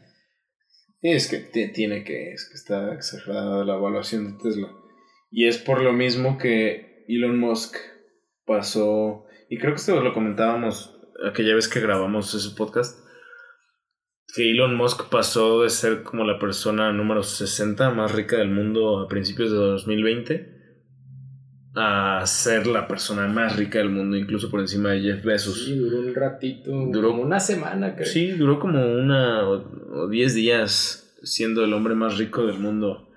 [1.02, 1.38] es que
[1.68, 4.68] tiene que, es que está exagerada la evaluación de Tesla.
[5.30, 7.76] Y es por lo mismo que Elon Musk
[8.44, 13.06] pasó, y creo que esto lo comentábamos aquella vez que grabamos ese podcast,
[14.34, 19.00] que Elon Musk pasó de ser como la persona número 60 más rica del mundo
[19.00, 20.57] a principios de 2020
[21.80, 25.64] a ser la persona más rica del mundo, incluso por encima de Jeff Bezos.
[25.64, 28.06] Sí, duró un ratito, duró como una semana, creo.
[28.06, 33.10] Sí, duró como una o 10 días siendo el hombre más rico del mundo.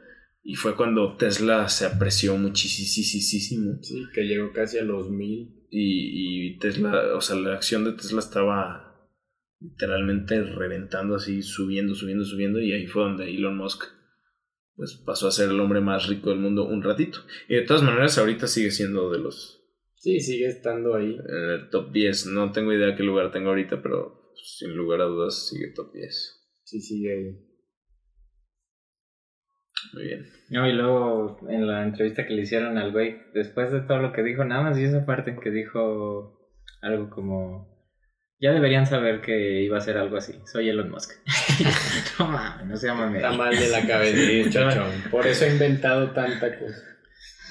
[0.43, 3.77] Y fue cuando Tesla se apreció muchísimo.
[3.81, 5.55] Sí, que llegó casi a los mil.
[5.71, 9.09] Y, y Tesla, o sea, la acción de Tesla estaba
[9.59, 12.59] literalmente reventando así, subiendo, subiendo, subiendo.
[12.59, 13.85] Y ahí fue donde Elon Musk
[14.75, 17.19] pues pasó a ser el hombre más rico del mundo un ratito.
[17.47, 19.63] Y de todas maneras ahorita sigue siendo de los...
[19.95, 21.13] Sí, sigue estando ahí.
[21.13, 22.27] En el top 10.
[22.27, 26.37] No tengo idea qué lugar tengo ahorita, pero sin lugar a dudas sigue top 10.
[26.63, 27.51] Sí, sigue ahí.
[29.93, 30.25] Muy bien.
[30.49, 34.13] No, y luego en la entrevista que le hicieron al güey, después de todo lo
[34.13, 36.49] que dijo, nada más y esa parte que dijo
[36.81, 37.70] algo como
[38.41, 40.33] ya deberían saber que iba a ser algo así.
[40.51, 41.11] Soy Elon Musk.
[42.19, 46.57] no mames, no se llama Está mal de la cabeza, Por eso he inventado tanta
[46.57, 46.83] cosa.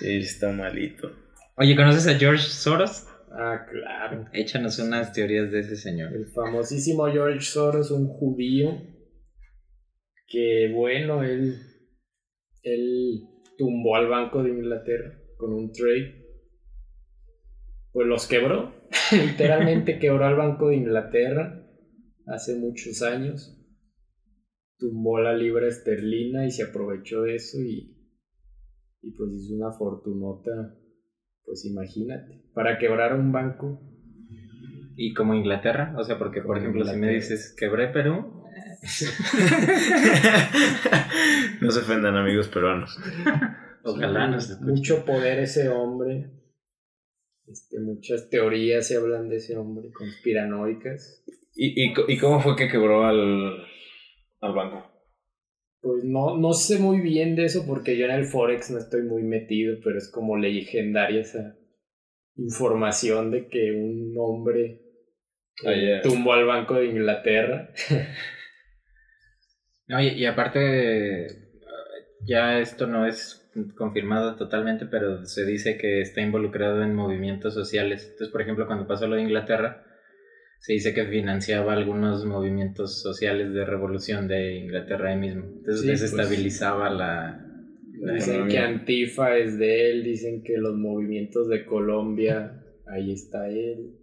[0.00, 1.12] Sí, está malito.
[1.56, 3.06] Oye, ¿conoces a George Soros?
[3.30, 4.26] Ah, claro.
[4.32, 6.12] Échanos unas teorías de ese señor.
[6.12, 8.82] El famosísimo George Soros, un judío
[10.26, 11.56] que, bueno, él,
[12.64, 16.19] él tumbó al Banco de Inglaterra con un trade.
[17.92, 18.80] Pues los quebró
[19.12, 21.62] Literalmente quebró al Banco de Inglaterra
[22.26, 23.56] hace muchos años.
[24.78, 27.96] Tumbó la libra esterlina y se aprovechó de eso y,
[29.02, 30.50] y pues hizo una fortunota.
[31.44, 33.82] Pues imagínate, para quebrar un banco.
[34.96, 35.94] ¿Y como Inglaterra?
[35.96, 38.44] O sea, porque por ejemplo, si me dices quebré Perú.
[41.60, 42.98] no se ofendan amigos peruanos.
[43.82, 46.39] Ojalá Mucho poder ese hombre
[47.50, 51.24] este, muchas teorías se hablan de ese hombre, conspiranoicas.
[51.54, 53.64] ¿Y, y, y cómo fue que quebró al,
[54.40, 54.86] al banco?
[55.80, 59.02] Pues no, no sé muy bien de eso porque yo en el Forex no estoy
[59.02, 61.56] muy metido, pero es como legendaria esa
[62.36, 64.82] información de que un hombre
[65.66, 67.72] ah, tumbó al Banco de Inglaterra.
[69.88, 71.26] no, y aparte,
[72.26, 73.39] ya esto no es
[73.76, 78.04] confirmado totalmente, pero se dice que está involucrado en movimientos sociales.
[78.04, 79.84] Entonces, por ejemplo, cuando pasó lo de Inglaterra,
[80.60, 85.44] se dice que financiaba algunos movimientos sociales de revolución de Inglaterra ahí mismo.
[85.44, 86.00] Entonces pues.
[86.00, 87.50] desestabilizaba la,
[88.00, 93.96] Dicen que Antifa es de él, dicen que los movimientos de Colombia, ahí está él.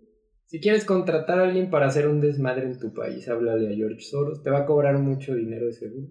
[0.46, 4.02] Si quieres contratar a alguien para hacer un desmadre en tu país, háblale a George
[4.02, 6.08] Soros, te va a cobrar mucho dinero de seguro.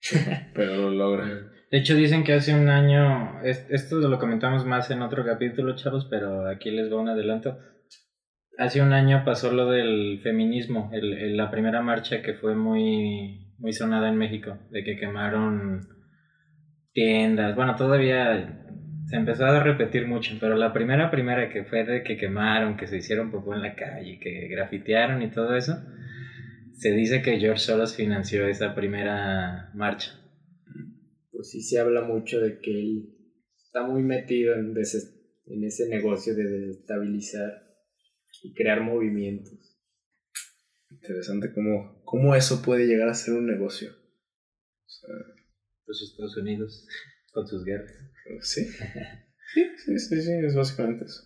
[0.54, 1.52] Pero lo logra.
[1.70, 6.06] De hecho, dicen que hace un año, esto lo comentamos más en otro capítulo, chavos,
[6.08, 7.58] pero aquí les va un adelanto.
[8.56, 13.74] Hace un año pasó lo del feminismo, el, la primera marcha que fue muy, muy
[13.74, 15.86] sonada en México, de que quemaron
[16.92, 17.54] tiendas.
[17.54, 18.64] Bueno, todavía
[19.04, 22.86] se empezó a repetir mucho, pero la primera, primera que fue de que quemaron, que
[22.86, 25.76] se hicieron popó en la calle, que grafitearon y todo eso,
[26.72, 30.18] se dice que George Soros financió esa primera marcha
[31.38, 33.14] pues sí se habla mucho de que él
[33.64, 37.62] está muy metido en, en ese negocio de desestabilizar
[38.42, 39.78] y crear movimientos.
[40.90, 43.90] Interesante cómo, cómo eso puede llegar a ser un negocio.
[45.86, 46.88] Los Estados Unidos
[47.32, 47.94] con sus guerras.
[48.40, 48.64] Sí.
[48.64, 51.22] Sí, sí, sí, sí, es básicamente eso.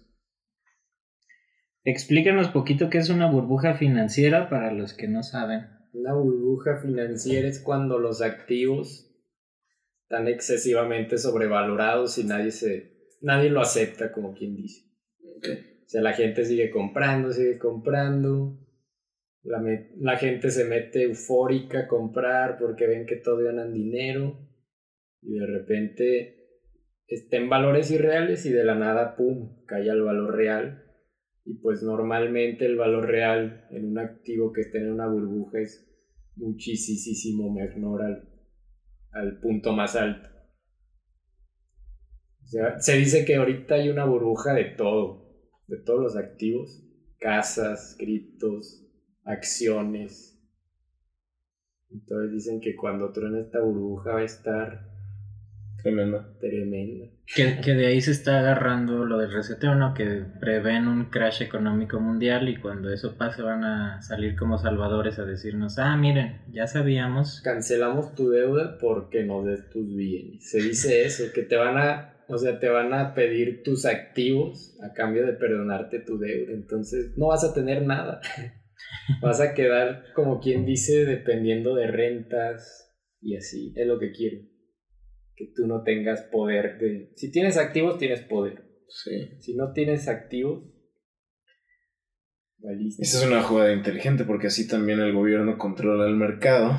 [1.85, 5.71] Explícanos poquito qué es una burbuja financiera para los que no saben.
[5.95, 9.09] Una burbuja financiera es cuando los activos
[10.13, 14.85] están excesivamente sobrevalorados y nadie se nadie lo acepta como quien dice.
[15.25, 18.59] O sea, la gente sigue comprando, sigue comprando.
[19.43, 19.63] La,
[19.97, 24.39] la, gente se mete eufórica a comprar porque ven que todo ganan dinero
[25.23, 26.61] y de repente
[27.07, 30.85] está en valores irreales y de la nada, ¡pum!, cae al valor real.
[31.47, 35.89] Y pues normalmente el valor real en un activo que está en una burbuja es
[36.37, 38.32] muchísimo menor al,
[39.13, 40.29] al punto más alto.
[42.79, 45.33] se dice que ahorita hay una burbuja de todo,
[45.67, 46.83] de todos los activos,
[47.19, 48.87] casas, criptos,
[49.25, 50.39] acciones.
[51.91, 54.92] Entonces dicen que cuando truena esta burbuja va a estar
[55.83, 56.37] Tremenda.
[56.41, 57.07] tremenda.
[57.35, 59.95] Que, que de ahí se está agarrando lo del reseteo, ¿no?
[59.95, 65.19] Que prevén un crash económico mundial y cuando eso pase van a salir como salvadores
[65.19, 67.41] a decirnos, ah, miren, ya sabíamos.
[67.43, 70.51] Cancelamos tu deuda porque nos des tus bienes.
[70.51, 74.79] Se dice eso, que te van a, o sea, te van a pedir tus activos
[74.83, 76.53] a cambio de perdonarte tu deuda.
[76.53, 78.21] Entonces no vas a tener nada.
[79.21, 83.73] Vas a quedar, como quien dice, dependiendo de rentas y así.
[83.77, 84.39] Es lo que quiero.
[85.37, 87.13] Que tú no tengas poder de...
[87.17, 88.65] Si tienes activos, tienes poder.
[88.89, 89.39] Sí.
[89.41, 90.65] Si no tienes activos,
[92.59, 93.03] valiste.
[93.03, 96.79] Esa es una jugada inteligente porque así también el gobierno controla el mercado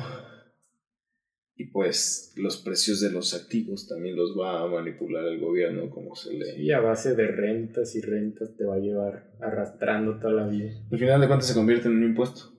[1.56, 6.14] y pues los precios de los activos también los va a manipular el gobierno como
[6.16, 6.60] se le...
[6.60, 10.72] Y a base de rentas y rentas te va a llevar arrastrando toda la vida.
[10.90, 12.52] Al final de cuentas se convierte en un impuesto.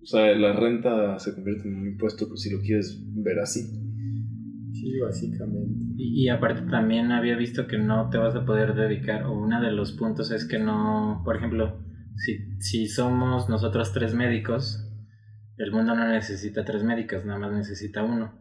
[0.00, 3.85] O sea, la renta se convierte en un impuesto pues, si lo quieres ver así.
[4.86, 5.74] Sí, básicamente.
[5.96, 9.72] Y, aparte también había visto que no te vas a poder dedicar, o uno de
[9.72, 11.76] los puntos es que no, por ejemplo,
[12.14, 14.86] si, si somos nosotros tres médicos,
[15.56, 18.40] el mundo no necesita tres médicos, nada más necesita uno.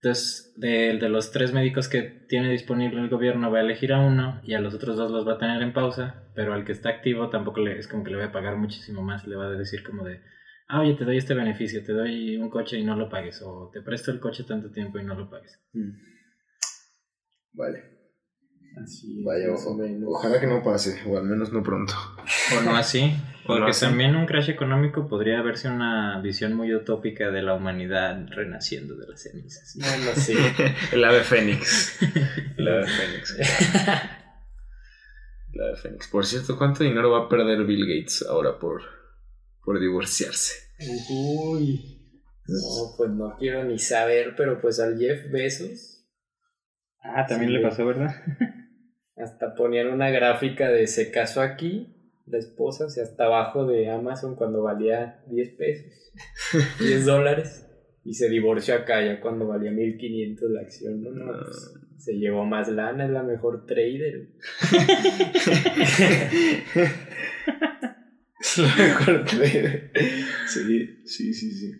[0.00, 3.98] Entonces, de, de los tres médicos que tiene disponible el gobierno va a elegir a
[3.98, 6.70] uno y a los otros dos los va a tener en pausa, pero al que
[6.70, 9.46] está activo tampoco le, es como que le va a pagar muchísimo más, le va
[9.46, 10.20] a decir como de,
[10.68, 13.70] ah, oye, te doy este beneficio, te doy un coche y no lo pagues, o
[13.72, 15.60] te presto el coche tanto tiempo y no lo pagues.
[17.52, 17.98] Vale.
[18.82, 20.12] Así es, Vaya, o.
[20.12, 21.94] Ojalá que no pase, o al menos no pronto.
[22.56, 23.86] O no así, no porque así.
[23.86, 29.08] también un crash económico podría verse una visión muy utópica de la humanidad renaciendo de
[29.08, 29.76] las cenizas.
[29.80, 30.34] Bueno, sí.
[30.92, 31.98] El ave fénix.
[32.56, 33.38] El ave fénix.
[35.52, 36.08] El ave fénix.
[36.08, 38.82] Por cierto, ¿cuánto dinero va a perder Bill Gates ahora por,
[39.68, 40.54] por divorciarse?
[41.10, 41.78] Uy.
[42.46, 46.06] No, pues no quiero ni saber, pero pues al Jeff Bezos
[47.02, 48.14] Ah, también le pasó, ¿verdad?
[49.16, 53.90] hasta ponían una gráfica de se casó aquí, la esposa, o sea, hasta abajo de
[53.90, 56.14] Amazon cuando valía 10 pesos,
[56.80, 57.68] 10 dólares,
[58.04, 61.10] y se divorció acá ya cuando valía 1500 la acción, ¿no?
[61.10, 64.30] No, pues, se llevó más lana, es la mejor trader.
[70.46, 71.70] Sí, sí, sí, sí.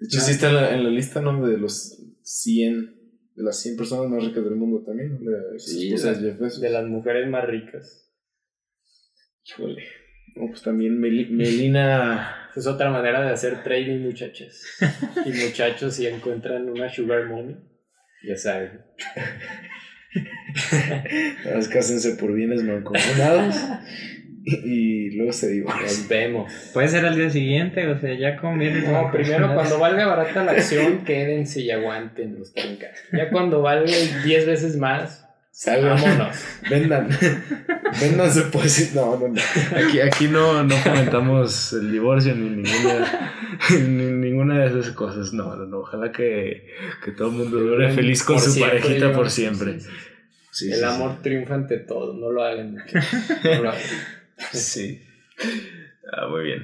[0.00, 1.46] De hecho, sí está en la, en la lista, ¿no?
[1.46, 2.74] De los 100,
[3.36, 5.18] de las 100 personas más ricas del mundo también.
[5.24, 8.10] De, Sí, de, de las mujeres más ricas.
[9.44, 9.82] Híjole.
[10.36, 12.38] No, pues también Meli- Melina.
[12.54, 14.62] Es otra manera de hacer trading, muchachas.
[15.24, 17.56] Y muchachos, si encuentran una sugar mommy,
[18.28, 18.82] ya saben.
[21.54, 23.54] Más cásense por bienes mancomunados
[24.44, 25.84] y, luego se divorcian.
[25.84, 26.52] Nos vemos.
[26.72, 28.80] Puede ser al día siguiente, o sea, ya conviene.
[28.80, 32.90] No, primero cuando valga barata la acción, quédense y aguanten los trancas.
[33.12, 33.92] Ya cuando valga
[34.24, 36.00] 10 veces más, Salgan.
[36.00, 36.36] vámonos.
[36.68, 37.08] Vendan.
[38.00, 39.04] Vendan su posición.
[39.04, 39.40] No, no, no.
[39.76, 43.30] Aquí, aquí no, no comentamos el divorcio ni ninguna,
[43.70, 45.32] ni ninguna de esas cosas.
[45.32, 45.80] No, no, no.
[45.80, 46.68] Ojalá que,
[47.04, 49.74] que todo el mundo dure feliz con Por su siempre, parejita por siempre.
[49.74, 50.12] Sí, sí, sí.
[50.52, 52.74] Sí, El sí, amor triunfa ante todo, no lo hagan.
[52.74, 53.82] No lo hagan.
[54.52, 55.00] Sí.
[56.12, 56.62] Ah, muy bien.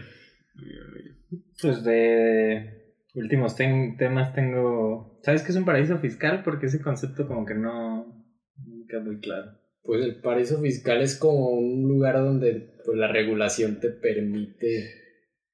[0.54, 1.16] Muy bien, muy bien.
[1.60, 5.20] Pues de últimos ten- temas tengo...
[5.22, 6.42] ¿Sabes qué es un paraíso fiscal?
[6.42, 8.26] Porque ese concepto como que no...
[8.64, 9.52] Nunca muy claro.
[9.82, 14.90] Pues el paraíso fiscal es como un lugar donde pues, la regulación te permite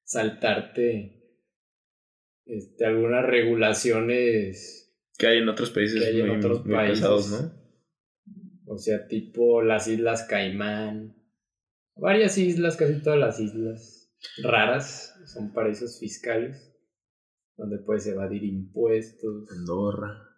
[0.02, 1.20] saltarte
[2.46, 6.98] este, algunas regulaciones, Que hay en otros países Que hay en muy, otros muy países.
[6.98, 7.64] pesados, ¿no?
[8.66, 11.14] o sea, tipo las Islas Caimán,
[11.96, 14.12] varias islas, casi todas las islas
[14.42, 16.74] raras son paraísos fiscales,
[17.56, 19.50] donde puedes evadir impuestos.
[19.50, 20.34] Andorra.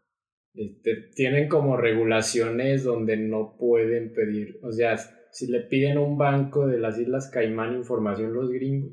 [0.54, 4.96] Este, tienen como regulaciones donde no pueden pedir, o sea,
[5.30, 8.92] si le piden a un banco de las Islas Caimán información los gringos,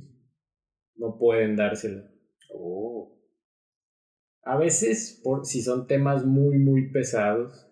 [0.98, 2.10] no pueden dársela.
[4.46, 7.66] A veces, por, si son temas muy, muy pesados,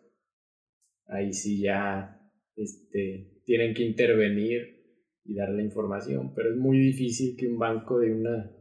[1.08, 2.18] ahí sí ya
[2.56, 4.81] este, tienen que intervenir
[5.26, 8.52] y dar la información, pero es muy difícil que un banco de, una,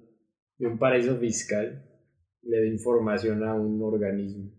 [0.59, 1.87] de un paraíso fiscal
[2.43, 4.51] le dé información a un organismo.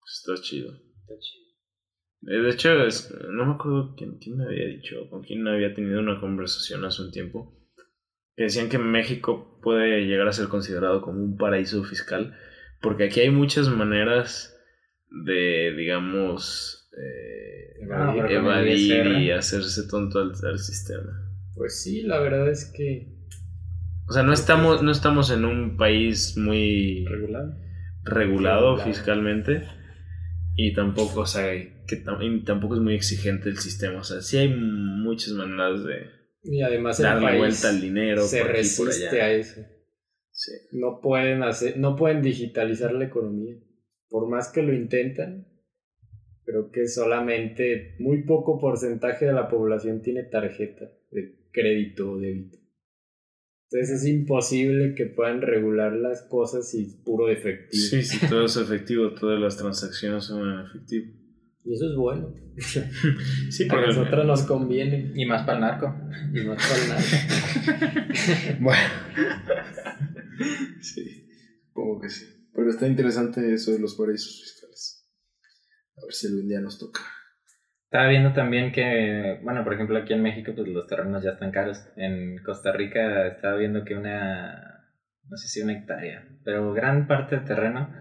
[0.00, 0.72] Pues está chido.
[2.26, 5.74] Eh, De hecho, es- no me acuerdo quién, quién me había dicho, con quién había
[5.74, 7.56] tenido una conversación hace un tiempo,
[8.36, 12.34] que decían que México puede llegar a ser considerado como un paraíso fiscal,
[12.80, 14.56] porque aquí hay muchas maneras
[15.10, 21.10] de, digamos, eh, Ah, evadir y hacerse tonto al, al sistema.
[21.54, 23.16] Pues sí, la verdad es que
[24.08, 27.54] O sea, no estamos, no estamos en un país muy, Regulado.
[28.04, 29.62] regulado fiscalmente
[30.56, 31.52] y tampoco, o sea,
[31.86, 31.96] que
[32.44, 34.00] tampoco es muy exigente el sistema.
[34.00, 36.06] O sea, sí hay muchas maneras de
[36.44, 39.24] Y además darle vuelta al dinero se por aquí por resiste allá.
[39.24, 39.60] a eso.
[40.32, 40.52] Sí.
[40.72, 43.56] No pueden hacer, no pueden digitalizar la economía.
[44.08, 45.46] Por más que lo intentan,
[46.50, 52.58] creo que solamente muy poco porcentaje de la población tiene tarjeta de crédito o débito.
[53.70, 57.82] Entonces es imposible que puedan regular las cosas y es puro efectivo.
[57.82, 61.12] Sí, sí, todo es efectivo, todas las transacciones son en efectivo.
[61.64, 62.34] Y eso es bueno.
[63.50, 65.12] Sí, A porque nosotros nos conviene.
[65.14, 65.94] Y más para el narco.
[66.34, 67.00] Y no para nada.
[68.60, 68.88] Bueno.
[70.80, 71.28] sí,
[71.68, 72.26] supongo que sí.
[72.52, 74.59] Pero está interesante eso de los paraísos fiscales.
[76.10, 77.02] Ver si algún día nos toca.
[77.84, 81.52] Estaba viendo también que, bueno, por ejemplo, aquí en México, pues los terrenos ya están
[81.52, 81.86] caros.
[81.94, 84.88] En Costa Rica estaba viendo que una,
[85.28, 87.94] no sé si una hectárea, pero gran parte de terreno,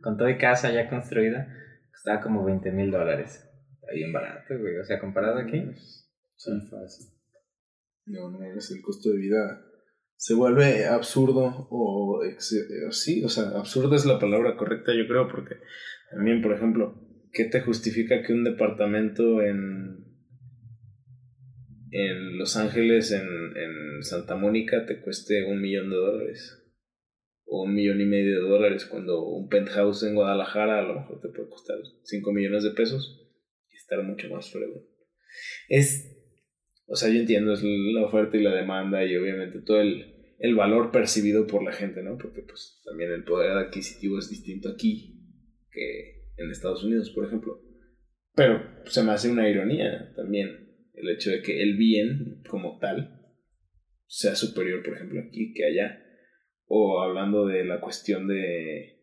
[0.00, 1.52] con toda casa ya construida,
[1.90, 3.44] costaba como 20 mil dólares.
[3.80, 4.78] Está bien barato, güey.
[4.78, 5.72] O sea, comparado aquí.
[6.36, 7.08] Sí, fácil.
[8.06, 9.60] No, no, es el costo de vida.
[10.14, 12.20] Se vuelve absurdo o...
[12.90, 15.56] Sí, o sea, absurda es la palabra correcta, yo creo, porque
[16.12, 20.04] también, por ejemplo, ¿qué te justifica que un departamento en,
[21.90, 26.56] en Los Ángeles, en, en Santa Mónica, te cueste un millón de dólares?
[27.46, 31.20] O un millón y medio de dólares, cuando un penthouse en Guadalajara a lo mejor
[31.20, 33.28] te puede costar 5 millones de pesos
[33.70, 34.84] y estar mucho más fregón.
[35.68, 36.16] Es,
[36.86, 40.54] o sea, yo entiendo, es la oferta y la demanda y obviamente todo el, el
[40.54, 42.16] valor percibido por la gente, ¿no?
[42.18, 45.20] Porque pues también el poder adquisitivo es distinto aquí
[45.72, 47.60] que en Estados Unidos, por ejemplo.
[48.34, 53.20] Pero se me hace una ironía también el hecho de que el bien como tal
[54.06, 56.02] sea superior, por ejemplo, aquí que allá.
[56.66, 59.00] O hablando de la cuestión de,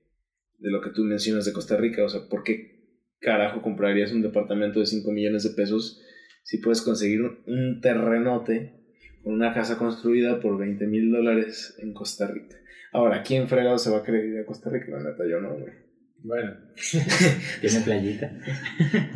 [0.57, 2.77] de lo que tú mencionas de Costa Rica, o sea, ¿por qué
[3.19, 6.01] carajo comprarías un departamento de 5 millones de pesos
[6.43, 8.85] si puedes conseguir un, un terrenote
[9.23, 12.55] con una casa construida por 20 mil dólares en Costa Rica?
[12.93, 14.91] Ahora, ¿quién fregado se va a querer ir a Costa Rica?
[14.91, 15.86] La neta, yo no, güey.
[16.23, 16.55] Bueno.
[17.61, 18.31] Tiene playita.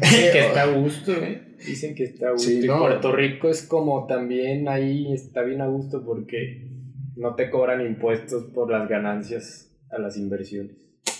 [0.01, 1.55] Dicen que está a gusto, ¿eh?
[1.57, 2.47] Dicen que está a gusto.
[2.47, 2.67] Sí, y.
[2.67, 6.69] Puerto Rico es como también ahí está bien a gusto porque
[7.15, 10.77] no te cobran impuestos por las ganancias a las inversiones.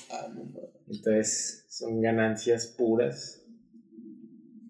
[0.10, 0.28] Ah.
[0.88, 3.40] Entonces son ganancias puras.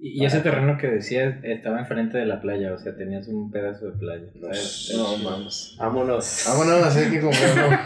[0.03, 3.51] Y y ese terreno que decías estaba enfrente de la playa, o sea, tenías un
[3.51, 4.31] pedazo de playa.
[4.33, 4.93] No, ¿sabes?
[4.95, 5.75] no mames.
[5.77, 6.43] Vámonos.
[6.47, 7.77] Vámonos, hay que comprarlo.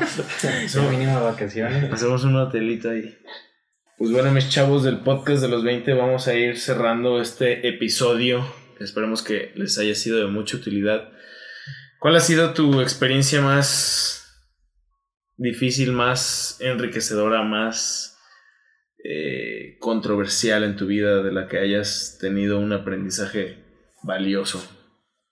[0.63, 1.91] Es un mínimo de vacaciones.
[1.91, 3.13] Hacemos un hotelito ahí.
[3.97, 8.45] Pues bueno, mis chavos del podcast de los 20, vamos a ir cerrando este episodio.
[8.79, 11.09] Esperemos que les haya sido de mucha utilidad.
[11.99, 14.25] ¿Cuál ha sido tu experiencia más
[15.35, 18.14] difícil, más enriquecedora, más
[19.07, 23.63] eh, controversial en tu vida de la que hayas tenido un aprendizaje
[24.01, 24.63] valioso?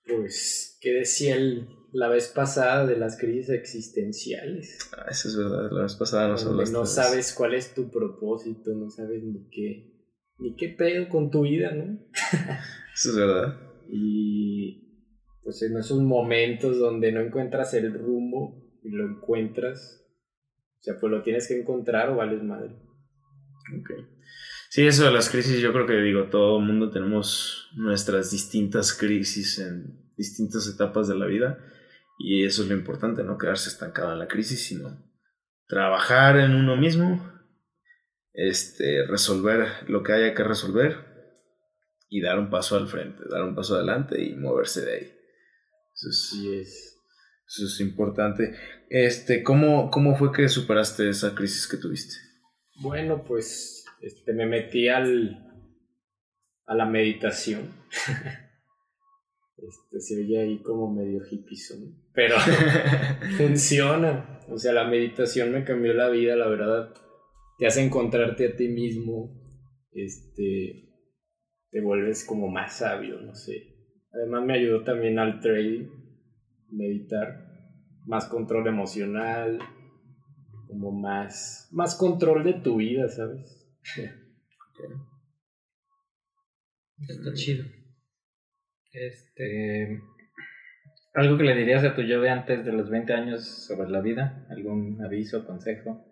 [0.06, 4.78] Pues, ¿qué decía el, la vez pasada de las crisis existenciales?
[4.96, 7.90] Ah, eso es verdad, la vez pasada nos Donde hablaste no sabes cuál es tu
[7.90, 9.92] propósito, no sabes ni qué,
[10.38, 11.98] ni qué pedo con tu vida, ¿no?
[12.94, 13.58] Eso es verdad.
[13.90, 15.10] Y
[15.42, 20.06] pues en esos momentos donde no encuentras el rumbo y lo encuentras,
[20.80, 22.83] o sea, pues lo tienes que encontrar o vales madre.
[23.80, 23.92] Ok.
[24.70, 28.94] Sí, eso de las crisis, yo creo que digo, todo el mundo tenemos nuestras distintas
[28.94, 31.60] crisis en distintas etapas de la vida
[32.18, 35.14] y eso es lo importante, no quedarse estancado en la crisis, sino
[35.68, 37.32] trabajar en uno mismo,
[38.34, 41.14] este, resolver lo que haya que resolver
[42.10, 45.14] y dar un paso al frente, dar un paso adelante y moverse de ahí.
[45.94, 47.00] Eso es, Así es.
[47.48, 48.56] eso es importante.
[48.90, 52.33] Este, ¿cómo, ¿Cómo fue que superaste esa crisis que tuviste?
[52.82, 55.70] Bueno, pues este, me metí al,
[56.66, 57.72] a la meditación.
[59.56, 62.36] Este, se oye ahí como medio hippizón, pero
[63.38, 64.42] funciona.
[64.50, 66.94] O sea, la meditación me cambió la vida, la verdad.
[67.58, 69.32] Te hace encontrarte a ti mismo.
[69.94, 70.90] Este,
[71.72, 73.74] te vuelves como más sabio, no sé.
[74.12, 75.88] Además me ayudó también al trading,
[76.70, 77.48] meditar,
[78.06, 79.60] más control emocional,
[80.74, 83.70] como más, más control de tu vida, ¿sabes?
[87.08, 87.66] Está chido.
[88.92, 90.02] Este.
[91.14, 94.02] Algo que le dirías a tu yo de antes de los 20 años sobre la
[94.02, 96.10] vida, algún aviso, consejo.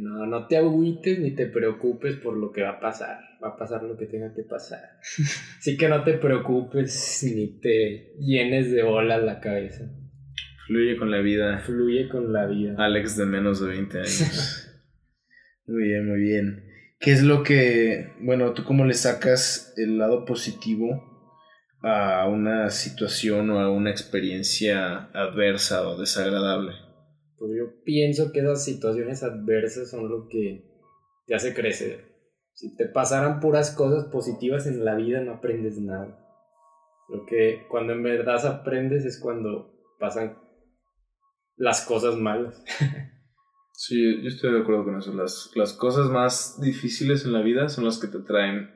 [0.00, 3.20] No, no te agüites ni te preocupes por lo que va a pasar.
[3.42, 4.98] Va a pasar lo que tenga que pasar.
[5.58, 9.84] Así que no te preocupes ni te llenes de bolas la cabeza.
[10.68, 11.60] Fluye con la vida.
[11.60, 12.74] Fluye con la vida.
[12.76, 14.68] Alex de menos de 20 años.
[15.66, 16.64] Muy bien, muy bien.
[16.98, 21.04] ¿Qué es lo que, bueno, tú cómo le sacas el lado positivo
[21.82, 26.72] a una situación o a una experiencia adversa o desagradable?
[27.36, 30.64] Pues yo pienso que esas situaciones adversas son lo que
[31.26, 32.06] te hace crecer.
[32.54, 36.18] Si te pasaran puras cosas positivas en la vida no aprendes nada.
[37.10, 40.47] Lo que cuando en verdad aprendes es cuando pasan
[41.58, 42.64] las cosas malas.
[43.80, 45.14] Sí, yo estoy de acuerdo con eso.
[45.14, 48.70] Las, las cosas más difíciles en la vida son las que te traen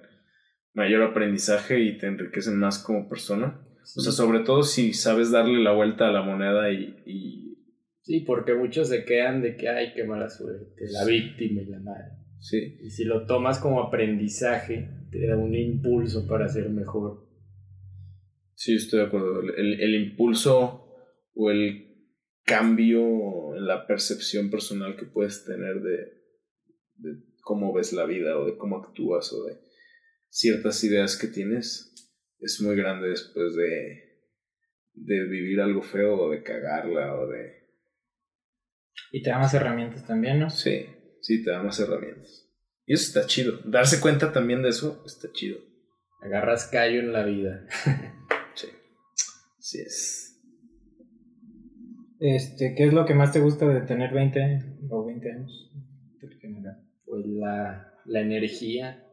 [0.74, 3.66] mayor aprendizaje y te enriquecen más como persona.
[3.96, 7.58] O sea, sobre todo si sabes darle la vuelta a la moneda y, y...
[8.02, 11.80] Sí, porque muchos se quedan de que, ay, qué mala suerte, la víctima y la
[11.80, 12.12] madre.
[12.38, 12.78] Sí.
[12.84, 17.28] Y si lo tomas como aprendizaje, te da un impulso para ser mejor.
[18.54, 19.40] Sí, estoy de acuerdo.
[19.40, 20.86] El, el impulso
[21.34, 21.91] o el
[22.44, 26.22] cambio en la percepción personal que puedes tener de,
[26.96, 29.58] de, cómo ves la vida o de cómo actúas o de
[30.28, 31.92] ciertas ideas que tienes
[32.40, 34.12] es muy grande después de,
[34.94, 37.62] de vivir algo feo o de cagarla o de...
[39.12, 40.50] Y te da más herramientas también, ¿no?
[40.50, 40.86] Sí,
[41.20, 42.48] sí, te da más herramientas.
[42.84, 43.60] Y eso está chido.
[43.64, 45.58] Darse cuenta también de eso está chido.
[46.20, 47.66] Agarras callo en la vida.
[48.54, 48.68] sí,
[49.58, 50.21] sí es.
[52.22, 55.72] Este, ¿Qué es lo que más te gusta de tener 20 o 20 años?
[57.04, 59.04] Pues la, la energía.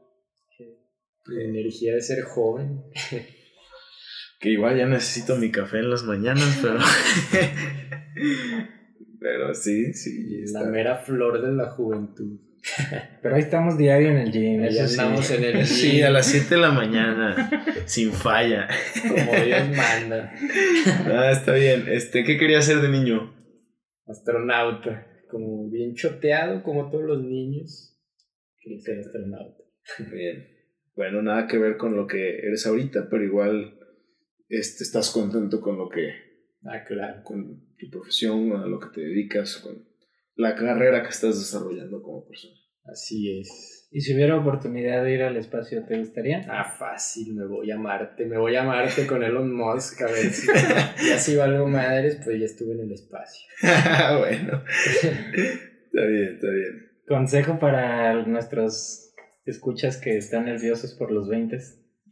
[1.26, 2.84] La energía de ser joven.
[4.40, 6.78] que igual ya necesito mi café en las mañanas, pero.
[9.20, 10.46] pero sí, sí.
[10.54, 12.40] La mera flor de la juventud.
[13.22, 14.64] Pero ahí estamos diario en el gym.
[14.64, 15.66] Ahí andamos en el gym.
[15.66, 17.50] Sí, a las 7 de la mañana,
[17.86, 18.68] sin falla.
[19.02, 20.34] Como Dios manda.
[21.06, 21.86] Ah, está bien.
[21.88, 23.34] Este, ¿Qué quería hacer de niño?
[24.08, 25.08] Astronauta.
[25.30, 27.98] Como bien choteado, como todos los niños.
[28.62, 29.64] Quería ser astronauta.
[30.12, 30.48] Bien.
[30.96, 33.80] Bueno, nada que ver con lo que eres ahorita, pero igual
[34.50, 36.10] este, estás contento con lo que...
[36.64, 37.24] Ah, claro.
[37.24, 39.89] Con tu profesión, a lo que te dedicas, con
[40.40, 42.56] la carrera que estás desarrollando como persona.
[42.86, 43.90] Así es.
[43.92, 46.46] ¿Y si hubiera oportunidad de ir al espacio, te gustaría?
[46.48, 50.32] Ah, fácil, me voy a Marte, me voy a Marte con Elon Musk, a ver
[50.32, 50.48] si
[51.10, 53.48] ya si valgo madres, pues ya estuve en el espacio.
[54.20, 56.90] bueno, está bien, está bien.
[57.06, 59.14] Consejo para nuestros
[59.46, 61.58] escuchas que están nerviosos por los 20.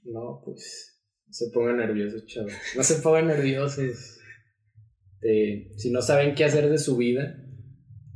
[0.03, 2.51] No, pues no se pongan nerviosos, chavos.
[2.75, 4.19] No se pongan nerviosos.
[5.21, 7.46] si no saben qué hacer de su vida,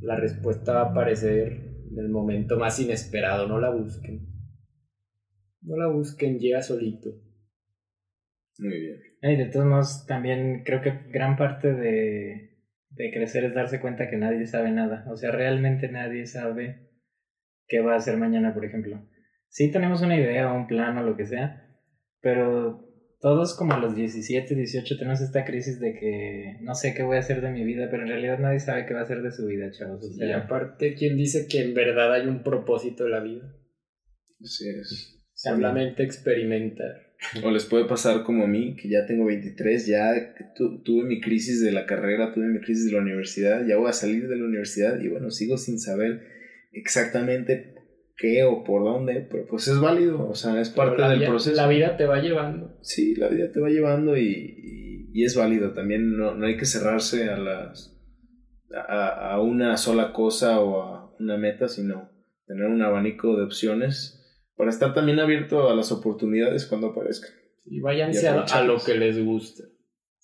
[0.02, 4.28] la respuesta va a aparecer en el momento más inesperado, no la busquen.
[5.62, 7.10] No la busquen, llega solito.
[8.58, 9.00] Muy bien.
[9.22, 12.58] Y de todos modos, también creo que gran parte de,
[12.90, 15.04] de crecer es darse cuenta que nadie sabe nada.
[15.10, 16.90] O sea, realmente nadie sabe
[17.68, 19.00] qué va a hacer mañana, por ejemplo.
[19.48, 21.68] Sí tenemos una idea o un plan o lo que sea,
[22.20, 22.91] pero
[23.22, 27.16] todos como a los 17, 18 tenemos esta crisis de que no sé qué voy
[27.16, 29.30] a hacer de mi vida, pero en realidad nadie sabe qué va a hacer de
[29.30, 30.04] su vida, chavos.
[30.18, 33.54] y aparte, ¿quién dice que en verdad hay un propósito en la vida?
[34.42, 35.22] Así es.
[35.34, 37.12] Solamente experimentar.
[37.44, 41.62] O les puede pasar como a mí, que ya tengo 23, ya tuve mi crisis
[41.62, 44.44] de la carrera, tuve mi crisis de la universidad, ya voy a salir de la
[44.44, 46.26] universidad y bueno, sigo sin saber
[46.72, 47.71] exactamente
[48.16, 51.56] qué o por dónde, pero pues es válido, o sea, es parte del proceso.
[51.56, 52.76] La vida te va llevando.
[52.82, 55.72] Sí, la vida te va llevando y, y, es válido.
[55.72, 57.98] También no, no, hay que cerrarse a las
[58.74, 62.10] a, a, una sola cosa o a una meta, sino
[62.46, 64.18] tener un abanico de opciones
[64.56, 67.30] para estar también abierto a las oportunidades cuando aparezcan.
[67.64, 69.64] Y váyanse a, a, lo que les gusta.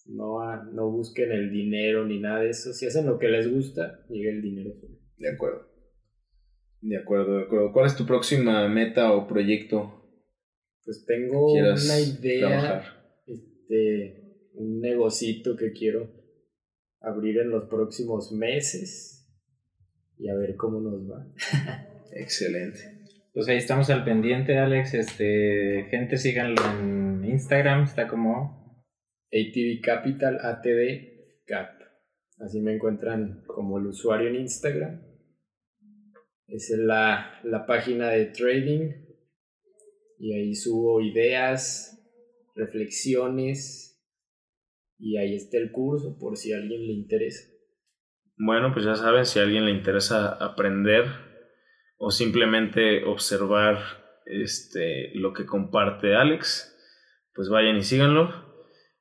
[0.06, 2.72] No, a, no busquen el dinero ni nada de eso.
[2.72, 4.70] Si hacen lo que les gusta, llega el dinero.
[5.16, 5.67] De acuerdo.
[6.80, 7.72] De acuerdo, de acuerdo.
[7.72, 9.94] ¿Cuál es tu próxima meta o proyecto?
[10.84, 12.82] Pues tengo una idea,
[13.26, 16.10] este, un negocito que quiero
[17.00, 19.28] abrir en los próximos meses
[20.18, 21.26] y a ver cómo nos va.
[22.12, 22.98] Excelente.
[23.34, 24.94] Pues ahí estamos al pendiente, Alex.
[24.94, 28.84] Este, gente, síganlo en Instagram, está como
[29.32, 31.78] ATV Capital, ATD Cap.
[32.38, 35.07] Así me encuentran como el usuario en Instagram.
[36.48, 38.90] Es la, la página de trading
[40.18, 41.94] y ahí subo ideas,
[42.54, 44.02] reflexiones
[44.98, 47.48] y ahí está el curso por si a alguien le interesa.
[48.36, 51.06] Bueno, pues ya saben, si a alguien le interesa aprender
[51.98, 53.78] o simplemente observar
[54.26, 56.74] este, lo que comparte Alex,
[57.34, 58.46] pues vayan y síganlo.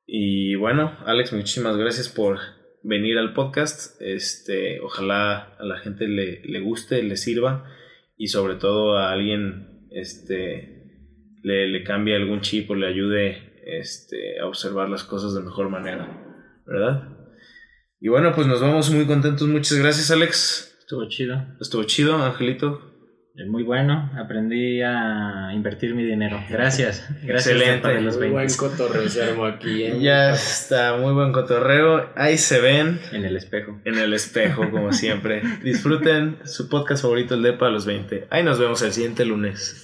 [0.05, 2.39] Y bueno, Alex, muchísimas gracias por
[2.83, 4.01] venir al podcast.
[4.01, 7.65] Este, ojalá a la gente le, le guste, le sirva
[8.17, 10.83] y sobre todo a alguien este,
[11.43, 15.69] le, le cambie algún chip o le ayude este, a observar las cosas de mejor
[15.69, 16.07] manera,
[16.65, 17.17] ¿verdad?
[17.99, 19.47] Y bueno, pues nos vamos muy contentos.
[19.47, 20.77] Muchas gracias, Alex.
[20.79, 21.45] Estuvo chido.
[21.59, 22.96] Estuvo chido, Angelito.
[23.45, 24.11] Muy bueno.
[24.17, 26.43] Aprendí a invertir mi dinero.
[26.49, 27.07] Gracias.
[27.23, 27.87] Gracias Excelente.
[27.89, 28.33] De los Muy 20.
[28.33, 29.83] buen cotorreo se armó aquí.
[29.85, 29.99] ¿eh?
[30.01, 32.09] Ya está, muy buen cotorreo.
[32.15, 33.79] Ahí se ven En el espejo.
[33.85, 35.41] en el espejo, como siempre.
[35.63, 38.27] Disfruten su podcast favorito, el Depa a los 20.
[38.29, 39.83] Ahí nos vemos el siguiente lunes.